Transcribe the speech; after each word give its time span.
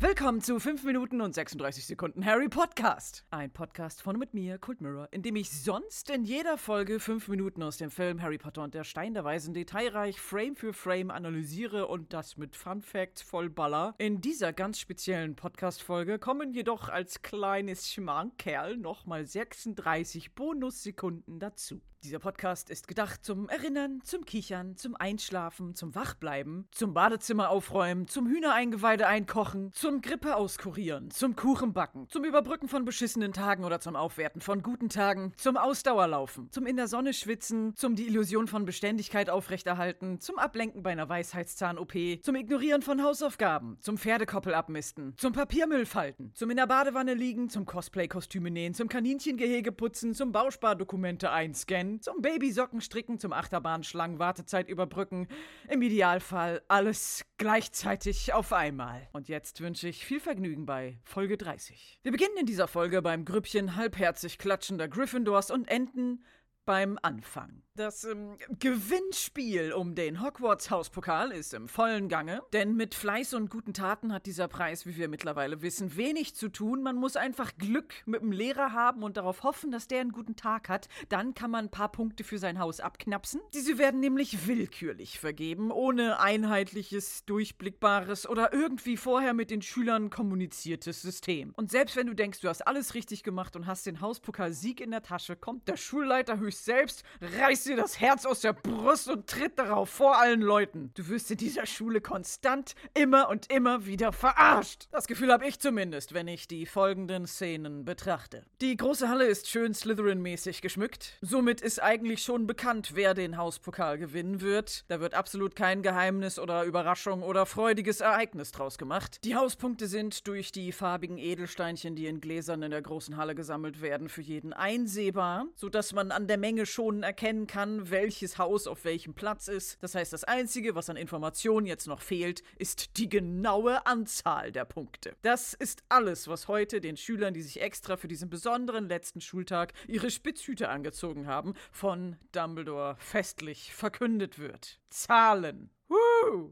Willkommen 0.00 0.40
zu 0.40 0.58
5 0.58 0.82
Minuten 0.82 1.20
und 1.20 1.34
36 1.34 1.86
Sekunden 1.86 2.24
Harry 2.24 2.48
Podcast. 2.48 3.24
Ein 3.30 3.52
Podcast 3.52 4.02
von 4.02 4.18
mit 4.18 4.34
mir, 4.34 4.58
Kult 4.58 4.80
Mirror, 4.80 5.08
in 5.12 5.22
dem 5.22 5.36
ich 5.36 5.50
sonst 5.50 6.10
in 6.10 6.24
jeder 6.24 6.58
Folge 6.58 6.98
5 6.98 7.28
Minuten 7.28 7.62
aus 7.62 7.76
dem 7.76 7.90
Film 7.90 8.20
Harry 8.20 8.38
Potter 8.38 8.64
und 8.64 8.74
der 8.74 8.82
Stein 8.84 9.14
der 9.14 9.24
Weisen 9.24 9.54
detailreich 9.54 10.20
Frame 10.20 10.56
für 10.56 10.72
Frame 10.72 11.10
analysiere 11.10 11.86
und 11.86 12.12
das 12.12 12.36
mit 12.36 12.56
Fun 12.56 12.82
Facts 12.82 13.22
voll 13.22 13.50
Baller. 13.50 13.94
In 13.98 14.20
dieser 14.20 14.52
ganz 14.52 14.80
speziellen 14.80 15.36
Podcast-Folge 15.36 16.18
kommen 16.18 16.52
jedoch 16.52 16.88
als 16.88 17.22
kleines 17.22 17.92
Schmankerl 17.92 18.76
nochmal 18.76 19.26
36 19.26 20.34
Bonussekunden 20.34 21.38
dazu. 21.38 21.80
Dieser 22.04 22.18
Podcast 22.18 22.68
ist 22.68 22.86
gedacht 22.86 23.24
zum 23.24 23.48
Erinnern, 23.48 24.02
zum 24.04 24.26
Kichern, 24.26 24.76
zum 24.76 24.94
Einschlafen, 24.94 25.74
zum 25.74 25.94
Wachbleiben, 25.94 26.68
zum 26.70 26.92
Badezimmer 26.92 27.48
aufräumen, 27.48 28.08
zum 28.08 28.26
Hühnereingeweide 28.26 29.06
einkochen, 29.06 29.72
zum 29.84 30.00
Grippe 30.00 30.34
auskurieren, 30.36 31.10
zum 31.10 31.36
Kuchenbacken, 31.36 32.08
zum 32.08 32.24
Überbrücken 32.24 32.68
von 32.68 32.86
beschissenen 32.86 33.34
Tagen 33.34 33.64
oder 33.64 33.80
zum 33.80 33.96
Aufwerten 33.96 34.40
von 34.40 34.62
guten 34.62 34.88
Tagen, 34.88 35.34
zum 35.36 35.58
Ausdauerlaufen, 35.58 36.50
zum 36.50 36.64
in 36.64 36.76
der 36.76 36.88
Sonne 36.88 37.12
schwitzen, 37.12 37.76
zum 37.76 37.94
die 37.94 38.06
Illusion 38.06 38.46
von 38.46 38.64
Beständigkeit 38.64 39.28
aufrechterhalten, 39.28 40.20
zum 40.20 40.38
Ablenken 40.38 40.82
bei 40.82 40.92
einer 40.92 41.10
Weisheitszahn-OP, 41.10 42.22
zum 42.22 42.34
Ignorieren 42.34 42.80
von 42.80 43.02
Hausaufgaben, 43.02 43.76
zum 43.80 43.98
Pferdekoppel 43.98 44.54
abmisten, 44.54 45.12
zum 45.18 45.34
Papiermüll 45.34 45.84
falten, 45.84 46.32
zum 46.32 46.48
in 46.48 46.56
der 46.56 46.66
Badewanne 46.66 47.12
liegen, 47.12 47.50
zum 47.50 47.66
Cosplay-Kostüme 47.66 48.50
nähen, 48.50 48.72
zum 48.72 48.88
Kaninchengehege 48.88 49.70
putzen, 49.70 50.14
zum 50.14 50.32
Bauspardokumente 50.32 51.30
einscannen, 51.30 52.00
zum 52.00 52.22
Babysocken 52.22 52.80
stricken, 52.80 53.18
zum 53.18 53.34
Achterbahnschlangen 53.34 54.18
Wartezeit 54.18 54.70
überbrücken. 54.70 55.28
Im 55.68 55.82
Idealfall 55.82 56.62
alles 56.68 57.26
gleichzeitig 57.36 58.32
auf 58.32 58.54
einmal. 58.54 59.08
Und 59.12 59.28
jetzt 59.28 59.60
wünsche 59.60 59.73
ich 59.82 60.04
viel 60.04 60.20
Vergnügen 60.20 60.66
bei 60.66 60.98
Folge 61.02 61.36
30. 61.36 61.98
Wir 62.02 62.12
beginnen 62.12 62.36
in 62.38 62.46
dieser 62.46 62.68
Folge 62.68 63.02
beim 63.02 63.24
Grüppchen 63.24 63.74
halbherzig 63.74 64.38
klatschender 64.38 64.86
Gryffindors 64.88 65.50
und 65.50 65.66
enden 65.66 66.24
beim 66.64 66.98
Anfang. 67.02 67.62
Das 67.76 68.04
ähm, 68.04 68.38
Gewinnspiel 68.60 69.72
um 69.72 69.96
den 69.96 70.22
Hogwarts-Hauspokal 70.22 71.32
ist 71.32 71.54
im 71.54 71.66
vollen 71.66 72.08
Gange, 72.08 72.40
denn 72.52 72.76
mit 72.76 72.94
Fleiß 72.94 73.34
und 73.34 73.50
guten 73.50 73.74
Taten 73.74 74.12
hat 74.12 74.26
dieser 74.26 74.46
Preis, 74.46 74.86
wie 74.86 74.96
wir 74.96 75.08
mittlerweile 75.08 75.60
wissen, 75.60 75.96
wenig 75.96 76.36
zu 76.36 76.48
tun. 76.48 76.82
Man 76.82 76.94
muss 76.94 77.16
einfach 77.16 77.56
Glück 77.58 77.94
mit 78.06 78.20
dem 78.22 78.30
Lehrer 78.30 78.72
haben 78.72 79.02
und 79.02 79.16
darauf 79.16 79.42
hoffen, 79.42 79.72
dass 79.72 79.88
der 79.88 80.02
einen 80.02 80.12
guten 80.12 80.36
Tag 80.36 80.68
hat. 80.68 80.88
Dann 81.08 81.34
kann 81.34 81.50
man 81.50 81.64
ein 81.64 81.70
paar 81.70 81.90
Punkte 81.90 82.22
für 82.22 82.38
sein 82.38 82.60
Haus 82.60 82.78
abknapsen. 82.78 83.40
Diese 83.54 83.76
werden 83.76 83.98
nämlich 83.98 84.46
willkürlich 84.46 85.18
vergeben, 85.18 85.72
ohne 85.72 86.20
einheitliches, 86.20 87.24
durchblickbares 87.24 88.28
oder 88.28 88.52
irgendwie 88.52 88.96
vorher 88.96 89.34
mit 89.34 89.50
den 89.50 89.62
Schülern 89.62 90.10
kommuniziertes 90.10 91.02
System. 91.02 91.52
Und 91.56 91.72
selbst 91.72 91.96
wenn 91.96 92.06
du 92.06 92.14
denkst, 92.14 92.38
du 92.38 92.48
hast 92.48 92.64
alles 92.68 92.94
richtig 92.94 93.24
gemacht 93.24 93.56
und 93.56 93.66
hast 93.66 93.84
den 93.86 94.00
Hauspokal-Sieg 94.00 94.80
in 94.80 94.92
der 94.92 95.02
Tasche, 95.02 95.34
kommt 95.34 95.66
der 95.66 95.76
Schulleiter 95.76 96.38
höchstens 96.38 96.53
selbst, 96.58 97.04
reißt 97.20 97.66
dir 97.66 97.76
das 97.76 98.00
Herz 98.00 98.26
aus 98.26 98.40
der 98.40 98.52
Brust 98.52 99.08
und 99.08 99.26
tritt 99.26 99.58
darauf 99.58 99.90
vor 99.90 100.18
allen 100.18 100.40
Leuten. 100.40 100.90
Du 100.94 101.08
wirst 101.08 101.30
in 101.30 101.36
dieser 101.36 101.66
Schule 101.66 102.00
konstant 102.00 102.74
immer 102.94 103.28
und 103.28 103.50
immer 103.52 103.86
wieder 103.86 104.12
verarscht. 104.12 104.88
Das 104.92 105.06
Gefühl 105.06 105.32
habe 105.32 105.46
ich 105.46 105.58
zumindest, 105.58 106.14
wenn 106.14 106.28
ich 106.28 106.48
die 106.48 106.66
folgenden 106.66 107.26
Szenen 107.26 107.84
betrachte. 107.84 108.44
Die 108.60 108.76
große 108.76 109.08
Halle 109.08 109.24
ist 109.24 109.48
schön 109.48 109.72
Slytherin-mäßig 109.72 110.62
geschmückt. 110.62 111.18
Somit 111.20 111.60
ist 111.60 111.82
eigentlich 111.82 112.22
schon 112.22 112.46
bekannt, 112.46 112.92
wer 112.94 113.14
den 113.14 113.36
Hauspokal 113.36 113.98
gewinnen 113.98 114.40
wird. 114.40 114.84
Da 114.88 115.00
wird 115.00 115.14
absolut 115.14 115.56
kein 115.56 115.82
Geheimnis 115.82 116.38
oder 116.38 116.64
Überraschung 116.64 117.22
oder 117.22 117.46
freudiges 117.46 118.00
Ereignis 118.00 118.52
draus 118.52 118.78
gemacht. 118.78 119.18
Die 119.24 119.36
Hauspunkte 119.36 119.86
sind 119.86 120.26
durch 120.26 120.52
die 120.52 120.72
farbigen 120.72 121.18
Edelsteinchen, 121.18 121.96
die 121.96 122.06
in 122.06 122.20
Gläsern 122.20 122.62
in 122.62 122.70
der 122.70 122.82
großen 122.82 123.16
Halle 123.16 123.34
gesammelt 123.34 123.80
werden, 123.82 124.08
für 124.08 124.22
jeden 124.22 124.52
einsehbar, 124.52 125.46
sodass 125.54 125.92
man 125.92 126.10
an 126.10 126.26
der 126.26 126.38
Menge 126.44 126.66
schon 126.66 127.02
erkennen 127.02 127.46
kann, 127.46 127.88
welches 127.88 128.36
Haus 128.36 128.66
auf 128.66 128.84
welchem 128.84 129.14
Platz 129.14 129.48
ist. 129.48 129.82
Das 129.82 129.94
heißt, 129.94 130.12
das 130.12 130.24
Einzige, 130.24 130.74
was 130.74 130.90
an 130.90 130.96
Informationen 130.98 131.66
jetzt 131.66 131.86
noch 131.86 132.02
fehlt, 132.02 132.42
ist 132.58 132.98
die 132.98 133.08
genaue 133.08 133.86
Anzahl 133.86 134.52
der 134.52 134.66
Punkte. 134.66 135.16
Das 135.22 135.54
ist 135.54 135.84
alles, 135.88 136.28
was 136.28 136.46
heute 136.46 136.82
den 136.82 136.98
Schülern, 136.98 137.32
die 137.32 137.40
sich 137.40 137.62
extra 137.62 137.96
für 137.96 138.08
diesen 138.08 138.28
besonderen 138.28 138.90
letzten 138.90 139.22
Schultag 139.22 139.72
ihre 139.88 140.10
Spitzhüte 140.10 140.68
angezogen 140.68 141.26
haben, 141.26 141.54
von 141.72 142.16
Dumbledore 142.32 142.96
festlich 142.98 143.72
verkündet 143.72 144.38
wird. 144.38 144.80
Zahlen. 144.90 145.70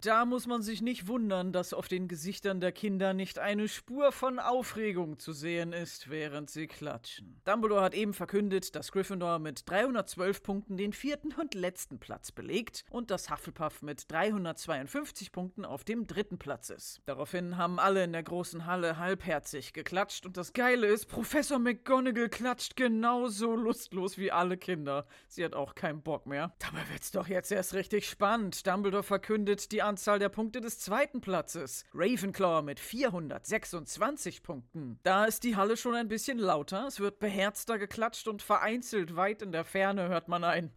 Da 0.01 0.25
muss 0.25 0.47
man 0.47 0.63
sich 0.63 0.83
nicht 0.83 1.07
wundern, 1.07 1.53
dass 1.53 1.73
auf 1.73 1.89
den 1.89 2.09
Gesichtern 2.09 2.61
der 2.61 2.73
Kinder 2.73 3.15
nicht 3.15 3.39
eine 3.39 3.69
Spur 3.69 4.13
von 4.13 4.39
Aufregung 4.39 5.19
zu 5.19 5.33
sehen 5.33 5.73
ist, 5.73 6.11
während 6.11 6.51
sie 6.51 6.67
klatschen. 6.67 7.41
Dumbledore 7.45 7.83
hat 7.83 7.95
eben 7.95 8.13
verkündet, 8.15 8.75
dass 8.75 8.93
Gryffindor 8.93 9.39
mit 9.39 9.69
312 9.71 10.43
Punkten 10.43 10.77
den 10.77 10.93
vierten 10.93 11.33
und 11.33 11.55
letzten 11.55 11.99
Platz 11.99 12.33
belegt 12.33 12.85
und 12.91 13.11
dass 13.11 13.31
Hufflepuff 13.31 13.83
mit 13.83 14.11
352 14.11 15.33
Punkten 15.33 15.65
auf 15.65 15.85
dem 15.85 16.07
dritten 16.07 16.39
Platz 16.39 16.71
ist. 16.71 17.01
Daraufhin 17.07 17.57
haben 17.57 17.79
alle 17.79 18.05
in 18.05 18.13
der 18.13 18.23
großen 18.23 18.67
Halle 18.67 18.99
halbherzig 18.99 19.73
geklatscht 19.73 20.27
und 20.27 20.37
das 20.37 20.53
Geile 20.53 20.89
ist, 20.89 21.07
Professor 21.07 21.59
McGonagall 21.59 22.29
klatscht 22.29 22.77
genauso 22.77 23.55
lustlos 23.55 24.19
wie 24.19 24.33
alle 24.33 24.57
Kinder. 24.57 25.07
Sie 25.29 25.45
hat 25.45 25.55
auch 25.55 25.75
keinen 25.75 26.03
Bock 26.03 26.27
mehr. 26.27 26.55
Dabei 26.59 26.89
wird's 26.91 27.11
doch 27.11 27.29
jetzt 27.29 27.53
erst 27.53 27.75
richtig 27.75 28.09
spannend. 28.09 28.67
Dumbledore 28.67 29.03
verkündet 29.23 29.71
die 29.71 29.83
Anzahl 29.83 30.19
der 30.19 30.31
Punkte 30.31 30.61
des 30.61 30.81
zweiten 30.81 31.21
Platzes. 31.21 31.85
Ravenclaw 31.95 32.61
mit 32.63 32.81
426 32.81 34.43
Punkten. 34.43 34.99
Da 35.05 35.27
ist 35.27 35.45
die 35.45 35.55
Halle 35.55 35.77
schon 35.77 35.95
ein 35.95 36.09
bisschen 36.09 36.39
lauter. 36.39 36.89
Es 36.89 36.99
wird 36.99 37.21
beherzter 37.21 37.79
geklatscht 37.79 38.27
und 38.27 38.43
vereinzelt 38.43 39.15
weit 39.15 39.41
in 39.41 39.53
der 39.53 39.65
Ferne 39.65 40.09
hört 40.09 40.27
man 40.27 40.43
ein 40.43 40.73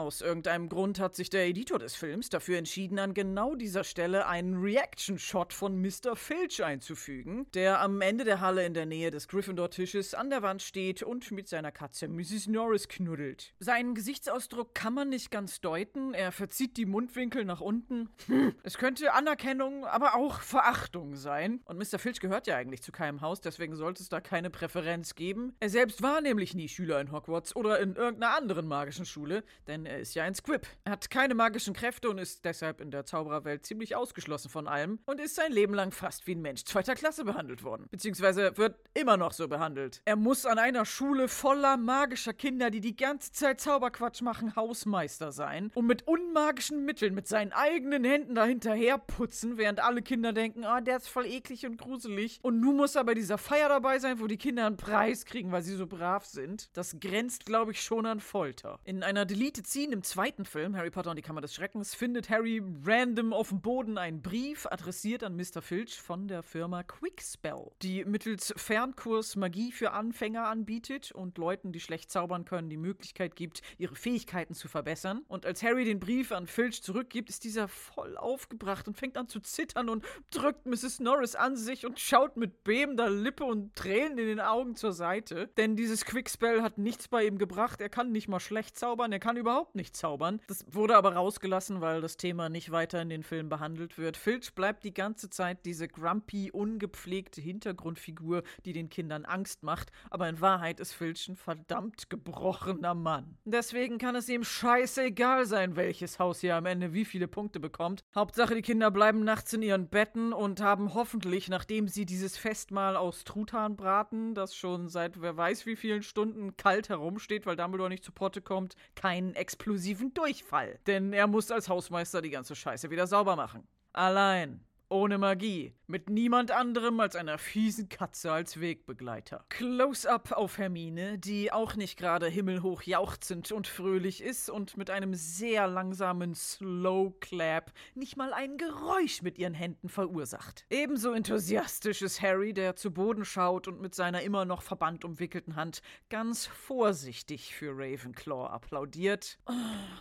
aus 0.00 0.22
irgendeinem 0.22 0.68
Grund 0.68 0.98
hat 0.98 1.14
sich 1.14 1.30
der 1.30 1.46
Editor 1.46 1.78
des 1.78 1.94
Films 1.94 2.30
dafür 2.30 2.58
entschieden, 2.58 2.98
an 2.98 3.14
genau 3.14 3.54
dieser 3.54 3.84
Stelle 3.84 4.26
einen 4.26 4.60
Reaction-Shot 4.60 5.52
von 5.52 5.80
Mr. 5.80 6.16
Filch 6.16 6.64
einzufügen, 6.64 7.46
der 7.54 7.80
am 7.80 8.00
Ende 8.00 8.24
der 8.24 8.40
Halle 8.40 8.64
in 8.64 8.74
der 8.74 8.86
Nähe 8.86 9.10
des 9.10 9.28
Gryffindor-Tisches 9.28 10.14
an 10.14 10.30
der 10.30 10.42
Wand 10.42 10.62
steht 10.62 11.02
und 11.02 11.30
mit 11.30 11.48
seiner 11.48 11.70
Katze 11.70 12.08
Mrs. 12.08 12.48
Norris 12.48 12.88
knuddelt. 12.88 13.54
Seinen 13.58 13.94
Gesichtsausdruck 13.94 14.74
kann 14.74 14.94
man 14.94 15.10
nicht 15.10 15.30
ganz 15.30 15.60
deuten, 15.60 16.14
er 16.14 16.32
verzieht 16.32 16.76
die 16.76 16.86
Mundwinkel 16.86 17.44
nach 17.44 17.60
unten. 17.60 18.08
Hm, 18.26 18.54
es 18.62 18.78
könnte 18.78 19.12
Anerkennung, 19.12 19.84
aber 19.84 20.14
auch 20.14 20.40
Verachtung 20.40 21.16
sein. 21.16 21.60
Und 21.66 21.78
Mr. 21.78 21.98
Filch 21.98 22.20
gehört 22.20 22.46
ja 22.46 22.56
eigentlich 22.56 22.82
zu 22.82 22.90
keinem 22.90 23.20
Haus, 23.20 23.40
deswegen 23.40 23.76
sollte 23.76 24.02
es 24.02 24.08
da 24.08 24.20
keine 24.20 24.50
Präferenz 24.50 25.14
geben. 25.14 25.54
Er 25.60 25.68
selbst 25.68 26.02
war 26.02 26.20
nämlich 26.20 26.54
nie 26.54 26.68
Schüler 26.68 27.00
in 27.00 27.12
Hogwarts 27.12 27.54
oder 27.54 27.78
in 27.80 27.96
irgendeiner 27.96 28.34
anderen 28.34 28.66
magischen 28.66 29.04
Schule, 29.04 29.44
denn 29.66 29.86
er 29.90 29.98
ist 29.98 30.14
ja 30.14 30.24
ein 30.24 30.34
Squib. 30.34 30.66
Er 30.84 30.92
hat 30.92 31.10
keine 31.10 31.34
magischen 31.34 31.74
Kräfte 31.74 32.08
und 32.08 32.18
ist 32.18 32.44
deshalb 32.44 32.80
in 32.80 32.90
der 32.90 33.04
Zaubererwelt 33.04 33.66
ziemlich 33.66 33.96
ausgeschlossen 33.96 34.48
von 34.48 34.68
allem 34.68 35.00
und 35.06 35.20
ist 35.20 35.34
sein 35.34 35.52
Leben 35.52 35.74
lang 35.74 35.90
fast 35.90 36.26
wie 36.26 36.34
ein 36.34 36.42
Mensch 36.42 36.64
zweiter 36.64 36.94
Klasse 36.94 37.24
behandelt 37.24 37.64
worden. 37.64 37.86
Beziehungsweise 37.90 38.56
wird 38.56 38.76
immer 38.94 39.16
noch 39.16 39.32
so 39.32 39.48
behandelt. 39.48 40.00
Er 40.04 40.16
muss 40.16 40.46
an 40.46 40.58
einer 40.58 40.84
Schule 40.84 41.28
voller 41.28 41.76
magischer 41.76 42.32
Kinder, 42.32 42.70
die 42.70 42.80
die 42.80 42.96
ganze 42.96 43.32
Zeit 43.32 43.60
Zauberquatsch 43.60 44.22
machen, 44.22 44.54
Hausmeister 44.54 45.32
sein 45.32 45.70
und 45.74 45.86
mit 45.86 46.06
unmagischen 46.06 46.84
Mitteln 46.84 47.14
mit 47.14 47.26
seinen 47.26 47.52
eigenen 47.52 48.04
Händen 48.04 48.34
dahinterher 48.34 48.98
putzen, 48.98 49.58
während 49.58 49.80
alle 49.80 50.02
Kinder 50.02 50.32
denken, 50.32 50.64
ah, 50.64 50.78
oh, 50.78 50.80
der 50.80 50.98
ist 50.98 51.08
voll 51.08 51.26
eklig 51.26 51.66
und 51.66 51.78
gruselig. 51.78 52.38
Und 52.42 52.60
nun 52.60 52.76
muss 52.76 52.94
er 52.94 53.04
bei 53.04 53.14
dieser 53.14 53.38
Feier 53.38 53.68
dabei 53.68 53.98
sein, 53.98 54.20
wo 54.20 54.28
die 54.28 54.38
Kinder 54.38 54.66
einen 54.66 54.76
Preis 54.76 55.24
kriegen, 55.24 55.50
weil 55.50 55.62
sie 55.62 55.74
so 55.74 55.86
brav 55.86 56.24
sind. 56.24 56.70
Das 56.74 57.00
grenzt, 57.00 57.44
glaube 57.46 57.72
ich, 57.72 57.82
schon 57.82 58.06
an 58.06 58.20
Folter. 58.20 58.78
In 58.84 59.02
einer 59.02 59.26
Deleted 59.26 59.66
Scene 59.70 59.92
im 59.92 60.02
zweiten 60.02 60.44
Film, 60.44 60.76
Harry 60.76 60.90
Potter 60.90 61.10
und 61.10 61.16
die 61.16 61.22
Kammer 61.22 61.42
des 61.42 61.54
Schreckens, 61.54 61.94
findet 61.94 62.28
Harry 62.28 62.60
random 62.84 63.32
auf 63.32 63.50
dem 63.50 63.60
Boden 63.60 63.98
einen 63.98 64.20
Brief, 64.20 64.66
adressiert 64.66 65.22
an 65.22 65.36
Mr. 65.36 65.62
Filch 65.62 66.00
von 66.00 66.26
der 66.26 66.42
Firma 66.42 66.82
Quickspell, 66.82 67.70
die 67.80 68.04
mittels 68.04 68.52
Fernkurs 68.56 69.36
Magie 69.36 69.70
für 69.70 69.92
Anfänger 69.92 70.48
anbietet 70.48 71.12
und 71.12 71.38
Leuten, 71.38 71.70
die 71.70 71.78
schlecht 71.78 72.10
zaubern 72.10 72.44
können, 72.44 72.68
die 72.68 72.76
Möglichkeit 72.76 73.36
gibt, 73.36 73.62
ihre 73.78 73.94
Fähigkeiten 73.94 74.54
zu 74.54 74.66
verbessern. 74.66 75.24
Und 75.28 75.46
als 75.46 75.62
Harry 75.62 75.84
den 75.84 76.00
Brief 76.00 76.32
an 76.32 76.48
Filch 76.48 76.82
zurückgibt, 76.82 77.28
ist 77.28 77.44
dieser 77.44 77.68
voll 77.68 78.16
aufgebracht 78.16 78.88
und 78.88 78.98
fängt 78.98 79.16
an 79.16 79.28
zu 79.28 79.38
zittern 79.38 79.88
und 79.88 80.04
drückt 80.32 80.66
Mrs. 80.66 80.98
Norris 80.98 81.36
an 81.36 81.54
sich 81.54 81.86
und 81.86 82.00
schaut 82.00 82.36
mit 82.36 82.64
bebender 82.64 83.08
Lippe 83.08 83.44
und 83.44 83.76
Tränen 83.76 84.18
in 84.18 84.26
den 84.26 84.40
Augen 84.40 84.74
zur 84.74 84.92
Seite. 84.92 85.46
Denn 85.56 85.76
dieses 85.76 86.04
Quickspell 86.04 86.60
hat 86.60 86.76
nichts 86.76 87.06
bei 87.06 87.24
ihm 87.24 87.38
gebracht. 87.38 87.80
Er 87.80 87.88
kann 87.88 88.10
nicht 88.10 88.26
mal 88.26 88.40
schlecht 88.40 88.76
zaubern, 88.76 89.12
er 89.12 89.20
kann 89.20 89.36
überhaupt 89.36 89.59
überhaupt 89.60 89.76
nicht 89.76 89.94
zaubern. 89.94 90.40
Das 90.46 90.64
wurde 90.70 90.96
aber 90.96 91.14
rausgelassen, 91.14 91.82
weil 91.82 92.00
das 92.00 92.16
Thema 92.16 92.48
nicht 92.48 92.70
weiter 92.70 93.02
in 93.02 93.10
den 93.10 93.22
Film 93.22 93.50
behandelt 93.50 93.98
wird. 93.98 94.16
Filch 94.16 94.54
bleibt 94.54 94.84
die 94.84 94.94
ganze 94.94 95.28
Zeit 95.28 95.66
diese 95.66 95.86
grumpy, 95.86 96.50
ungepflegte 96.50 97.42
Hintergrundfigur, 97.42 98.42
die 98.64 98.72
den 98.72 98.88
Kindern 98.88 99.26
Angst 99.26 99.62
macht, 99.62 99.92
aber 100.08 100.30
in 100.30 100.40
Wahrheit 100.40 100.80
ist 100.80 100.94
Filch 100.94 101.28
ein 101.28 101.36
verdammt 101.36 102.08
gebrochener 102.08 102.94
Mann. 102.94 103.36
Deswegen 103.44 103.98
kann 103.98 104.16
es 104.16 104.30
ihm 104.30 104.44
scheißegal 104.44 105.44
sein, 105.44 105.76
welches 105.76 106.18
Haus 106.18 106.40
hier 106.40 106.56
am 106.56 106.64
Ende 106.64 106.94
wie 106.94 107.04
viele 107.04 107.28
Punkte 107.28 107.60
bekommt. 107.60 108.02
Hauptsache, 108.14 108.54
die 108.54 108.62
Kinder 108.62 108.90
bleiben 108.90 109.24
nachts 109.24 109.52
in 109.52 109.60
ihren 109.60 109.88
Betten 109.88 110.32
und 110.32 110.62
haben 110.62 110.94
hoffentlich, 110.94 111.50
nachdem 111.50 111.86
sie 111.86 112.06
dieses 112.06 112.38
Festmahl 112.38 112.96
aus 112.96 113.24
Truthahn 113.24 113.76
braten, 113.76 114.34
das 114.34 114.54
schon 114.54 114.88
seit 114.88 115.20
wer 115.20 115.36
weiß 115.36 115.66
wie 115.66 115.76
vielen 115.76 116.02
Stunden 116.02 116.56
kalt 116.56 116.88
herumsteht, 116.88 117.44
weil 117.44 117.56
Dumbledore 117.56 117.90
nicht 117.90 118.04
zu 118.04 118.12
Potte 118.12 118.40
kommt, 118.40 118.74
keinen 118.94 119.34
explosiven 119.50 120.14
Durchfall. 120.14 120.78
Denn 120.86 121.12
er 121.12 121.26
muss 121.26 121.50
als 121.50 121.68
Hausmeister 121.68 122.22
die 122.22 122.30
ganze 122.30 122.54
Scheiße 122.54 122.88
wieder 122.90 123.08
sauber 123.08 123.34
machen. 123.34 123.66
Allein. 123.92 124.64
Ohne 124.92 125.18
Magie. 125.18 125.72
Mit 125.86 126.10
niemand 126.10 126.50
anderem 126.50 126.98
als 126.98 127.14
einer 127.14 127.38
fiesen 127.38 127.88
Katze 127.88 128.32
als 128.32 128.58
Wegbegleiter. 128.58 129.44
Close-up 129.48 130.32
auf 130.32 130.58
Hermine, 130.58 131.16
die 131.16 131.52
auch 131.52 131.76
nicht 131.76 131.96
gerade 131.96 132.26
himmelhoch 132.26 132.82
jauchzend 132.82 133.52
und 133.52 133.68
fröhlich 133.68 134.20
ist 134.20 134.50
und 134.50 134.76
mit 134.76 134.90
einem 134.90 135.14
sehr 135.14 135.68
langsamen 135.68 136.34
Slow 136.34 137.12
Clap 137.20 137.72
nicht 137.94 138.16
mal 138.16 138.32
ein 138.32 138.58
Geräusch 138.58 139.22
mit 139.22 139.38
ihren 139.38 139.54
Händen 139.54 139.88
verursacht. 139.88 140.66
Ebenso 140.70 141.12
enthusiastisch 141.12 142.02
ist 142.02 142.20
Harry, 142.20 142.52
der 142.52 142.74
zu 142.74 142.90
Boden 142.90 143.24
schaut 143.24 143.68
und 143.68 143.80
mit 143.80 143.94
seiner 143.94 144.22
immer 144.22 144.44
noch 144.44 144.60
verbandumwickelten 144.60 145.54
Hand 145.54 145.82
ganz 146.08 146.46
vorsichtig 146.46 147.54
für 147.54 147.70
Ravenclaw 147.76 148.48
applaudiert. 148.48 149.38
Oh, 149.46 149.52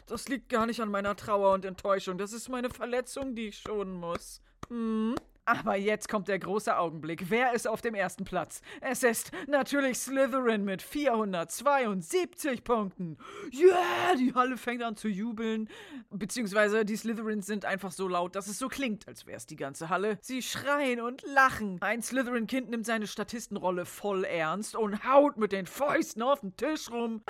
das 0.08 0.30
liegt 0.30 0.50
gar 0.50 0.66
nicht 0.66 0.82
an 0.82 0.90
meiner 0.90 1.16
Trauer 1.16 1.54
und 1.54 1.64
Enttäuschung, 1.64 2.18
das 2.18 2.34
ist 2.34 2.50
meine 2.50 2.72
Verletzung, 2.72 3.36
die 3.36 3.50
ich 3.50 3.60
schonen 3.60 3.94
muss. 3.94 4.42
Hm. 4.70 5.16
Aber 5.50 5.76
jetzt 5.76 6.08
kommt 6.08 6.28
der 6.28 6.38
große 6.38 6.78
Augenblick. 6.78 7.32
Wer 7.32 7.54
ist 7.54 7.68
auf 7.68 7.82
dem 7.82 7.96
ersten 7.96 8.24
Platz? 8.24 8.62
Es 8.82 9.02
ist 9.02 9.32
natürlich 9.48 9.98
Slytherin 9.98 10.64
mit 10.64 10.84
472 10.84 12.64
Punkten. 12.64 13.18
Yeah, 13.52 14.16
die 14.16 14.32
Halle 14.36 14.58
fängt 14.58 14.84
an 14.84 14.96
zu 14.96 15.08
jubeln. 15.08 15.68
Beziehungsweise 16.12 16.86
die 16.86 16.96
Slytherins 16.96 17.48
sind 17.48 17.66
einfach 17.66 17.92
so 17.92 18.08
laut, 18.08 18.36
dass 18.36 18.46
es 18.46 18.60
so 18.60 18.68
klingt, 18.68 19.08
als 19.08 19.26
wäre 19.26 19.38
es 19.38 19.48
die 19.48 19.56
ganze 19.56 19.90
Halle. 19.90 20.20
Sie 20.22 20.44
schreien 20.44 21.02
und 21.02 21.24
lachen. 21.24 21.78
Ein 21.82 22.04
Slytherin-Kind 22.04 22.70
nimmt 22.70 22.86
seine 22.86 23.08
Statistenrolle 23.08 23.88
voll 23.88 24.26
ernst 24.26 24.76
und 24.76 25.04
haut 25.04 25.38
mit 25.38 25.52
den 25.52 25.66
Fäusten 25.66 26.22
auf 26.22 26.42
den 26.42 26.56
Tisch 26.58 26.92
rum. 26.92 27.24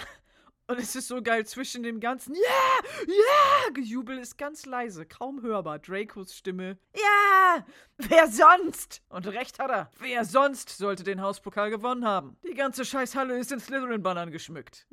Und 0.69 0.77
es 0.79 0.95
ist 0.95 1.07
so 1.07 1.19
geil, 1.23 1.47
zwischen 1.47 1.81
dem 1.81 1.99
ganzen 1.99 2.35
Yeah, 2.35 3.07
yeah, 3.07 3.71
Gejubel 3.73 4.19
ist 4.19 4.37
ganz 4.37 4.67
leise, 4.67 5.03
kaum 5.03 5.41
hörbar. 5.41 5.79
Dracos 5.79 6.35
Stimme, 6.35 6.77
ja, 6.95 7.65
wer 7.99 8.27
sonst? 8.27 9.01
Und 9.09 9.27
recht 9.27 9.59
hat 9.59 9.69
er. 9.69 9.91
Wer 9.99 10.25
sonst 10.25 10.77
sollte 10.77 11.03
den 11.03 11.21
Hauspokal 11.21 11.69
gewonnen 11.69 12.05
haben? 12.05 12.37
Die 12.47 12.53
ganze 12.53 12.85
Scheißhalle 12.85 13.37
ist 13.37 13.51
in 13.51 13.59
Slytherin-Bannern 13.59 14.31
geschmückt. 14.31 14.87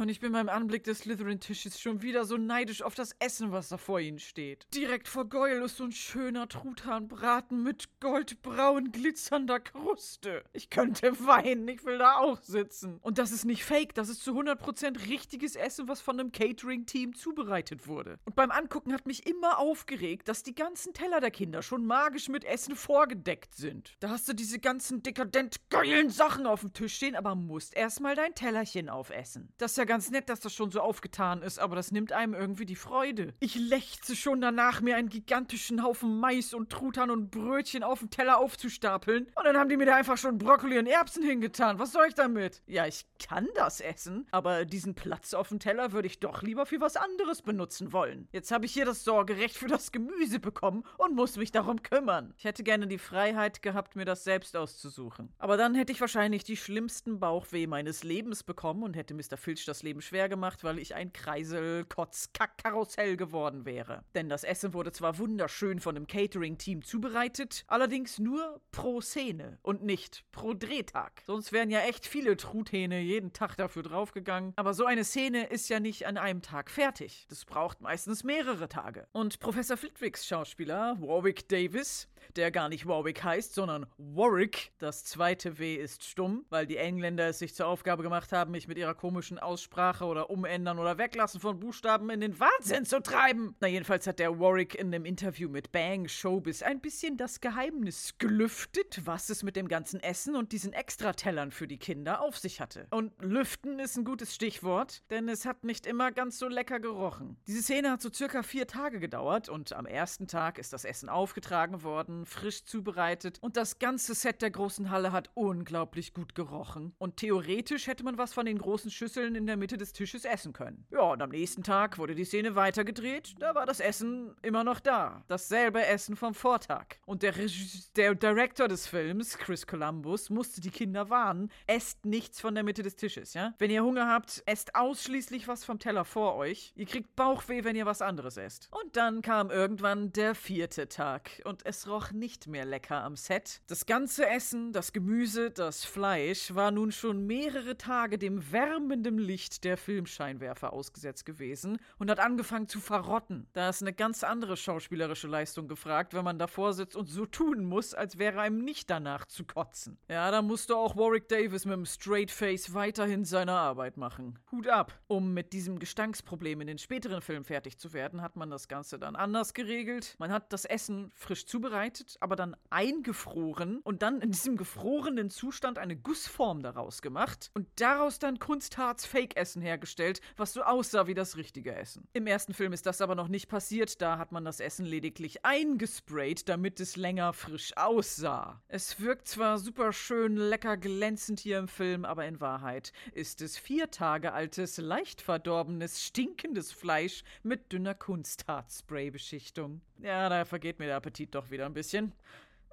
Und 0.00 0.08
ich 0.08 0.20
bin 0.20 0.32
beim 0.32 0.48
Anblick 0.48 0.84
des 0.84 1.00
Slytherin-Tisches 1.00 1.80
schon 1.80 2.02
wieder 2.02 2.24
so 2.24 2.36
neidisch 2.36 2.82
auf 2.82 2.94
das 2.94 3.16
Essen, 3.18 3.50
was 3.52 3.68
da 3.68 3.78
vor 3.78 4.00
ihnen 4.00 4.18
steht. 4.18 4.66
Direkt 4.74 5.08
vor 5.08 5.24
Goyle 5.24 5.64
ist 5.64 5.78
so 5.78 5.84
ein 5.84 5.92
schöner 5.92 6.48
Truthahnbraten 6.48 7.62
mit 7.62 8.00
goldbraun 8.00 8.92
glitzernder 8.92 9.58
Kruste. 9.58 10.44
Ich 10.52 10.70
könnte 10.70 11.12
weinen, 11.26 11.66
ich 11.68 11.84
will 11.84 11.98
da 11.98 12.16
auch 12.16 12.42
sitzen. 12.42 12.98
Und 13.00 13.18
das 13.18 13.32
ist 13.32 13.44
nicht 13.44 13.64
fake, 13.64 13.94
das 13.94 14.08
ist 14.08 14.22
zu 14.22 14.38
100% 14.38 15.08
richtig 15.08 15.40
richtiges 15.40 15.54
Essen, 15.54 15.88
was 15.88 16.00
von 16.00 16.18
einem 16.18 16.32
Catering-Team 16.32 17.14
zubereitet 17.14 17.86
wurde. 17.86 18.18
Und 18.24 18.34
beim 18.34 18.50
Angucken 18.50 18.92
hat 18.92 19.06
mich 19.06 19.26
immer 19.26 19.58
aufgeregt, 19.58 20.28
dass 20.28 20.42
die 20.42 20.54
ganzen 20.54 20.92
Teller 20.92 21.20
der 21.20 21.30
Kinder 21.30 21.62
schon 21.62 21.86
magisch 21.86 22.28
mit 22.28 22.44
Essen 22.50 22.76
vorgedeckt 22.76 23.54
sind. 23.54 23.96
Da 24.00 24.10
hast 24.10 24.28
du 24.28 24.32
diese 24.32 24.58
ganzen 24.58 25.02
dekadent 25.02 25.70
geilen 25.70 26.10
Sachen 26.10 26.46
auf 26.46 26.60
dem 26.60 26.72
Tisch 26.72 26.94
stehen, 26.96 27.16
aber 27.16 27.34
musst 27.34 27.74
erstmal 27.74 28.14
dein 28.14 28.34
Tellerchen 28.34 28.88
aufessen. 28.88 29.52
Das 29.58 29.72
ist 29.72 29.76
ja 29.78 29.84
ganz 29.84 30.10
nett, 30.10 30.28
dass 30.28 30.40
das 30.40 30.54
schon 30.54 30.70
so 30.70 30.80
aufgetan 30.80 31.42
ist, 31.42 31.58
aber 31.58 31.76
das 31.76 31.92
nimmt 31.92 32.12
einem 32.12 32.34
irgendwie 32.34 32.66
die 32.66 32.76
Freude. 32.76 33.34
Ich 33.40 33.54
lechze 33.54 34.16
schon 34.16 34.40
danach, 34.40 34.80
mir 34.80 34.96
einen 34.96 35.08
gigantischen 35.08 35.82
Haufen 35.82 36.18
Mais 36.18 36.54
und 36.54 36.70
Truthahn 36.70 37.10
und 37.10 37.30
Brötchen 37.30 37.82
auf 37.82 38.00
dem 38.00 38.10
Teller 38.10 38.38
aufzustapeln. 38.38 39.26
Und 39.34 39.44
dann 39.44 39.56
haben 39.56 39.68
die 39.68 39.76
mir 39.76 39.86
da 39.86 39.96
einfach 39.96 40.18
schon 40.18 40.38
Brokkoli 40.38 40.78
und 40.78 40.86
Erbsen 40.86 41.22
hingetan. 41.22 41.78
Was 41.78 41.92
soll 41.92 42.06
ich 42.08 42.14
damit? 42.14 42.62
Ja, 42.66 42.86
ich 42.86 43.06
kann 43.18 43.48
das 43.54 43.80
essen, 43.80 44.26
aber 44.30 44.64
diesen 44.64 44.94
Platz 44.94 45.34
auf 45.34 45.48
dem 45.48 45.60
Teller 45.60 45.92
würde 45.92 46.08
ich 46.08 46.20
doch 46.20 46.42
lieber 46.42 46.66
für 46.66 46.80
was 46.80 46.96
anderes 46.96 47.42
benutzen 47.42 47.92
wollen. 47.92 48.28
Jetzt 48.32 48.50
habe 48.50 48.66
ich 48.66 48.72
hier 48.72 48.84
das 48.84 49.04
Sorgerecht 49.04 49.56
für 49.56 49.68
das 49.68 49.92
Gemüse 49.92 50.40
bekommen 50.40 50.84
und 50.98 51.14
muss 51.14 51.36
mich 51.36 51.52
darum 51.52 51.82
kümmern. 51.82 52.34
Ich 52.40 52.44
hätte 52.44 52.62
gerne 52.62 52.86
die 52.86 52.96
Freiheit 52.96 53.60
gehabt, 53.60 53.96
mir 53.96 54.06
das 54.06 54.24
selbst 54.24 54.56
auszusuchen. 54.56 55.28
Aber 55.38 55.58
dann 55.58 55.74
hätte 55.74 55.92
ich 55.92 56.00
wahrscheinlich 56.00 56.44
die 56.44 56.56
schlimmsten 56.56 57.20
Bauchweh 57.20 57.66
meines 57.66 58.02
Lebens 58.02 58.44
bekommen 58.44 58.82
und 58.82 58.94
hätte 58.94 59.12
Mr. 59.12 59.36
Filch 59.36 59.66
das 59.66 59.82
Leben 59.82 60.00
schwer 60.00 60.30
gemacht, 60.30 60.64
weil 60.64 60.78
ich 60.78 60.94
ein 60.94 61.12
Kreisel-Kotz-Kack-Karussell 61.12 63.18
geworden 63.18 63.66
wäre. 63.66 64.04
Denn 64.14 64.30
das 64.30 64.44
Essen 64.44 64.72
wurde 64.72 64.92
zwar 64.92 65.18
wunderschön 65.18 65.80
von 65.80 65.94
dem 65.94 66.06
Catering-Team 66.06 66.82
zubereitet, 66.82 67.64
allerdings 67.66 68.18
nur 68.18 68.62
pro 68.72 69.02
Szene 69.02 69.58
und 69.60 69.82
nicht 69.82 70.24
pro 70.32 70.54
Drehtag. 70.54 71.22
Sonst 71.26 71.52
wären 71.52 71.68
ja 71.68 71.80
echt 71.80 72.06
viele 72.06 72.38
Truthähne 72.38 73.00
jeden 73.00 73.34
Tag 73.34 73.56
dafür 73.56 73.82
draufgegangen. 73.82 74.54
Aber 74.56 74.72
so 74.72 74.86
eine 74.86 75.00
eine 75.00 75.06
Szene 75.06 75.46
ist 75.46 75.70
ja 75.70 75.80
nicht 75.80 76.06
an 76.06 76.18
einem 76.18 76.42
Tag 76.42 76.70
fertig. 76.70 77.24
Das 77.30 77.46
braucht 77.46 77.80
meistens 77.80 78.22
mehrere 78.22 78.68
Tage. 78.68 79.06
Und 79.12 79.40
Professor 79.40 79.78
Flitwicks 79.78 80.26
Schauspieler, 80.26 80.98
Warwick 81.00 81.48
Davis, 81.48 82.06
der 82.36 82.50
gar 82.50 82.68
nicht 82.68 82.86
Warwick 82.86 83.22
heißt, 83.22 83.54
sondern 83.54 83.86
Warwick, 83.98 84.72
das 84.78 85.04
zweite 85.04 85.58
W 85.58 85.74
ist 85.74 86.04
stumm, 86.04 86.44
weil 86.48 86.66
die 86.66 86.76
Engländer 86.76 87.28
es 87.28 87.38
sich 87.38 87.54
zur 87.54 87.66
Aufgabe 87.66 88.02
gemacht 88.02 88.32
haben, 88.32 88.52
mich 88.52 88.68
mit 88.68 88.78
ihrer 88.78 88.94
komischen 88.94 89.38
Aussprache 89.38 90.04
oder 90.04 90.30
Umändern 90.30 90.78
oder 90.78 90.98
Weglassen 90.98 91.40
von 91.40 91.60
Buchstaben 91.60 92.10
in 92.10 92.20
den 92.20 92.40
Wahnsinn 92.40 92.84
zu 92.84 93.02
treiben. 93.02 93.54
Na, 93.60 93.68
jedenfalls 93.68 94.06
hat 94.06 94.18
der 94.18 94.38
Warwick 94.38 94.74
in 94.74 94.88
einem 94.88 95.04
Interview 95.04 95.48
mit 95.48 95.72
Bang 95.72 96.08
Showbiz 96.08 96.62
ein 96.62 96.80
bisschen 96.80 97.16
das 97.16 97.40
Geheimnis 97.40 98.16
gelüftet, 98.18 99.00
was 99.04 99.30
es 99.30 99.42
mit 99.42 99.56
dem 99.56 99.68
ganzen 99.68 100.00
Essen 100.00 100.36
und 100.36 100.52
diesen 100.52 100.72
Extratellern 100.72 101.50
für 101.50 101.66
die 101.66 101.78
Kinder 101.78 102.20
auf 102.20 102.38
sich 102.38 102.60
hatte. 102.60 102.86
Und 102.90 103.12
lüften 103.20 103.78
ist 103.78 103.96
ein 103.96 104.04
gutes 104.04 104.34
Stichwort 104.34 105.02
denn 105.10 105.28
es 105.28 105.44
hat 105.44 105.64
nicht 105.64 105.86
immer 105.86 106.12
ganz 106.12 106.38
so 106.38 106.48
lecker 106.48 106.80
gerochen. 106.80 107.36
Diese 107.46 107.62
Szene 107.62 107.90
hat 107.90 108.02
so 108.02 108.10
circa 108.12 108.42
vier 108.42 108.66
Tage 108.66 109.00
gedauert 109.00 109.48
und 109.48 109.72
am 109.72 109.86
ersten 109.86 110.26
Tag 110.26 110.58
ist 110.58 110.72
das 110.72 110.84
Essen 110.84 111.08
aufgetragen 111.08 111.82
worden, 111.82 112.09
frisch 112.26 112.64
zubereitet 112.64 113.38
und 113.40 113.56
das 113.56 113.78
ganze 113.78 114.14
Set 114.14 114.42
der 114.42 114.50
großen 114.50 114.90
Halle 114.90 115.12
hat 115.12 115.30
unglaublich 115.34 116.14
gut 116.14 116.34
gerochen. 116.34 116.94
Und 116.98 117.16
theoretisch 117.16 117.86
hätte 117.86 118.04
man 118.04 118.18
was 118.18 118.32
von 118.32 118.46
den 118.46 118.58
großen 118.58 118.90
Schüsseln 118.90 119.34
in 119.34 119.46
der 119.46 119.56
Mitte 119.56 119.76
des 119.76 119.92
Tisches 119.92 120.24
essen 120.24 120.52
können. 120.52 120.86
Ja, 120.90 121.00
und 121.00 121.22
am 121.22 121.30
nächsten 121.30 121.62
Tag 121.62 121.98
wurde 121.98 122.14
die 122.14 122.24
Szene 122.24 122.54
weitergedreht, 122.54 123.34
da 123.38 123.54
war 123.54 123.66
das 123.66 123.80
Essen 123.80 124.34
immer 124.42 124.64
noch 124.64 124.80
da. 124.80 125.24
Dasselbe 125.28 125.84
Essen 125.84 126.16
vom 126.16 126.34
Vortag. 126.34 126.96
Und 127.06 127.22
der, 127.22 127.36
Reg 127.36 127.50
der 127.96 128.14
Director 128.14 128.68
des 128.68 128.86
Films, 128.86 129.38
Chris 129.38 129.66
Columbus, 129.66 130.30
musste 130.30 130.60
die 130.60 130.70
Kinder 130.70 131.10
warnen, 131.10 131.50
esst 131.66 132.04
nichts 132.04 132.40
von 132.40 132.54
der 132.54 132.64
Mitte 132.64 132.82
des 132.82 132.96
Tisches, 132.96 133.34
ja? 133.34 133.54
Wenn 133.58 133.70
ihr 133.70 133.84
Hunger 133.84 134.08
habt, 134.08 134.42
esst 134.46 134.74
ausschließlich 134.74 135.48
was 135.48 135.64
vom 135.64 135.78
Teller 135.78 136.04
vor 136.04 136.36
euch. 136.36 136.72
Ihr 136.76 136.86
kriegt 136.86 137.14
Bauchweh, 137.16 137.64
wenn 137.64 137.76
ihr 137.76 137.86
was 137.86 138.02
anderes 138.02 138.36
esst. 138.36 138.68
Und 138.72 138.96
dann 138.96 139.22
kam 139.22 139.50
irgendwann 139.50 140.12
der 140.12 140.34
vierte 140.34 140.88
Tag 140.88 141.42
und 141.44 141.64
es 141.66 141.88
roch 141.88 141.99
nicht 142.12 142.46
mehr 142.46 142.64
lecker 142.64 143.04
am 143.04 143.16
Set. 143.16 143.60
Das 143.66 143.86
ganze 143.86 144.26
Essen, 144.26 144.72
das 144.72 144.92
Gemüse, 144.92 145.50
das 145.50 145.84
Fleisch 145.84 146.54
war 146.54 146.70
nun 146.70 146.90
schon 146.90 147.26
mehrere 147.26 147.76
Tage 147.76 148.18
dem 148.18 148.50
wärmenden 148.50 149.18
Licht 149.18 149.64
der 149.64 149.76
Filmscheinwerfer 149.76 150.72
ausgesetzt 150.72 151.26
gewesen 151.26 151.78
und 151.98 152.10
hat 152.10 152.18
angefangen 152.18 152.66
zu 152.66 152.80
verrotten. 152.80 153.46
Da 153.52 153.68
ist 153.68 153.82
eine 153.82 153.92
ganz 153.92 154.24
andere 154.24 154.56
schauspielerische 154.56 155.28
Leistung 155.28 155.68
gefragt, 155.68 156.14
wenn 156.14 156.24
man 156.24 156.38
davor 156.38 156.72
sitzt 156.72 156.96
und 156.96 157.06
so 157.06 157.26
tun 157.26 157.64
muss, 157.64 157.92
als 157.92 158.18
wäre 158.18 158.40
einem 158.40 158.64
nicht 158.64 158.88
danach 158.88 159.26
zu 159.26 159.44
kotzen. 159.44 159.98
Ja, 160.08 160.30
da 160.30 160.40
musste 160.40 160.76
auch 160.76 160.96
Warwick 160.96 161.28
Davis 161.28 161.66
mit 161.66 161.74
dem 161.74 161.86
Straight 161.86 162.30
Face 162.30 162.72
weiterhin 162.72 163.24
seine 163.24 163.52
Arbeit 163.52 163.96
machen. 163.98 164.38
Hut 164.50 164.68
ab. 164.68 164.98
Um 165.06 165.34
mit 165.34 165.52
diesem 165.52 165.78
Gestanksproblem 165.78 166.62
in 166.62 166.66
den 166.66 166.78
späteren 166.78 167.20
Filmen 167.20 167.44
fertig 167.44 167.78
zu 167.78 167.92
werden, 167.92 168.22
hat 168.22 168.36
man 168.36 168.50
das 168.50 168.68
Ganze 168.68 168.98
dann 168.98 169.16
anders 169.16 169.54
geregelt. 169.54 170.16
Man 170.18 170.32
hat 170.32 170.52
das 170.52 170.64
Essen 170.64 171.10
frisch 171.14 171.46
zubereitet 171.46 171.89
vorbereitet, 171.90 172.16
aber 172.20 172.36
dann 172.36 172.56
eingefroren 172.70 173.80
und 173.80 174.02
dann 174.02 174.20
in 174.20 174.30
diesem 174.30 174.56
gefrorenen 174.56 175.30
Zustand 175.30 175.78
eine 175.78 175.96
Gussform 175.96 176.62
daraus 176.62 177.02
gemacht 177.02 177.50
und 177.54 177.68
daraus 177.76 178.18
dann 178.18 178.38
Kunstharz 178.38 179.06
Fake-Essen 179.06 179.62
hergestellt, 179.62 180.20
was 180.36 180.52
so 180.52 180.62
aussah 180.62 181.06
wie 181.06 181.14
das 181.14 181.36
richtige 181.36 181.74
Essen. 181.74 182.06
Im 182.12 182.26
ersten 182.26 182.54
Film 182.54 182.72
ist 182.72 182.86
das 182.86 183.00
aber 183.00 183.14
noch 183.14 183.28
nicht 183.28 183.48
passiert, 183.48 184.00
da 184.00 184.18
hat 184.18 184.32
man 184.32 184.44
das 184.44 184.60
Essen 184.60 184.84
lediglich 184.86 185.44
eingesprayt, 185.44 186.48
damit 186.48 186.80
es 186.80 186.96
länger 186.96 187.32
frisch 187.32 187.76
aussah. 187.76 188.62
Es 188.68 189.00
wirkt 189.00 189.28
zwar 189.28 189.58
super 189.58 189.92
schön 189.92 190.36
lecker 190.36 190.76
glänzend 190.76 191.40
hier 191.40 191.58
im 191.58 191.68
Film, 191.68 192.04
aber 192.04 192.26
in 192.26 192.40
Wahrheit 192.40 192.92
ist 193.12 193.42
es 193.42 193.58
vier 193.58 193.90
Tage 193.90 194.32
altes, 194.32 194.78
leicht 194.78 195.20
verdorbenes, 195.20 196.02
stinkendes 196.02 196.72
Fleisch 196.72 197.24
mit 197.42 197.72
dünner 197.72 197.94
Kunstharzspray-Beschichtung. 197.94 199.80
Ja, 200.02 200.28
da 200.28 200.44
vergeht 200.44 200.78
mir 200.78 200.86
der 200.86 200.96
Appetit 200.96 201.34
doch 201.34 201.50
wieder 201.50 201.66
ein 201.66 201.74
bisschen. 201.74 202.12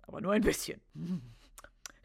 Aber 0.03 0.21
nur 0.21 0.33
ein 0.33 0.41
bisschen. 0.41 0.81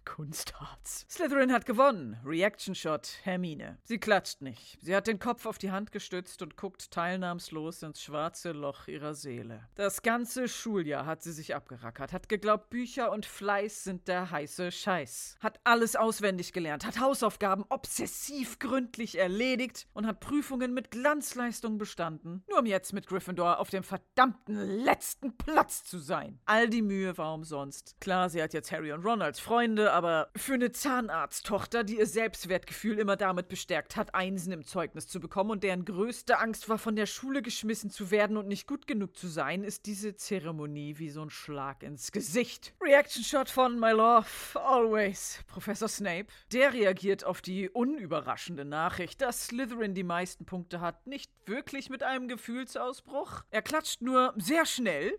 Kunstharz. 0.05 1.07
Slytherin 1.09 1.53
hat 1.53 1.67
gewonnen. 1.67 2.19
Reaction 2.25 2.75
Shot, 2.75 3.19
Hermine. 3.23 3.79
Sie 3.85 3.99
klatscht 3.99 4.43
nicht. 4.43 4.79
Sie 4.81 4.95
hat 4.95 5.07
den 5.07 5.19
Kopf 5.19 5.47
auf 5.47 5.59
die 5.59 5.71
Hand 5.71 5.93
gestützt 5.93 6.43
und 6.43 6.57
guckt 6.57 6.91
teilnahmslos 6.91 7.83
ins 7.83 8.03
schwarze 8.03 8.53
Loch 8.53 8.89
ihrer 8.89 9.15
Seele. 9.15 9.69
Das 9.75 10.03
ganze 10.03 10.49
Schuljahr 10.49 11.07
hat 11.07 11.23
sie 11.23 11.33
sich 11.33 11.55
abgerackert, 11.55 12.13
hat 12.13 12.29
geglaubt, 12.29 12.71
Bücher 12.71 13.13
und 13.13 13.27
Fleiß 13.27 13.85
sind 13.85 14.09
der 14.09 14.31
heiße 14.31 14.73
Scheiß. 14.73 15.37
Hat 15.41 15.61
alles 15.65 15.97
auswendig 15.97 16.53
gelernt, 16.53 16.87
hat 16.87 17.01
Hausaufgaben 17.01 17.65
obsessiv 17.69 18.59
gründlich 18.59 19.19
erledigt 19.19 19.87
und 19.93 20.07
hat 20.07 20.21
Prüfungen 20.21 20.75
mit 20.75 20.91
Glanzleistung 20.91 21.79
bestanden, 21.79 22.45
nur 22.49 22.61
um 22.61 22.67
jetzt 22.67 22.93
mit 22.93 23.07
Gryffindor 23.07 23.59
auf 23.59 23.71
dem 23.71 23.83
verdammten 23.83 24.55
letzten 24.85 25.37
Platz 25.37 25.85
zu 25.85 25.99
sein. 25.99 26.41
All 26.45 26.69
die 26.69 26.83
Mühe 26.83 27.17
war 27.19 27.35
umsonst. 27.35 27.97
Klar, 28.01 28.29
sie 28.29 28.43
hat 28.43 28.53
jetzt 28.53 28.73
Harry 28.73 28.93
und 28.93 29.05
Ron 29.05 29.23
als 29.23 29.41
Freunde, 29.41 29.92
aber 29.93 30.31
für 30.35 30.55
eine 30.55 30.73
Zahnarzttochter, 30.73 31.85
die 31.85 31.99
ihr 31.99 32.07
Selbstwertgefühl 32.07 32.99
immer 32.99 33.17
damit 33.17 33.49
bestärkt 33.49 33.97
hat, 33.97 34.15
Einsen 34.15 34.53
im 34.53 34.65
Zeugnis 34.65 35.07
zu 35.07 35.21
bekommen 35.21 35.51
und 35.51 35.63
deren 35.63 35.85
größte 35.85 36.39
Angst 36.39 36.69
war, 36.69 36.79
von 36.79 36.97
der 36.97 37.07
Schule 37.07 37.43
geschmissen 37.43 37.91
zu 37.91 38.11
werden 38.11 38.37
und 38.37 38.49
nicht 38.49 38.67
gut 38.67 38.87
genug 38.87 39.17
zu 39.17 39.29
sein, 39.29 39.63
ist 39.63 39.87
diese 39.87 40.17
Zeremonie 40.17 40.99
wie 40.99 41.11
so 41.11 41.23
ein 41.23 41.31
Schlag 41.31 41.83
ins 41.83 42.11
Gesicht. 42.11 42.75
Reaction 42.83 43.23
Shot 43.23 43.49
von 43.49 43.79
My 43.79 43.91
Love, 43.91 44.27
always, 44.55 45.41
Professor 45.47 45.89
Snape. 45.89 46.27
Der 46.53 46.73
reagiert 46.73 47.25
auf 47.25 47.43
die 47.43 47.69
unüberraschende 47.69 48.65
Nachricht, 48.65 49.21
dass 49.21 49.47
Slytherin 49.47 49.95
die 49.95 50.05
meisten 50.05 50.47
Punkte 50.47 50.81
hat, 50.81 51.07
nicht 51.07 51.31
wirklich 51.47 51.91
mit 51.91 52.03
einem 52.03 52.29
Gefühlsausbruch. 52.29 53.43
Er 53.51 53.63
klatscht 53.63 54.03
nur 54.03 54.33
sehr 54.37 54.67
schnell 54.67 55.19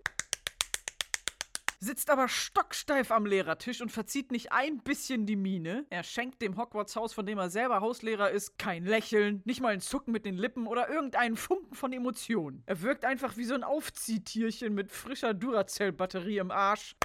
sitzt 1.84 2.10
aber 2.10 2.28
stocksteif 2.28 3.12
am 3.12 3.25
Lehrertisch 3.25 3.82
und 3.82 3.92
verzieht 3.92 4.32
nicht 4.32 4.52
ein 4.52 4.80
bisschen 4.80 5.25
die 5.25 5.36
Miene. 5.36 5.86
Er 5.90 6.04
schenkt 6.04 6.42
dem 6.42 6.58
Hogwarts-Haus, 6.58 7.13
von 7.13 7.25
dem 7.25 7.38
er 7.38 7.50
selber 7.50 7.82
Hauslehrer 7.82 8.32
ist, 8.32 8.58
kein 8.58 8.86
Lächeln, 8.86 9.42
nicht 9.46 9.62
mal 9.62 9.74
ein 9.74 9.82
Zucken 9.82 10.12
mit 10.12 10.25
den 10.25 10.38
Lippen 10.38 10.68
oder 10.68 10.90
irgendeinen 10.90 11.36
Funken 11.36 11.75
von 11.75 11.94
Emotionen. 11.94 12.63
Er 12.66 12.82
wirkt 12.82 13.06
einfach 13.06 13.38
wie 13.38 13.46
so 13.46 13.54
ein 13.54 13.63
Aufziehtierchen 13.63 14.74
mit 14.74 14.92
frischer 14.92 15.34
Duracell-Batterie 15.34 16.38
im 16.38 16.52
Arsch. 16.52 16.96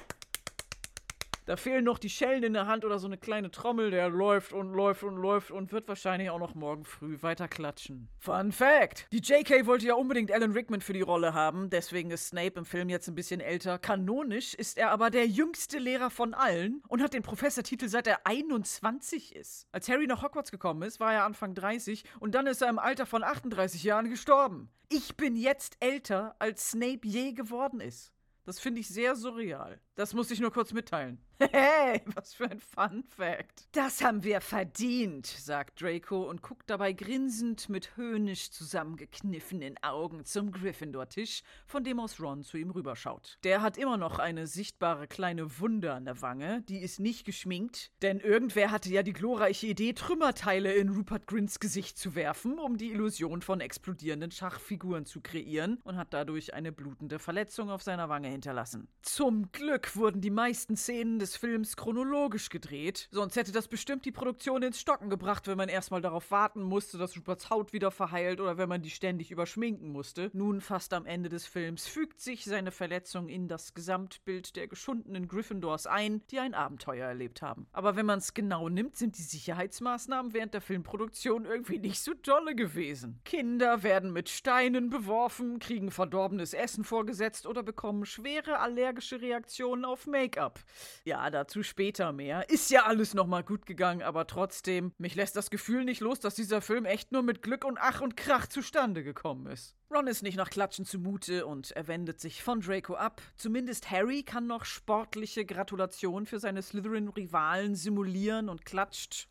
Da 1.49 1.57
fehlen 1.57 1.83
noch 1.83 1.99
die 1.99 2.11
Schellen 2.11 2.43
in 2.43 2.53
der 2.53 2.67
Hand 2.67 2.85
oder 2.85 2.99
so 2.99 3.07
eine 3.07 3.17
kleine 3.17 3.51
Trommel, 3.51 3.91
der 3.91 4.11
läuft 4.11 4.53
und 4.53 4.75
läuft 4.75 5.03
und 5.03 5.17
läuft 5.17 5.51
und 5.51 5.73
wird 5.73 5.89
wahrscheinlich 5.89 6.29
auch 6.29 6.39
noch 6.39 6.55
morgen 6.55 6.85
früh 6.85 7.17
weiter 7.23 7.49
klatschen. 7.49 8.11
Fun 8.19 8.53
Fact: 8.53 9.07
Die 9.13 9.23
JK 9.23 9.65
wollte 9.65 9.87
ja 9.87 9.95
unbedingt 9.95 10.31
Alan 10.31 10.53
Rickman 10.53 10.83
für 10.83 10.93
die 10.93 11.01
Rolle 11.01 11.33
haben, 11.33 11.71
deswegen 11.71 12.11
ist 12.11 12.27
Snape 12.27 12.59
im 12.59 12.67
Film 12.67 12.91
jetzt 12.91 13.09
ein 13.09 13.15
bisschen 13.15 13.41
älter. 13.41 13.79
Kanonisch 13.79 14.53
ist 14.53 14.77
er 14.77 14.91
aber 14.91 15.09
der 15.09 15.27
jüngste 15.27 15.79
Lehrer 15.79 16.11
von 16.11 16.35
allen 16.35 16.83
und 16.87 17.03
hat 17.03 17.15
den 17.15 17.23
Professortitel 17.23 17.89
seit 17.89 18.07
er 18.07 18.27
21 18.27 19.35
ist. 19.35 19.69
Als 19.73 19.89
Harry 19.89 20.07
nach 20.07 20.23
Hogwarts 20.23 20.51
gekommen 20.51 20.83
ist, 20.83 21.01
war 21.01 21.15
er 21.15 21.25
Anfang 21.25 21.55
30 21.55 22.05
und 22.21 22.35
dann 22.35 22.47
ist 22.47 22.61
er 22.61 22.69
im 22.69 22.79
Alter 22.79 23.07
von 23.07 23.25
38 23.25 23.83
Jahren 23.85 24.11
gestorben. 24.11 24.69
Ich 24.91 25.17
bin 25.17 25.35
jetzt 25.35 25.79
älter, 25.81 26.37
als 26.41 26.73
Snape 26.73 27.07
je 27.07 27.33
geworden 27.33 27.81
ist. 27.81 28.13
Das 28.45 28.61
finde 28.61 28.81
ich 28.81 28.89
sehr 28.89 29.17
surreal. 29.17 29.81
Das 29.99 30.15
muss 30.15 30.31
ich 30.31 30.39
nur 30.39 30.53
kurz 30.53 30.73
mitteilen. 30.73 31.19
Hey, 31.53 32.03
was 32.17 32.35
für 32.35 32.51
ein 32.51 32.59
Fun 32.59 33.05
Fact. 33.05 33.69
Das 33.73 34.03
haben 34.03 34.25
wir 34.25 34.41
verdient, 34.41 35.27
sagt 35.27 35.81
Draco 35.81 36.29
und 36.29 36.43
guckt 36.43 36.69
dabei 36.69 36.93
grinsend 36.93 37.69
mit 37.69 37.97
höhnisch 37.97 38.51
zusammengekniffenen 38.51 39.77
Augen 39.83 40.25
zum 40.25 40.51
Gryffindor-Tisch, 40.51 41.43
von 41.65 41.85
dem 41.85 42.01
aus 42.01 42.21
Ron 42.21 42.43
zu 42.43 42.57
ihm 42.59 42.71
rüberschaut. 42.71 43.39
Der 43.45 43.63
hat 43.63 43.79
immer 43.79 43.97
noch 43.97 44.19
eine 44.19 44.49
sichtbare 44.49 45.07
kleine 45.07 45.61
Wunde 45.61 45.93
an 45.93 46.05
der 46.05 46.21
Wange, 46.21 46.63
die 46.63 46.81
ist 46.81 46.99
nicht 46.99 47.25
geschminkt, 47.25 47.93
denn 48.03 48.19
irgendwer 48.19 48.73
hatte 48.73 48.91
ja 48.91 49.05
die 49.05 49.13
glorreiche 49.13 49.69
Idee, 49.69 49.93
Trümmerteile 49.93 50.75
in 50.75 50.89
Rupert 50.89 51.29
Grins 51.29 51.61
Gesicht 51.61 51.99
zu 51.99 52.17
werfen, 52.17 52.59
um 52.59 52.77
die 52.77 52.91
Illusion 52.91 53.43
von 53.43 53.61
explodierenden 53.61 54.33
Schachfiguren 54.33 55.07
zu 55.07 55.21
kreieren 55.21 55.79
und 55.85 55.97
hat 55.97 56.13
dadurch 56.13 56.53
eine 56.53 56.73
blutende 56.73 57.21
Verletzung 57.21 57.71
auf 57.71 57.83
seiner 57.83 58.09
Wange 58.09 58.29
hinterlassen. 58.29 58.89
Zum 59.03 59.51
Glück 59.53 59.88
wurden 59.97 60.21
die 60.21 60.31
meisten 60.31 60.77
Szenen 60.77 61.19
des 61.19 61.37
Films 61.37 61.77
chronologisch 61.77 62.49
gedreht. 62.51 63.09
Sonst 63.11 63.37
hätte 63.37 63.53
das 63.53 63.69
bestimmt 63.69 64.05
die 64.05 64.13
Produktion 64.13 64.63
ins 64.63 64.81
Stocken 64.81 65.11
gebracht, 65.11 65.47
wenn 65.47 65.57
man 65.57 65.69
erstmal 65.69 66.01
darauf 66.01 66.31
warten 66.31 66.63
musste, 66.63 66.99
dass 66.99 67.17
Ruperts 67.17 67.51
Haut 67.51 67.73
wieder 67.73 67.91
verheilt 67.91 68.41
oder 68.41 68.59
wenn 68.59 68.69
man 68.69 68.83
die 68.83 68.91
ständig 68.91 69.31
überschminken 69.31 69.91
musste. 69.91 70.31
Nun, 70.33 70.61
fast 70.61 70.93
am 70.93 71.07
Ende 71.07 71.29
des 71.29 71.47
Films, 71.47 71.87
fügt 71.87 72.21
sich 72.21 72.45
seine 72.45 72.71
Verletzung 72.71 73.29
in 73.29 73.49
das 73.49 73.75
Gesamtbild 73.75 74.57
der 74.57 74.69
geschundenen 74.69 75.29
Gryffindors 75.29 75.87
ein, 75.87 76.23
die 76.31 76.39
ein 76.39 76.55
Abenteuer 76.55 77.07
erlebt 77.07 77.43
haben. 77.43 77.67
Aber 77.73 77.97
wenn 77.97 78.07
man 78.07 78.19
es 78.19 78.35
genau 78.35 78.69
nimmt, 78.69 78.97
sind 78.97 79.19
die 79.19 79.23
Sicherheitsmaßnahmen 79.23 80.33
während 80.33 80.55
der 80.55 80.61
Filmproduktion 80.61 81.45
irgendwie 81.45 81.79
nicht 81.79 82.01
so 82.01 82.13
dolle 82.15 82.55
gewesen. 82.55 83.21
Kinder 83.25 83.83
werden 83.83 84.13
mit 84.13 84.29
Steinen 84.29 84.91
beworfen, 84.91 85.59
kriegen 85.59 85.91
verdorbenes 85.91 86.55
Essen 86.55 86.85
vorgesetzt 86.85 87.47
oder 87.47 87.63
bekommen 87.63 88.05
schwere 88.05 88.59
allergische 88.59 89.21
Reaktionen 89.21 89.78
auf 89.85 90.07
Make-up. 90.07 90.61
Ja, 91.05 91.19
ja, 91.19 91.31
dazu 91.31 91.63
später 91.65 92.13
mehr. 92.13 92.49
Ist 92.49 92.71
ja 92.71 92.85
alles 92.85 93.13
nochmal 93.13 93.43
gut 93.43 93.67
gegangen, 93.67 94.03
aber 94.03 94.27
trotzdem, 94.27 94.93
mich 94.99 95.15
lässt 95.17 95.35
das 95.37 95.51
Gefühl 95.51 95.85
nicht 95.85 96.01
los, 96.01 96.21
dass 96.21 96.37
dieser 96.37 96.61
Film 96.61 96.85
echt 96.85 97.11
nur 97.13 97.23
mit 97.23 97.43
Glück 97.43 97.65
und 97.65 97.79
Ach 97.81 98.01
und 98.01 98.17
Krach 98.17 98.47
zustande 98.47 99.03
gekommen 99.03 99.47
ist. 99.47 99.75
Ron 99.91 100.07
ist 100.07 100.23
nicht 100.23 100.37
nach 100.37 100.51
Klatschen 100.51 100.85
zumute 100.85 101.47
und 101.47 101.73
er 101.73 101.89
wendet 101.89 102.21
sich 102.21 102.43
von 102.43 102.61
Draco 102.61 102.95
ab. 102.95 103.21
Zumindest 103.37 103.91
Harry 103.91 104.23
kann 104.23 104.47
noch 104.47 104.65
sportliche 104.65 105.45
Gratulation 105.45 106.27
für 106.27 106.39
seine 106.39 106.63
Slytherin-Rivalen 106.63 107.75
simulieren 107.75 108.49
und 108.49 108.65
klatscht 108.65 109.29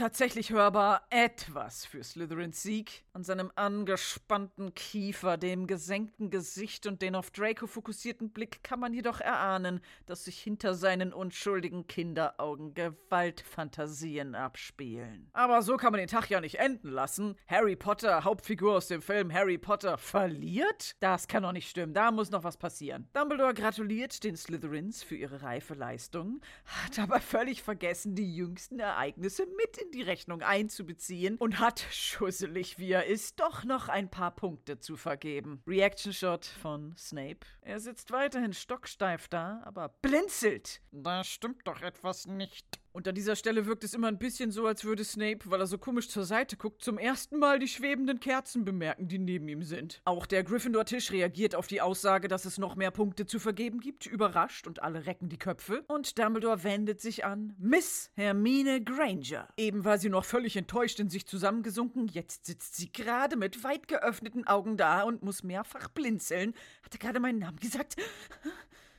tatsächlich 0.00 0.48
hörbar 0.48 1.02
etwas 1.10 1.84
für 1.84 2.02
Slytherins 2.02 2.62
Sieg. 2.62 3.04
An 3.12 3.22
seinem 3.22 3.52
angespannten 3.54 4.74
Kiefer, 4.74 5.36
dem 5.36 5.66
gesenkten 5.66 6.30
Gesicht 6.30 6.86
und 6.86 7.02
den 7.02 7.14
auf 7.14 7.30
Draco 7.30 7.66
fokussierten 7.66 8.30
Blick 8.30 8.64
kann 8.64 8.80
man 8.80 8.94
jedoch 8.94 9.20
erahnen, 9.20 9.82
dass 10.06 10.24
sich 10.24 10.40
hinter 10.40 10.72
seinen 10.72 11.12
unschuldigen 11.12 11.86
Kinderaugen 11.86 12.72
Gewaltfantasien 12.72 14.34
abspielen. 14.34 15.28
Aber 15.34 15.60
so 15.60 15.76
kann 15.76 15.92
man 15.92 15.98
den 15.98 16.08
Tag 16.08 16.30
ja 16.30 16.40
nicht 16.40 16.54
enden 16.54 16.88
lassen. 16.88 17.36
Harry 17.46 17.76
Potter, 17.76 18.24
Hauptfigur 18.24 18.76
aus 18.76 18.88
dem 18.88 19.02
Film 19.02 19.30
Harry 19.30 19.58
Potter, 19.58 19.98
verliert? 19.98 20.96
Das 21.00 21.28
kann 21.28 21.42
doch 21.42 21.52
nicht 21.52 21.68
stimmen, 21.68 21.92
da 21.92 22.10
muss 22.10 22.30
noch 22.30 22.44
was 22.44 22.56
passieren. 22.56 23.06
Dumbledore 23.12 23.52
gratuliert 23.52 24.24
den 24.24 24.38
Slytherins 24.38 25.02
für 25.02 25.16
ihre 25.16 25.42
reife 25.42 25.74
Leistung, 25.74 26.40
hat 26.64 26.98
aber 26.98 27.20
völlig 27.20 27.62
vergessen, 27.62 28.14
die 28.14 28.34
jüngsten 28.34 28.78
Ereignisse 28.78 29.44
mit 29.58 29.76
in 29.76 29.89
die 29.90 30.02
Rechnung 30.02 30.42
einzubeziehen 30.42 31.36
und 31.36 31.58
hat, 31.58 31.86
schusselig 31.92 32.78
wie 32.78 32.92
er 32.92 33.06
ist, 33.06 33.40
doch 33.40 33.64
noch 33.64 33.88
ein 33.88 34.10
paar 34.10 34.34
Punkte 34.34 34.78
zu 34.78 34.96
vergeben. 34.96 35.62
Reaction 35.66 36.12
Shot 36.12 36.44
von 36.44 36.94
Snape. 36.96 37.40
Er 37.60 37.80
sitzt 37.80 38.10
weiterhin 38.10 38.52
stocksteif 38.52 39.28
da, 39.28 39.60
aber 39.64 39.88
blinzelt. 39.88 40.80
Da 40.90 41.24
stimmt 41.24 41.66
doch 41.66 41.82
etwas 41.82 42.26
nicht. 42.26 42.79
Und 42.92 43.06
an 43.06 43.14
dieser 43.14 43.36
Stelle 43.36 43.66
wirkt 43.66 43.84
es 43.84 43.94
immer 43.94 44.08
ein 44.08 44.18
bisschen 44.18 44.50
so, 44.50 44.66
als 44.66 44.84
würde 44.84 45.04
Snape, 45.04 45.38
weil 45.44 45.60
er 45.60 45.66
so 45.66 45.78
komisch 45.78 46.08
zur 46.08 46.24
Seite 46.24 46.56
guckt, 46.56 46.82
zum 46.82 46.98
ersten 46.98 47.38
Mal 47.38 47.58
die 47.58 47.68
schwebenden 47.68 48.18
Kerzen 48.18 48.64
bemerken, 48.64 49.06
die 49.06 49.18
neben 49.18 49.48
ihm 49.48 49.62
sind. 49.62 50.00
Auch 50.04 50.26
der 50.26 50.42
Gryffindor-Tisch 50.42 51.12
reagiert 51.12 51.54
auf 51.54 51.68
die 51.68 51.80
Aussage, 51.80 52.26
dass 52.26 52.44
es 52.44 52.58
noch 52.58 52.74
mehr 52.74 52.90
Punkte 52.90 53.26
zu 53.26 53.38
vergeben 53.38 53.80
gibt, 53.80 54.06
überrascht 54.06 54.66
und 54.66 54.82
alle 54.82 55.06
recken 55.06 55.28
die 55.28 55.38
Köpfe. 55.38 55.84
Und 55.86 56.18
Dumbledore 56.18 56.64
wendet 56.64 57.00
sich 57.00 57.24
an 57.24 57.54
Miss 57.58 58.10
Hermine 58.16 58.82
Granger. 58.82 59.48
Eben 59.56 59.84
war 59.84 59.98
sie 59.98 60.08
noch 60.08 60.24
völlig 60.24 60.56
enttäuscht 60.56 60.98
in 60.98 61.08
sich 61.08 61.26
zusammengesunken, 61.26 62.08
jetzt 62.08 62.46
sitzt 62.46 62.76
sie 62.76 62.92
gerade 62.92 63.36
mit 63.36 63.62
weit 63.62 63.86
geöffneten 63.86 64.46
Augen 64.46 64.76
da 64.76 65.02
und 65.02 65.22
muss 65.22 65.44
mehrfach 65.44 65.88
blinzeln. 65.88 66.54
Hat 66.82 66.94
er 66.94 66.98
gerade 66.98 67.20
meinen 67.20 67.38
Namen 67.38 67.58
gesagt? 67.58 67.96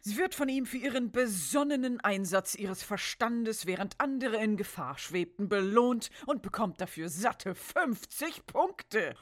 Sie 0.03 0.17
wird 0.17 0.33
von 0.33 0.49
ihm 0.49 0.65
für 0.65 0.77
ihren 0.77 1.11
besonnenen 1.11 1.99
Einsatz 1.99 2.55
ihres 2.55 2.81
Verstandes, 2.81 3.67
während 3.67 3.99
andere 3.99 4.37
in 4.37 4.57
Gefahr 4.57 4.97
schwebten, 4.97 5.47
belohnt 5.47 6.09
und 6.25 6.41
bekommt 6.41 6.81
dafür 6.81 7.07
satte 7.07 7.53
50 7.53 8.47
Punkte. 8.47 9.13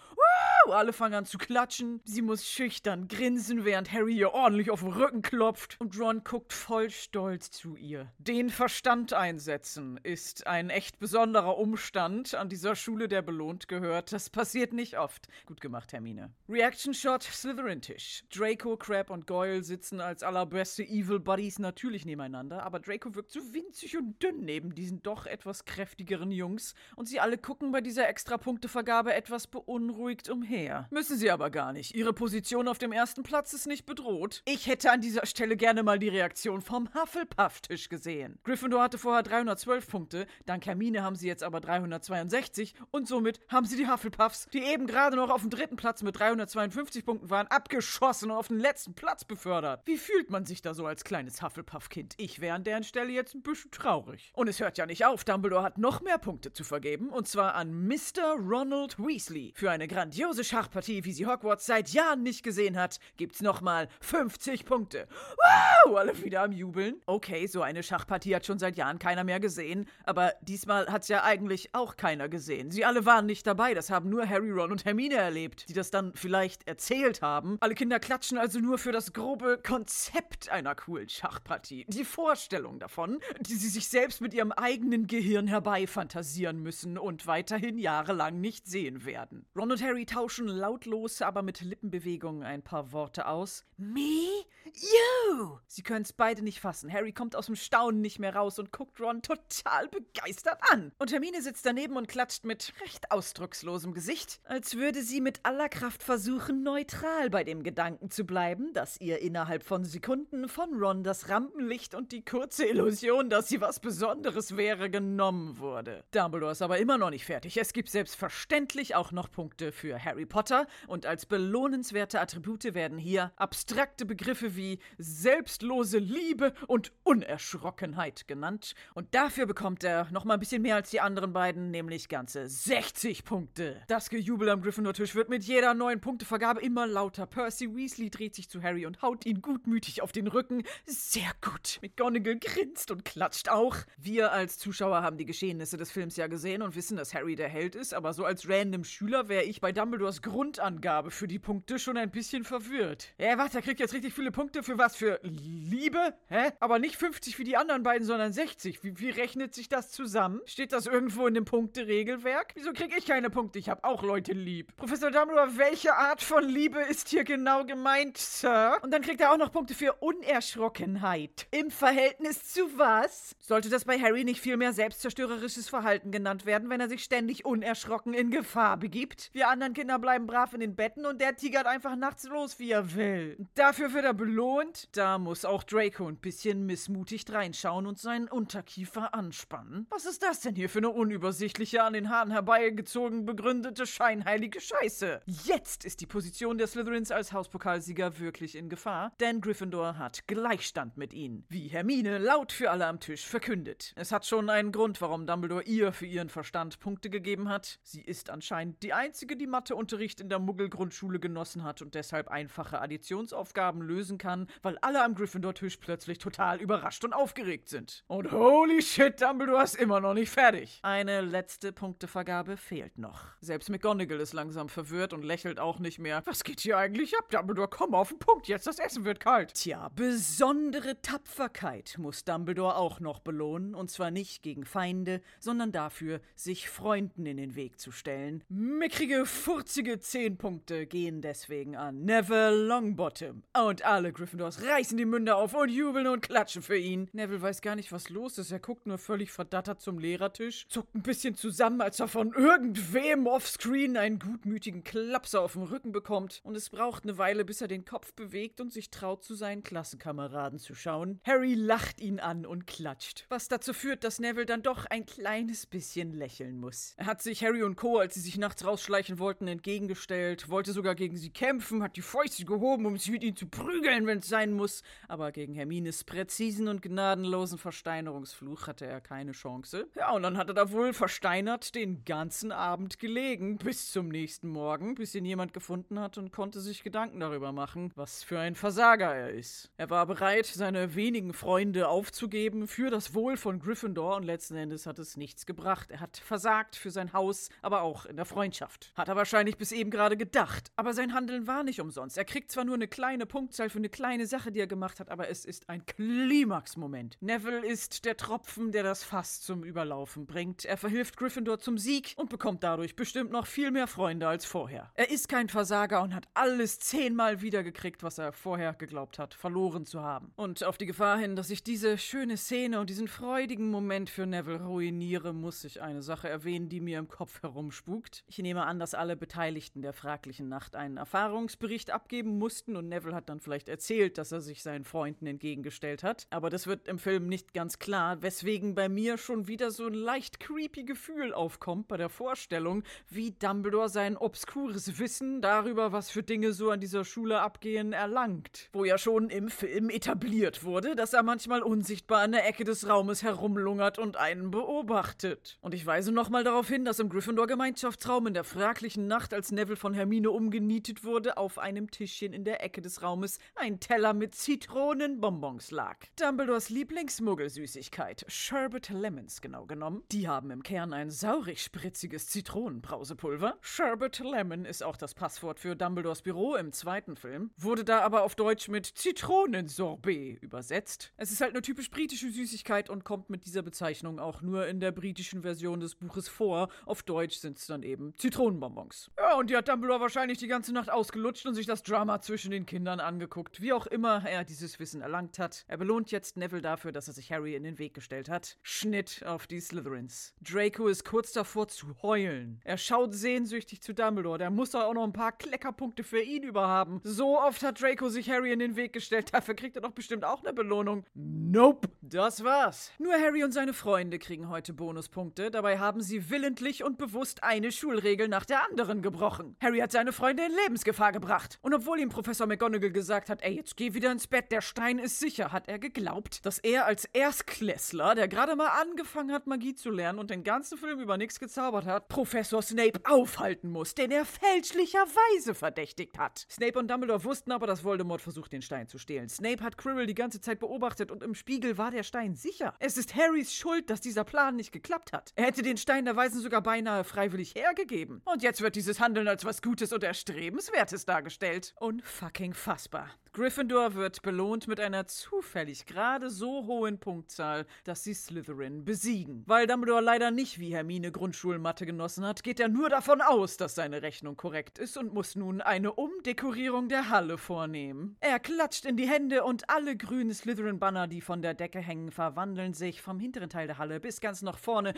Wow! 0.65 0.73
Alle 0.73 0.93
fangen 0.93 1.15
an 1.15 1.25
zu 1.25 1.37
klatschen. 1.37 1.99
Sie 2.03 2.21
muss 2.21 2.47
schüchtern 2.47 3.07
grinsen, 3.07 3.65
während 3.65 3.91
Harry 3.91 4.15
ihr 4.15 4.33
ordentlich 4.33 4.69
auf 4.69 4.81
den 4.81 4.93
Rücken 4.93 5.21
klopft. 5.21 5.77
Und 5.79 5.99
Ron 5.99 6.23
guckt 6.23 6.53
voll 6.53 6.91
stolz 6.91 7.49
zu 7.49 7.75
ihr. 7.75 8.11
Den 8.19 8.49
Verstand 8.49 9.13
einsetzen 9.13 9.99
ist 10.03 10.45
ein 10.45 10.69
echt 10.69 10.99
besonderer 10.99 11.57
Umstand 11.57 12.35
an 12.35 12.49
dieser 12.49 12.75
Schule, 12.75 13.07
der 13.07 13.21
belohnt 13.21 13.67
gehört. 13.67 14.11
Das 14.11 14.29
passiert 14.29 14.73
nicht 14.73 14.97
oft. 14.99 15.27
Gut 15.47 15.59
gemacht, 15.59 15.91
Hermine. 15.91 16.31
Reaction 16.47 16.93
Shot 16.93 17.23
Slytherin-Tisch. 17.23 18.25
Draco, 18.31 18.77
Crab 18.77 19.09
und 19.09 19.25
Goyle 19.25 19.63
sitzen 19.63 19.99
als 20.01 20.21
allerbeste 20.21 20.83
Evil 20.83 21.19
Buddies 21.19 21.57
natürlich 21.57 22.05
nebeneinander, 22.05 22.63
aber 22.63 22.79
Draco 22.79 23.15
wirkt 23.15 23.31
so 23.31 23.39
winzig 23.53 23.97
und 23.97 24.21
dünn 24.21 24.41
neben 24.41 24.75
diesen 24.75 25.01
doch 25.01 25.25
etwas 25.25 25.65
kräftigeren 25.65 26.31
Jungs 26.31 26.75
und 26.95 27.07
sie 27.07 27.19
alle 27.19 27.37
gucken 27.37 27.71
bei 27.71 27.81
dieser 27.81 28.07
Extrapunktevergabe 28.07 29.13
etwas 29.13 29.47
beunruhigt 29.47 30.18
umher. 30.27 30.87
Müssen 30.89 31.17
sie 31.17 31.31
aber 31.31 31.49
gar 31.51 31.71
nicht. 31.71 31.95
Ihre 31.95 32.11
Position 32.11 32.67
auf 32.67 32.79
dem 32.79 32.91
ersten 32.91 33.23
Platz 33.23 33.53
ist 33.53 33.67
nicht 33.67 33.85
bedroht. 33.85 34.41
Ich 34.45 34.67
hätte 34.67 34.91
an 34.91 34.99
dieser 34.99 35.25
Stelle 35.25 35.55
gerne 35.55 35.83
mal 35.83 35.99
die 35.99 36.09
Reaktion 36.09 36.61
vom 36.61 36.89
Hufflepuff-Tisch 36.93 37.87
gesehen. 37.87 38.39
Gryffindor 38.43 38.81
hatte 38.81 38.97
vorher 38.97 39.23
312 39.23 39.87
Punkte, 39.87 40.27
dank 40.45 40.65
Hermine 40.65 41.03
haben 41.03 41.15
sie 41.15 41.27
jetzt 41.27 41.43
aber 41.43 41.61
362 41.61 42.73
und 42.91 43.07
somit 43.07 43.39
haben 43.47 43.65
sie 43.65 43.77
die 43.77 43.87
Hufflepuffs, 43.87 44.47
die 44.51 44.63
eben 44.63 44.87
gerade 44.87 45.15
noch 45.15 45.29
auf 45.29 45.41
dem 45.41 45.49
dritten 45.49 45.75
Platz 45.75 46.01
mit 46.01 46.19
352 46.19 47.05
Punkten 47.05 47.29
waren, 47.29 47.47
abgeschossen 47.47 48.31
und 48.31 48.37
auf 48.37 48.47
den 48.47 48.59
letzten 48.59 48.95
Platz 48.95 49.23
befördert. 49.23 49.83
Wie 49.85 49.97
fühlt 49.97 50.29
man 50.29 50.45
sich 50.45 50.61
da 50.61 50.73
so 50.73 50.85
als 50.85 51.03
kleines 51.03 51.41
Hufflepuff-Kind? 51.41 52.15
Ich 52.17 52.41
wäre 52.41 52.55
an 52.55 52.63
deren 52.63 52.83
Stelle 52.83 53.11
jetzt 53.11 53.35
ein 53.35 53.43
bisschen 53.43 53.71
traurig. 53.71 54.31
Und 54.33 54.47
es 54.47 54.59
hört 54.59 54.77
ja 54.77 54.85
nicht 54.85 55.05
auf, 55.05 55.23
Dumbledore 55.23 55.63
hat 55.63 55.77
noch 55.77 56.01
mehr 56.01 56.17
Punkte 56.17 56.51
zu 56.51 56.63
vergeben, 56.63 57.09
und 57.09 57.27
zwar 57.27 57.55
an 57.55 57.87
Mr. 57.87 58.37
Ronald 58.39 58.97
Weasley. 58.97 59.53
Für 59.55 59.71
eine 59.71 59.87
grandiose 59.99 60.45
Schachpartie, 60.45 61.03
wie 61.03 61.11
sie 61.11 61.25
Hogwarts 61.25 61.65
seit 61.65 61.89
Jahren 61.89 62.23
nicht 62.23 62.41
gesehen 62.41 62.77
hat, 62.77 63.01
gibt's 63.17 63.41
nochmal 63.41 63.89
50 63.99 64.63
Punkte. 64.63 65.09
Wow! 65.35 65.97
Alle 65.97 66.23
wieder 66.23 66.41
am 66.43 66.53
Jubeln. 66.53 67.01
Okay, 67.05 67.47
so 67.47 67.61
eine 67.63 67.83
Schachpartie 67.83 68.33
hat 68.33 68.45
schon 68.45 68.59
seit 68.59 68.77
Jahren 68.77 68.97
keiner 68.97 69.25
mehr 69.25 69.41
gesehen, 69.41 69.89
aber 70.05 70.35
diesmal 70.39 70.87
hat's 70.87 71.09
ja 71.09 71.25
eigentlich 71.25 71.75
auch 71.75 71.97
keiner 71.97 72.29
gesehen. 72.29 72.71
Sie 72.71 72.85
alle 72.85 73.05
waren 73.05 73.25
nicht 73.25 73.45
dabei, 73.45 73.73
das 73.73 73.89
haben 73.89 74.09
nur 74.09 74.25
Harry, 74.25 74.51
Ron 74.51 74.71
und 74.71 74.85
Hermine 74.85 75.15
erlebt, 75.15 75.67
die 75.67 75.73
das 75.73 75.91
dann 75.91 76.13
vielleicht 76.15 76.65
erzählt 76.65 77.21
haben. 77.21 77.57
Alle 77.59 77.75
Kinder 77.75 77.99
klatschen 77.99 78.37
also 78.37 78.59
nur 78.59 78.77
für 78.77 78.93
das 78.93 79.11
grobe 79.11 79.59
Konzept 79.61 80.47
einer 80.47 80.75
coolen 80.75 81.09
Schachpartie. 81.09 81.85
Die 81.89 82.05
Vorstellung 82.05 82.79
davon, 82.79 83.19
die 83.41 83.55
sie 83.55 83.67
sich 83.67 83.89
selbst 83.89 84.21
mit 84.21 84.33
ihrem 84.33 84.53
eigenen 84.53 85.07
Gehirn 85.07 85.47
herbeifantasieren 85.47 86.63
müssen 86.63 86.97
und 86.97 87.27
weiterhin 87.27 87.77
jahrelang 87.77 88.39
nicht 88.39 88.65
sehen 88.65 89.03
werden. 89.03 89.45
Ron 89.57 89.73
und 89.73 89.81
Harry 89.81 89.88
tauschen 90.05 90.47
lautlos, 90.47 91.21
aber 91.21 91.41
mit 91.41 91.61
Lippenbewegungen 91.61 92.43
ein 92.43 92.61
paar 92.61 92.91
Worte 92.91 93.27
aus. 93.27 93.65
Me? 93.77 94.45
You! 94.65 95.57
Sie 95.67 95.81
können 95.81 96.03
es 96.03 96.13
beide 96.13 96.43
nicht 96.43 96.59
fassen. 96.59 96.91
Harry 96.91 97.11
kommt 97.11 97.35
aus 97.35 97.47
dem 97.47 97.55
Staunen 97.55 98.01
nicht 98.01 98.19
mehr 98.19 98.35
raus 98.35 98.59
und 98.59 98.71
guckt 98.71 98.99
Ron 98.99 99.21
total 99.21 99.87
begeistert 99.87 100.59
an. 100.71 100.91
Und 100.99 101.11
Hermine 101.11 101.41
sitzt 101.41 101.65
daneben 101.65 101.97
und 101.97 102.07
klatscht 102.07 102.45
mit 102.45 102.73
recht 102.81 103.11
ausdruckslosem 103.11 103.93
Gesicht, 103.93 104.39
als 104.43 104.75
würde 104.75 105.01
sie 105.01 105.21
mit 105.21 105.39
aller 105.43 105.69
Kraft 105.69 106.03
versuchen, 106.03 106.63
neutral 106.63 107.29
bei 107.29 107.43
dem 107.43 107.63
Gedanken 107.63 108.11
zu 108.11 108.25
bleiben, 108.25 108.73
dass 108.73 108.99
ihr 108.99 109.19
innerhalb 109.19 109.63
von 109.63 109.85
Sekunden 109.85 110.49
von 110.49 110.73
Ron 110.75 111.03
das 111.03 111.29
Rampenlicht 111.29 111.95
und 111.95 112.11
die 112.11 112.23
kurze 112.23 112.65
Illusion, 112.65 113.29
dass 113.29 113.47
sie 113.47 113.61
was 113.61 113.79
Besonderes 113.79 114.55
wäre, 114.55 114.89
genommen 114.89 115.57
wurde. 115.57 116.03
Dumbledore 116.11 116.51
ist 116.51 116.61
aber 116.61 116.77
immer 116.77 116.97
noch 116.97 117.09
nicht 117.09 117.25
fertig. 117.25 117.57
Es 117.57 117.73
gibt 117.73 117.89
selbstverständlich 117.89 118.95
auch 118.95 119.11
noch 119.11 119.31
Punkte 119.31 119.71
für 119.79 120.03
Harry 120.03 120.25
Potter 120.25 120.67
und 120.87 121.05
als 121.05 121.25
belohnenswerte 121.25 122.19
Attribute 122.19 122.73
werden 122.73 122.97
hier 122.97 123.31
abstrakte 123.37 124.05
Begriffe 124.05 124.55
wie 124.55 124.79
selbstlose 124.97 125.97
Liebe 125.97 126.53
und 126.67 126.91
Unerschrockenheit 127.03 128.27
genannt. 128.27 128.75
Und 128.93 129.15
dafür 129.15 129.45
bekommt 129.45 129.83
er 129.83 130.07
noch 130.11 130.25
mal 130.25 130.33
ein 130.33 130.39
bisschen 130.39 130.61
mehr 130.61 130.75
als 130.75 130.89
die 130.89 130.99
anderen 130.99 131.31
beiden, 131.31 131.71
nämlich 131.71 132.09
ganze 132.09 132.47
60 132.47 133.23
Punkte. 133.23 133.81
Das 133.87 134.09
Gejubel 134.09 134.49
am 134.49 134.61
Gryffindor-Tisch 134.61 135.15
wird 135.15 135.29
mit 135.29 135.43
jeder 135.45 135.73
neuen 135.73 136.01
Punktevergabe 136.01 136.61
immer 136.61 136.85
lauter. 136.85 137.25
Percy 137.25 137.73
Weasley 137.73 138.09
dreht 138.09 138.35
sich 138.35 138.49
zu 138.49 138.61
Harry 138.61 138.85
und 138.85 139.01
haut 139.01 139.25
ihn 139.25 139.41
gutmütig 139.41 140.01
auf 140.01 140.11
den 140.11 140.27
Rücken. 140.27 140.63
Sehr 140.85 141.31
gut. 141.41 141.79
McGonagall 141.81 142.37
grinst 142.37 142.91
und 142.91 143.05
klatscht 143.05 143.47
auch. 143.47 143.77
Wir 143.97 144.33
als 144.33 144.57
Zuschauer 144.57 145.01
haben 145.01 145.17
die 145.17 145.25
Geschehnisse 145.25 145.77
des 145.77 145.91
Films 145.91 146.17
ja 146.17 146.27
gesehen 146.27 146.61
und 146.61 146.75
wissen, 146.75 146.97
dass 146.97 147.13
Harry 147.13 147.35
der 147.35 147.47
Held 147.47 147.75
ist, 147.75 147.93
aber 147.93 148.13
so 148.13 148.25
als 148.25 148.49
random 148.49 148.83
Schüler 148.83 149.29
wäre 149.29 149.43
ich 149.43 149.61
bei 149.61 149.68
Dumbledores 149.73 150.21
Grundangabe 150.21 151.11
für 151.11 151.27
die 151.27 151.39
Punkte 151.39 151.79
schon 151.79 151.97
ein 151.97 152.11
bisschen 152.11 152.43
verwirrt. 152.43 153.13
Ja, 153.17 153.37
warte, 153.37 153.57
er 153.57 153.61
kriegt 153.61 153.79
jetzt 153.79 153.93
richtig 153.93 154.13
viele 154.13 154.31
Punkte 154.31 154.63
für 154.63 154.77
was? 154.77 154.95
Für 154.95 155.19
Liebe? 155.23 156.13
Hä? 156.27 156.51
Aber 156.59 156.79
nicht 156.79 156.95
50 156.97 157.37
wie 157.39 157.43
die 157.43 157.57
anderen 157.57 157.83
beiden, 157.83 158.05
sondern 158.05 158.33
60. 158.33 158.83
Wie, 158.83 158.99
wie 158.99 159.09
rechnet 159.09 159.53
sich 159.53 159.69
das 159.69 159.91
zusammen? 159.91 160.41
Steht 160.45 160.71
das 160.71 160.85
irgendwo 160.85 161.27
in 161.27 161.33
dem 161.33 161.45
Punkteregelwerk? 161.45 162.53
Wieso 162.55 162.73
kriege 162.73 162.95
ich 162.97 163.05
keine 163.05 163.29
Punkte? 163.29 163.59
Ich 163.59 163.69
habe 163.69 163.83
auch 163.83 164.03
Leute 164.03 164.33
lieb. 164.33 164.75
Professor 164.77 165.11
Dumbledore, 165.11 165.57
welche 165.57 165.95
Art 165.95 166.21
von 166.21 166.43
Liebe 166.43 166.79
ist 166.79 167.09
hier 167.09 167.23
genau 167.23 167.65
gemeint, 167.65 168.17
Sir? 168.17 168.77
Und 168.81 168.91
dann 168.91 169.01
kriegt 169.01 169.21
er 169.21 169.31
auch 169.31 169.37
noch 169.37 169.51
Punkte 169.51 169.73
für 169.73 169.93
Unerschrockenheit. 169.93 171.47
Im 171.51 171.71
Verhältnis 171.71 172.47
zu 172.47 172.61
was? 172.77 173.35
Sollte 173.39 173.69
das 173.69 173.85
bei 173.85 173.99
Harry 173.99 174.23
nicht 174.23 174.41
viel 174.41 174.57
mehr 174.57 174.73
selbstzerstörerisches 174.73 175.69
Verhalten 175.69 176.11
genannt 176.11 176.45
werden, 176.45 176.69
wenn 176.69 176.79
er 176.79 176.89
sich 176.89 177.03
ständig 177.03 177.45
unerschrocken 177.45 178.13
in 178.13 178.31
Gefahr 178.31 178.77
begibt? 178.77 179.29
Wir 179.33 179.49
anderen 179.59 179.73
Kinder 179.73 179.99
bleiben 179.99 180.25
brav 180.25 180.53
in 180.53 180.61
den 180.61 180.75
Betten 180.75 181.05
und 181.05 181.19
der 181.19 181.35
tigert 181.35 181.65
einfach 181.65 181.97
nachts 181.97 182.23
los, 182.23 182.59
wie 182.59 182.71
er 182.71 182.95
will. 182.95 183.45
Dafür 183.55 183.93
wird 183.93 184.05
er 184.05 184.13
belohnt. 184.13 184.87
Da 184.93 185.17
muss 185.17 185.43
auch 185.43 185.63
Draco 185.63 186.07
ein 186.07 186.15
bisschen 186.15 186.65
missmutig 186.65 187.25
reinschauen 187.29 187.85
und 187.85 187.99
seinen 187.99 188.29
Unterkiefer 188.29 189.13
anspannen. 189.13 189.85
Was 189.89 190.05
ist 190.05 190.23
das 190.23 190.39
denn 190.39 190.55
hier 190.55 190.69
für 190.69 190.79
eine 190.79 190.91
unübersichtliche, 190.91 191.83
an 191.83 191.91
den 191.91 192.09
Haaren 192.09 192.31
herbeigezogen 192.31 193.25
begründete, 193.25 193.85
scheinheilige 193.85 194.61
Scheiße? 194.61 195.19
Jetzt 195.25 195.83
ist 195.83 195.99
die 195.99 196.05
Position 196.05 196.57
der 196.57 196.67
Slytherins 196.67 197.11
als 197.11 197.33
Hauspokalsieger 197.33 198.17
wirklich 198.17 198.55
in 198.55 198.69
Gefahr, 198.69 199.11
denn 199.19 199.41
Gryffindor 199.41 199.97
hat 199.97 200.25
Gleichstand 200.27 200.95
mit 200.95 201.13
ihnen, 201.13 201.43
wie 201.49 201.67
Hermine 201.67 202.17
laut 202.17 202.53
für 202.53 202.71
alle 202.71 202.87
am 202.87 203.01
Tisch 203.01 203.27
verkündet. 203.27 203.91
Es 203.97 204.13
hat 204.13 204.25
schon 204.25 204.49
einen 204.49 204.71
Grund, 204.71 205.01
warum 205.01 205.27
Dumbledore 205.27 205.63
ihr 205.63 205.91
für 205.91 206.05
ihren 206.05 206.29
Verstand 206.29 206.79
Punkte 206.79 207.09
gegeben 207.09 207.49
hat. 207.49 207.79
Sie 207.83 208.01
ist 208.01 208.29
anscheinend 208.29 208.81
die 208.83 208.93
einzige, 208.93 209.35
die 209.35 209.48
Matheunterricht 209.49 210.21
in 210.21 210.29
der 210.29 210.39
Muggelgrundschule 210.39 211.19
genossen 211.19 211.63
hat 211.63 211.81
und 211.81 211.95
deshalb 211.95 212.27
einfache 212.27 212.81
Additionsaufgaben 212.81 213.81
lösen 213.81 214.17
kann, 214.17 214.47
weil 214.61 214.77
alle 214.79 215.03
am 215.03 215.15
Gryffindor-Tisch 215.15 215.77
plötzlich 215.77 216.17
total 216.17 216.61
überrascht 216.61 217.03
und 217.03 217.13
aufgeregt 217.13 217.69
sind. 217.69 218.03
Und 218.07 218.31
holy 218.31 218.81
shit, 218.81 219.21
Dumbledore 219.21 219.63
ist 219.63 219.75
immer 219.75 219.99
noch 219.99 220.13
nicht 220.13 220.29
fertig. 220.29 220.79
Eine 220.83 221.21
letzte 221.21 221.71
Punktevergabe 221.71 222.57
fehlt 222.57 222.97
noch. 222.97 223.25
Selbst 223.41 223.69
McGonagall 223.69 224.19
ist 224.19 224.33
langsam 224.33 224.69
verwirrt 224.69 225.13
und 225.13 225.23
lächelt 225.23 225.59
auch 225.59 225.79
nicht 225.79 225.99
mehr. 225.99 226.21
Was 226.25 226.43
geht 226.43 226.59
hier 226.59 226.77
eigentlich 226.77 227.17
ab, 227.17 227.29
Dumbledore? 227.29 227.67
Komm 227.69 227.93
auf 227.95 228.09
den 228.09 228.19
Punkt, 228.19 228.47
jetzt 228.47 228.67
das 228.67 228.79
Essen 228.79 229.05
wird 229.05 229.19
kalt. 229.19 229.53
Tja, 229.53 229.89
besondere 229.95 231.01
Tapferkeit 231.01 231.95
muss 231.97 232.23
Dumbledore 232.23 232.75
auch 232.75 232.99
noch 232.99 233.19
belohnen, 233.19 233.75
und 233.75 233.89
zwar 233.89 234.11
nicht 234.11 234.43
gegen 234.43 234.65
Feinde, 234.65 235.21
sondern 235.39 235.71
dafür, 235.71 236.21
sich 236.35 236.69
Freunden 236.69 237.25
in 237.25 237.37
den 237.37 237.55
Weg 237.55 237.79
zu 237.79 237.91
stellen. 237.91 238.43
Mickrige, 238.49 239.25
furzige 239.39 239.99
10 239.99 240.37
Punkte 240.37 240.85
gehen 240.85 241.21
deswegen 241.21 241.77
an 241.77 242.03
Neville 242.03 242.67
Longbottom. 242.67 243.43
Und 243.57 243.85
alle 243.85 244.11
Gryffindors 244.11 244.63
reißen 244.63 244.97
die 244.97 245.05
Münder 245.05 245.37
auf 245.37 245.53
und 245.53 245.69
jubeln 245.69 246.07
und 246.07 246.21
klatschen 246.21 246.61
für 246.61 246.77
ihn. 246.77 247.09
Neville 247.13 247.41
weiß 247.41 247.61
gar 247.61 247.77
nicht, 247.77 247.93
was 247.93 248.09
los 248.09 248.37
ist. 248.37 248.51
Er 248.51 248.59
guckt 248.59 248.85
nur 248.85 248.97
völlig 248.97 249.31
verdattert 249.31 249.79
zum 249.79 249.97
Lehrertisch, 249.97 250.67
zuckt 250.67 250.93
ein 250.93 251.03
bisschen 251.03 251.35
zusammen, 251.35 251.79
als 251.79 252.01
er 252.01 252.09
von 252.09 252.33
irgendwem 252.33 253.27
offscreen 253.27 253.95
einen 253.95 254.19
gutmütigen 254.19 254.83
Klapser 254.83 255.41
auf 255.41 255.53
dem 255.53 255.63
Rücken 255.63 255.93
bekommt. 255.93 256.41
Und 256.43 256.57
es 256.57 256.69
braucht 256.69 257.03
eine 257.03 257.17
Weile, 257.17 257.45
bis 257.45 257.61
er 257.61 257.69
den 257.69 257.85
Kopf 257.85 258.13
bewegt 258.13 258.59
und 258.59 258.73
sich 258.73 258.91
traut, 258.91 259.23
zu 259.23 259.35
seinen 259.35 259.63
Klassenkameraden 259.63 260.59
zu 260.59 260.75
schauen. 260.75 261.21
Harry 261.23 261.53
lacht 261.53 262.01
ihn 262.01 262.19
an 262.19 262.45
und 262.45 262.67
klatscht. 262.67 263.25
Was 263.29 263.47
dazu 263.47 263.73
führt, 263.73 264.03
dass 264.03 264.19
Neville 264.19 264.45
dann 264.45 264.63
doch 264.63 264.85
ein 264.85 265.05
kleines 265.05 265.65
bisschen 265.65 266.11
lächeln 266.11 266.57
muss. 266.57 266.93
Er 266.97 267.05
hat 267.05 267.21
sich 267.21 267.41
Harry 267.41 267.63
und 267.63 267.77
Co., 267.77 267.99
als 267.99 268.15
sie 268.15 268.19
sich 268.19 268.37
nachts 268.37 268.65
rausschleichen 268.65 269.17
wollten, 269.17 269.28
entgegengestellt, 269.37 270.49
wollte 270.49 270.71
sogar 270.71 270.95
gegen 270.95 271.17
sie 271.17 271.29
kämpfen, 271.29 271.83
hat 271.83 271.95
die 271.95 272.01
Fäuste 272.01 272.45
gehoben, 272.45 272.85
um 272.85 272.97
sie 272.97 273.11
mit 273.11 273.23
ihnen 273.23 273.35
zu 273.35 273.47
prügeln, 273.47 274.07
wenn 274.07 274.19
es 274.19 274.27
sein 274.27 274.53
muss. 274.53 274.83
Aber 275.07 275.31
gegen 275.31 275.53
Hermines 275.53 276.03
präzisen 276.03 276.67
und 276.67 276.81
gnadenlosen 276.81 277.57
Versteinerungsfluch 277.57 278.67
hatte 278.67 278.85
er 278.85 279.01
keine 279.01 279.33
Chance. 279.33 279.87
Ja, 279.95 280.11
und 280.11 280.23
dann 280.23 280.37
hat 280.37 280.47
er 280.49 280.53
da 280.53 280.71
wohl 280.71 280.93
versteinert 280.93 281.75
den 281.75 282.03
ganzen 282.05 282.51
Abend 282.51 282.99
gelegen, 282.99 283.57
bis 283.57 283.91
zum 283.91 284.07
nächsten 284.07 284.49
Morgen, 284.49 284.95
bis 284.95 285.13
ihn 285.15 285.25
jemand 285.25 285.53
gefunden 285.53 285.99
hat 285.99 286.17
und 286.17 286.31
konnte 286.31 286.61
sich 286.61 286.83
Gedanken 286.83 287.19
darüber 287.19 287.51
machen, 287.51 287.91
was 287.95 288.23
für 288.23 288.39
ein 288.39 288.55
Versager 288.55 289.13
er 289.13 289.31
ist. 289.31 289.71
Er 289.77 289.89
war 289.89 290.05
bereit, 290.05 290.45
seine 290.45 290.95
wenigen 290.95 291.33
Freunde 291.33 291.87
aufzugeben 291.87 292.67
für 292.67 292.89
das 292.89 293.13
Wohl 293.13 293.37
von 293.37 293.59
Gryffindor 293.59 294.15
und 294.15 294.23
letzten 294.23 294.55
Endes 294.55 294.85
hat 294.85 294.99
es 294.99 295.17
nichts 295.17 295.45
gebracht. 295.45 295.91
Er 295.91 295.99
hat 295.99 296.17
versagt 296.17 296.75
für 296.75 296.91
sein 296.91 297.13
Haus, 297.13 297.49
aber 297.61 297.81
auch 297.81 298.05
in 298.05 298.15
der 298.15 298.25
Freundschaft. 298.25 298.91
Hat 298.95 299.08
aber 299.09 299.19
wahrscheinlich 299.19 299.57
bis 299.57 299.71
eben 299.71 299.91
gerade 299.91 300.17
gedacht. 300.17 300.71
Aber 300.75 300.93
sein 300.93 301.13
Handeln 301.13 301.47
war 301.47 301.63
nicht 301.63 301.81
umsonst. 301.81 302.17
Er 302.17 302.25
kriegt 302.25 302.51
zwar 302.51 302.63
nur 302.63 302.75
eine 302.75 302.87
kleine 302.87 303.25
Punktzahl 303.25 303.69
für 303.69 303.77
eine 303.77 303.89
kleine 303.89 304.25
Sache, 304.25 304.51
die 304.51 304.59
er 304.59 304.67
gemacht 304.67 304.99
hat, 304.99 305.09
aber 305.09 305.29
es 305.29 305.45
ist 305.45 305.69
ein 305.69 305.85
Klimaxmoment. 305.85 307.17
Neville 307.21 307.65
ist 307.65 308.05
der 308.05 308.17
Tropfen, 308.17 308.71
der 308.71 308.83
das 308.83 309.03
Fass 309.03 309.41
zum 309.41 309.63
Überlaufen 309.63 310.25
bringt. 310.25 310.65
Er 310.65 310.77
verhilft 310.77 311.17
Gryffindor 311.17 311.59
zum 311.59 311.77
Sieg 311.77 312.13
und 312.17 312.29
bekommt 312.29 312.63
dadurch 312.63 312.95
bestimmt 312.95 313.31
noch 313.31 313.47
viel 313.47 313.71
mehr 313.71 313.87
Freunde 313.87 314.27
als 314.27 314.45
vorher. 314.45 314.91
Er 314.95 315.09
ist 315.09 315.27
kein 315.27 315.49
Versager 315.49 316.01
und 316.01 316.13
hat 316.13 316.27
alles 316.33 316.79
zehnmal 316.79 317.41
wiedergekriegt, 317.41 318.03
was 318.03 318.17
er 318.17 318.31
vorher 318.31 318.73
geglaubt 318.73 319.19
hat, 319.19 319.33
verloren 319.33 319.85
zu 319.85 320.01
haben. 320.01 320.31
Und 320.35 320.63
auf 320.63 320.77
die 320.77 320.85
Gefahr 320.85 321.17
hin, 321.17 321.35
dass 321.35 321.49
ich 321.49 321.63
diese 321.63 321.97
schöne 321.97 322.37
Szene 322.37 322.79
und 322.79 322.89
diesen 322.89 323.07
freudigen 323.07 323.69
Moment 323.69 324.09
für 324.09 324.25
Neville 324.25 324.63
ruiniere, 324.63 325.33
muss 325.33 325.63
ich 325.63 325.81
eine 325.81 326.01
Sache 326.01 326.29
erwähnen, 326.29 326.69
die 326.69 326.79
mir 326.79 326.99
im 326.99 327.07
Kopf 327.07 327.41
herumspukt. 327.41 328.23
Ich 328.27 328.37
nehme 328.37 328.65
an, 328.65 328.79
dass 328.79 328.93
alle 328.99 329.15
Beteiligten 329.15 329.81
der 329.81 329.93
fraglichen 329.93 330.49
Nacht 330.49 330.75
einen 330.75 330.97
Erfahrungsbericht 330.97 331.89
abgeben 331.89 332.37
mussten 332.37 332.75
und 332.75 332.89
Neville 332.89 333.15
hat 333.15 333.29
dann 333.29 333.39
vielleicht 333.39 333.69
erzählt, 333.69 334.17
dass 334.17 334.31
er 334.31 334.41
sich 334.41 334.61
seinen 334.61 334.83
Freunden 334.83 335.25
entgegengestellt 335.25 336.03
hat. 336.03 336.27
Aber 336.29 336.49
das 336.49 336.67
wird 336.67 336.87
im 336.87 336.99
Film 336.99 337.27
nicht 337.27 337.53
ganz 337.53 337.79
klar, 337.79 338.21
weswegen 338.21 338.75
bei 338.75 338.89
mir 338.89 339.17
schon 339.17 339.47
wieder 339.47 339.71
so 339.71 339.87
ein 339.87 339.93
leicht 339.93 340.39
creepy 340.39 340.83
Gefühl 340.83 341.33
aufkommt 341.33 341.87
bei 341.87 341.95
der 341.95 342.09
Vorstellung, 342.09 342.83
wie 343.09 343.31
Dumbledore 343.31 343.89
sein 343.89 344.17
obskures 344.17 344.99
Wissen 344.99 345.41
darüber, 345.41 345.93
was 345.93 346.09
für 346.09 346.21
Dinge 346.21 346.51
so 346.51 346.69
an 346.69 346.81
dieser 346.81 347.05
Schule 347.05 347.39
abgehen, 347.39 347.93
erlangt. 347.93 348.69
Wo 348.73 348.83
ja 348.83 348.97
schon 348.97 349.29
im 349.29 349.49
Film 349.49 349.89
etabliert 349.89 350.63
wurde, 350.65 350.95
dass 350.95 351.13
er 351.13 351.23
manchmal 351.23 351.63
unsichtbar 351.63 352.25
in 352.25 352.33
der 352.33 352.45
Ecke 352.45 352.65
des 352.65 352.87
Raumes 352.89 353.23
herumlungert 353.23 353.97
und 353.97 354.17
einen 354.17 354.51
beobachtet. 354.51 355.57
Und 355.61 355.73
ich 355.73 355.85
weise 355.85 356.11
nochmal 356.11 356.43
darauf 356.43 356.67
hin, 356.67 356.83
dass 356.83 356.99
im 356.99 357.09
Gryffindor-Gemeinschaftsraum 357.09 358.27
in 358.27 358.33
der 358.33 358.43
fraglichen 358.43 358.88
Nacht, 358.97 359.33
als 359.33 359.51
Neville 359.51 359.75
von 359.75 359.93
Hermine 359.93 360.31
umgenietet 360.31 361.03
wurde, 361.03 361.37
auf 361.37 361.57
einem 361.57 361.91
Tischchen 361.91 362.33
in 362.33 362.43
der 362.43 362.63
Ecke 362.63 362.81
des 362.81 363.01
Raumes 363.01 363.39
ein 363.55 363.79
Teller 363.79 364.13
mit 364.13 364.35
Zitronenbonbons 364.35 365.71
lag. 365.71 365.97
Dumbledores 366.15 366.69
Lieblingsmuggelsüßigkeit, 366.69 368.25
Sherbet 368.27 368.89
Lemons 368.89 369.41
genau 369.41 369.65
genommen. 369.65 370.03
Die 370.11 370.27
haben 370.27 370.51
im 370.51 370.63
Kern 370.63 370.93
ein 370.93 371.09
saurig-spritziges 371.09 372.27
Zitronenbrausepulver. 372.27 373.57
Sherbet 373.61 374.19
Lemon 374.19 374.65
ist 374.65 374.83
auch 374.83 374.97
das 374.97 375.13
Passwort 375.13 375.59
für 375.59 375.75
Dumbledores 375.75 376.21
Büro 376.21 376.55
im 376.55 376.71
zweiten 376.71 377.15
Film, 377.15 377.51
wurde 377.57 377.83
da 377.83 378.01
aber 378.01 378.23
auf 378.23 378.35
Deutsch 378.35 378.67
mit 378.69 378.85
Zitronensorbet 378.85 380.41
übersetzt. 380.41 381.13
Es 381.17 381.31
ist 381.31 381.41
halt 381.41 381.51
eine 381.51 381.61
typisch 381.61 381.91
britische 381.91 382.31
Süßigkeit 382.31 382.89
und 382.89 383.03
kommt 383.03 383.29
mit 383.29 383.45
dieser 383.45 383.61
Bezeichnung 383.61 384.19
auch 384.19 384.41
nur 384.41 384.67
in 384.67 384.79
der 384.79 384.91
britischen 384.91 385.41
Version 385.41 385.79
des 385.79 385.95
Buches 385.95 386.27
vor. 386.27 386.69
Auf 386.85 387.03
Deutsch 387.03 387.37
sind 387.37 387.57
es 387.57 387.67
dann 387.67 387.83
eben 387.83 388.13
Zitronenbonbons. 388.17 388.78
Ja, 389.17 389.35
und 389.35 389.49
die 389.49 389.57
hat 389.57 389.67
Dumbledore 389.67 389.99
wahrscheinlich 389.99 390.37
die 390.37 390.47
ganze 390.47 390.73
Nacht 390.73 390.89
ausgelutscht 390.89 391.45
und 391.45 391.55
sich 391.55 391.65
das 391.65 391.83
Drama 391.83 392.21
zwischen 392.21 392.51
den 392.51 392.65
Kindern 392.65 392.99
angeguckt. 392.99 393.61
Wie 393.61 393.73
auch 393.73 393.85
immer 393.87 394.23
er 394.27 394.43
dieses 394.43 394.79
Wissen 394.79 395.01
erlangt 395.01 395.39
hat. 395.39 395.65
Er 395.67 395.77
belohnt 395.77 396.11
jetzt 396.11 396.37
Neville 396.37 396.61
dafür, 396.61 396.91
dass 396.91 397.07
er 397.07 397.13
sich 397.13 397.31
Harry 397.31 397.55
in 397.55 397.63
den 397.63 397.77
Weg 397.77 397.93
gestellt 397.93 398.29
hat. 398.29 398.57
Schnitt 398.61 399.23
auf 399.25 399.47
die 399.47 399.59
Slytherins. 399.59 400.33
Draco 400.41 400.87
ist 400.87 401.05
kurz 401.05 401.33
davor 401.33 401.67
zu 401.67 401.87
heulen. 402.01 402.61
Er 402.63 402.77
schaut 402.77 403.13
sehnsüchtig 403.13 403.81
zu 403.81 403.93
Dumbledore. 403.93 404.37
Der 404.37 404.49
muss 404.49 404.71
doch 404.71 404.83
auch 404.83 404.93
noch 404.93 405.03
ein 405.03 405.13
paar 405.13 405.31
Kleckerpunkte 405.31 406.03
für 406.03 406.21
ihn 406.21 406.43
überhaben. 406.43 407.01
So 407.03 407.39
oft 407.39 407.63
hat 407.63 407.81
Draco 407.81 408.09
sich 408.09 408.29
Harry 408.29 408.51
in 408.51 408.59
den 408.59 408.75
Weg 408.75 408.93
gestellt. 408.93 409.29
Dafür 409.33 409.55
kriegt 409.55 409.75
er 409.75 409.81
doch 409.81 409.91
bestimmt 409.91 410.25
auch 410.25 410.43
eine 410.43 410.53
Belohnung. 410.53 411.05
Nope. 411.13 411.89
Das 412.01 412.43
war's. 412.43 412.91
Nur 412.97 413.13
Harry 413.13 413.43
und 413.43 413.51
seine 413.51 413.73
Freunde 413.73 414.17
kriegen 414.17 414.49
heute 414.49 414.73
Bonuspunkte. 414.73 415.51
Dabei 415.51 415.77
haben 415.77 416.01
sie 416.01 416.29
willentlich 416.29 416.83
und 416.83 416.97
bewusst 416.97 417.43
eine 417.43 417.71
Schulregel 417.71 418.27
nach 418.27 418.45
der 418.45 418.63
anderen 418.69 419.01
gebrochen. 419.01 419.55
Harry 419.61 419.79
hat 419.79 419.91
seine 419.91 420.11
Freunde 420.11 420.43
in 420.45 420.51
Lebensgefahr 420.63 421.11
gebracht. 421.11 421.59
Und 421.61 421.73
obwohl 421.73 421.99
ihm 421.99 422.09
Professor 422.09 422.47
McGonagall 422.47 422.91
gesagt 422.91 423.29
hat, 423.29 423.41
ey, 423.41 423.53
jetzt 423.53 423.77
geh 423.77 423.93
wieder 423.93 424.11
ins 424.11 424.27
Bett, 424.27 424.51
der 424.51 424.61
Stein 424.61 424.99
ist 424.99 425.19
sicher, 425.19 425.51
hat 425.51 425.67
er 425.67 425.79
geglaubt, 425.79 426.45
dass 426.45 426.59
er 426.59 426.85
als 426.85 427.05
Erstklässler, 427.05 428.15
der 428.15 428.27
gerade 428.27 428.55
mal 428.55 428.67
angefangen 428.81 429.31
hat, 429.31 429.47
Magie 429.47 429.75
zu 429.75 429.89
lernen 429.89 430.19
und 430.19 430.29
den 430.29 430.43
ganzen 430.43 430.77
Film 430.77 430.99
über 430.99 431.17
nichts 431.17 431.39
gezaubert 431.39 431.85
hat, 431.85 432.07
Professor 432.09 432.61
Snape 432.61 432.99
aufhalten 433.03 433.71
muss, 433.71 433.95
den 433.95 434.11
er 434.11 434.25
fälschlicherweise 434.25 435.53
verdächtigt 435.53 436.17
hat. 436.17 436.45
Snape 436.49 436.77
und 436.77 436.89
Dumbledore 436.89 437.23
wussten 437.23 437.51
aber, 437.51 437.67
dass 437.67 437.83
Voldemort 437.83 438.21
versucht, 438.21 438.51
den 438.51 438.61
Stein 438.61 438.87
zu 438.87 438.97
stehlen. 438.97 439.29
Snape 439.29 439.63
hat 439.63 439.77
Quirrell 439.77 440.07
die 440.07 440.15
ganze 440.15 440.41
Zeit 440.41 440.59
beobachtet 440.59 441.11
und 441.11 441.23
im 441.23 441.35
Spiegel 441.35 441.77
war 441.77 441.91
der 441.91 442.03
Stein 442.03 442.35
sicher. 442.35 442.75
Es 442.79 442.97
ist 442.97 443.15
Harrys 443.15 443.53
Schuld, 443.53 443.89
dass 443.89 444.01
dieser 444.01 444.23
Plan 444.23 444.55
nicht 444.55 444.71
geklappt 444.71 445.13
hat. 445.13 445.31
Er 445.35 445.45
hätte 445.45 445.61
den 445.61 445.77
Stein 445.77 446.05
der 446.05 446.15
Weisen 446.15 446.41
sogar 446.41 446.61
beinahe 446.61 447.03
freiwillig 447.03 447.55
hergegeben. 447.55 448.21
Und 448.25 448.43
jetzt 448.43 448.58
wird 448.61 448.75
dieses 448.75 448.99
Handeln 448.99 449.27
als 449.27 449.45
was 449.45 449.61
Gutes 449.61 449.93
und 449.93 450.03
Erstrebenswertes 450.03 451.05
dargestellt. 451.05 451.73
Unfucking 451.79 452.53
fassbar. 452.53 453.09
Gryffindor 453.31 453.95
wird 453.95 454.21
belohnt 454.21 454.67
mit 454.67 454.79
einer 454.79 455.07
zufällig 455.07 455.85
gerade 455.85 456.29
so 456.29 456.65
hohen 456.65 456.99
Punktzahl, 456.99 457.65
dass 457.83 458.03
sie 458.03 458.13
Slytherin 458.13 458.85
besiegen. 458.85 459.43
Weil 459.45 459.67
Dumbledore 459.67 460.01
leider 460.01 460.31
nicht 460.31 460.59
wie 460.59 460.73
Hermine 460.73 461.11
Grundschulmathe 461.11 461.85
genossen 461.85 462.25
hat, 462.25 462.43
geht 462.43 462.59
er 462.59 462.69
nur 462.69 462.89
davon 462.89 463.21
aus, 463.21 463.57
dass 463.57 463.75
seine 463.75 464.01
Rechnung 464.01 464.35
korrekt 464.35 464.79
ist 464.79 464.97
und 464.97 465.13
muss 465.13 465.35
nun 465.35 465.61
eine 465.61 465.93
Umdekorierung 465.93 466.89
der 466.89 467.09
Halle 467.09 467.37
vornehmen. 467.37 468.17
Er 468.19 468.39
klatscht 468.39 468.85
in 468.85 468.97
die 468.97 469.07
Hände 469.07 469.43
und 469.43 469.69
alle 469.69 469.95
grünen 469.95 470.33
Slytherin-Banner, 470.33 471.07
die 471.07 471.21
von 471.21 471.41
der 471.41 471.53
Decke 471.53 471.79
hängen, 471.79 472.11
verwandeln 472.11 472.73
sich 472.73 473.01
vom 473.01 473.19
hinteren 473.19 473.49
Teil 473.49 473.67
der 473.67 473.77
Halle 473.77 473.99
bis 473.99 474.21
ganz 474.21 474.41
nach 474.41 474.57
vorne 474.57 474.93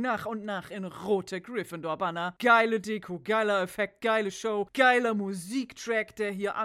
nach 0.00 0.26
und 0.26 0.44
nach 0.44 0.70
in 0.70 0.84
rote 0.84 1.40
Gryffindor-Banner. 1.40 2.34
Geile 2.38 2.80
Deko, 2.80 3.20
geiler 3.22 3.62
Effekt, 3.62 4.00
geile 4.00 4.30
Show, 4.30 4.68
geiler 4.74 5.14
Musiktrack, 5.14 6.16
der 6.16 6.32
hier 6.32 6.56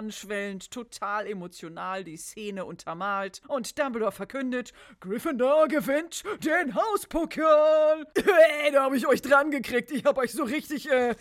anschwellend 0.56 0.70
total 0.70 1.26
emotional 1.26 2.04
die 2.04 2.16
Szene 2.16 2.64
untermalt 2.64 3.42
und 3.48 3.78
Dumbledore 3.78 4.12
verkündet, 4.12 4.72
Gryffindor 5.00 5.68
gewinnt 5.68 6.24
den 6.44 6.74
Hauspokal. 6.74 8.06
Ey, 8.64 8.72
da 8.72 8.84
habe 8.84 8.96
ich 8.96 9.06
euch 9.06 9.22
dran 9.22 9.50
gekriegt. 9.50 9.90
Ich 9.90 10.04
habe 10.04 10.20
euch 10.20 10.32
so 10.32 10.44
richtig, 10.44 10.90
äh, 10.90 11.14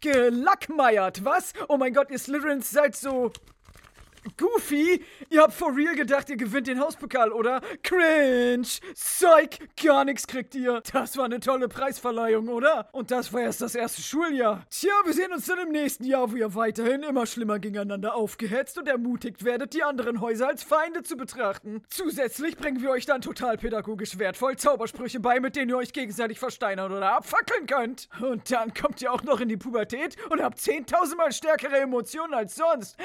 gelackmeiert, 0.00 1.24
was? 1.24 1.52
Oh 1.68 1.78
mein 1.78 1.94
Gott, 1.94 2.10
ihr 2.10 2.18
Slytherins 2.18 2.70
seid 2.70 2.94
so 2.94 3.32
Goofy, 4.36 5.02
ihr 5.30 5.42
habt 5.42 5.52
for 5.52 5.76
real 5.76 5.94
gedacht, 5.94 6.28
ihr 6.30 6.36
gewinnt 6.36 6.66
den 6.66 6.80
Hauspokal, 6.80 7.30
oder? 7.30 7.60
Cringe! 7.82 8.66
Psych! 8.94 9.58
Gar 9.82 10.04
nichts 10.04 10.26
kriegt 10.26 10.54
ihr. 10.54 10.82
Das 10.92 11.16
war 11.16 11.26
eine 11.26 11.40
tolle 11.40 11.68
Preisverleihung, 11.68 12.48
oder? 12.48 12.88
Und 12.92 13.10
das 13.10 13.32
war 13.32 13.42
erst 13.42 13.60
das 13.60 13.74
erste 13.74 14.00
Schuljahr. 14.00 14.64
Tja, 14.70 14.92
wir 15.04 15.12
sehen 15.12 15.32
uns 15.32 15.46
dann 15.46 15.58
im 15.58 15.70
nächsten 15.70 16.04
Jahr, 16.04 16.32
wo 16.32 16.36
ihr 16.36 16.54
weiterhin 16.54 17.02
immer 17.02 17.26
schlimmer 17.26 17.58
gegeneinander 17.58 18.14
aufgehetzt 18.14 18.78
und 18.78 18.88
ermutigt 18.88 19.44
werdet, 19.44 19.74
die 19.74 19.82
anderen 19.82 20.20
Häuser 20.20 20.48
als 20.48 20.62
Feinde 20.62 21.02
zu 21.02 21.16
betrachten. 21.16 21.82
Zusätzlich 21.88 22.56
bringen 22.56 22.80
wir 22.80 22.90
euch 22.90 23.06
dann 23.06 23.20
total 23.20 23.58
pädagogisch 23.58 24.18
wertvoll 24.18 24.56
Zaubersprüche 24.56 25.20
bei, 25.20 25.38
mit 25.38 25.54
denen 25.54 25.70
ihr 25.70 25.76
euch 25.76 25.92
gegenseitig 25.92 26.38
versteinern 26.38 26.92
oder 26.92 27.12
abfackeln 27.12 27.66
könnt. 27.66 28.08
Und 28.20 28.50
dann 28.50 28.72
kommt 28.72 29.02
ihr 29.02 29.12
auch 29.12 29.22
noch 29.22 29.40
in 29.40 29.48
die 29.48 29.56
Pubertät 29.56 30.16
und 30.30 30.42
habt 30.42 30.58
10.000 30.58 31.16
Mal 31.16 31.32
stärkere 31.32 31.78
Emotionen 31.78 32.34
als 32.34 32.54
sonst. 32.54 32.96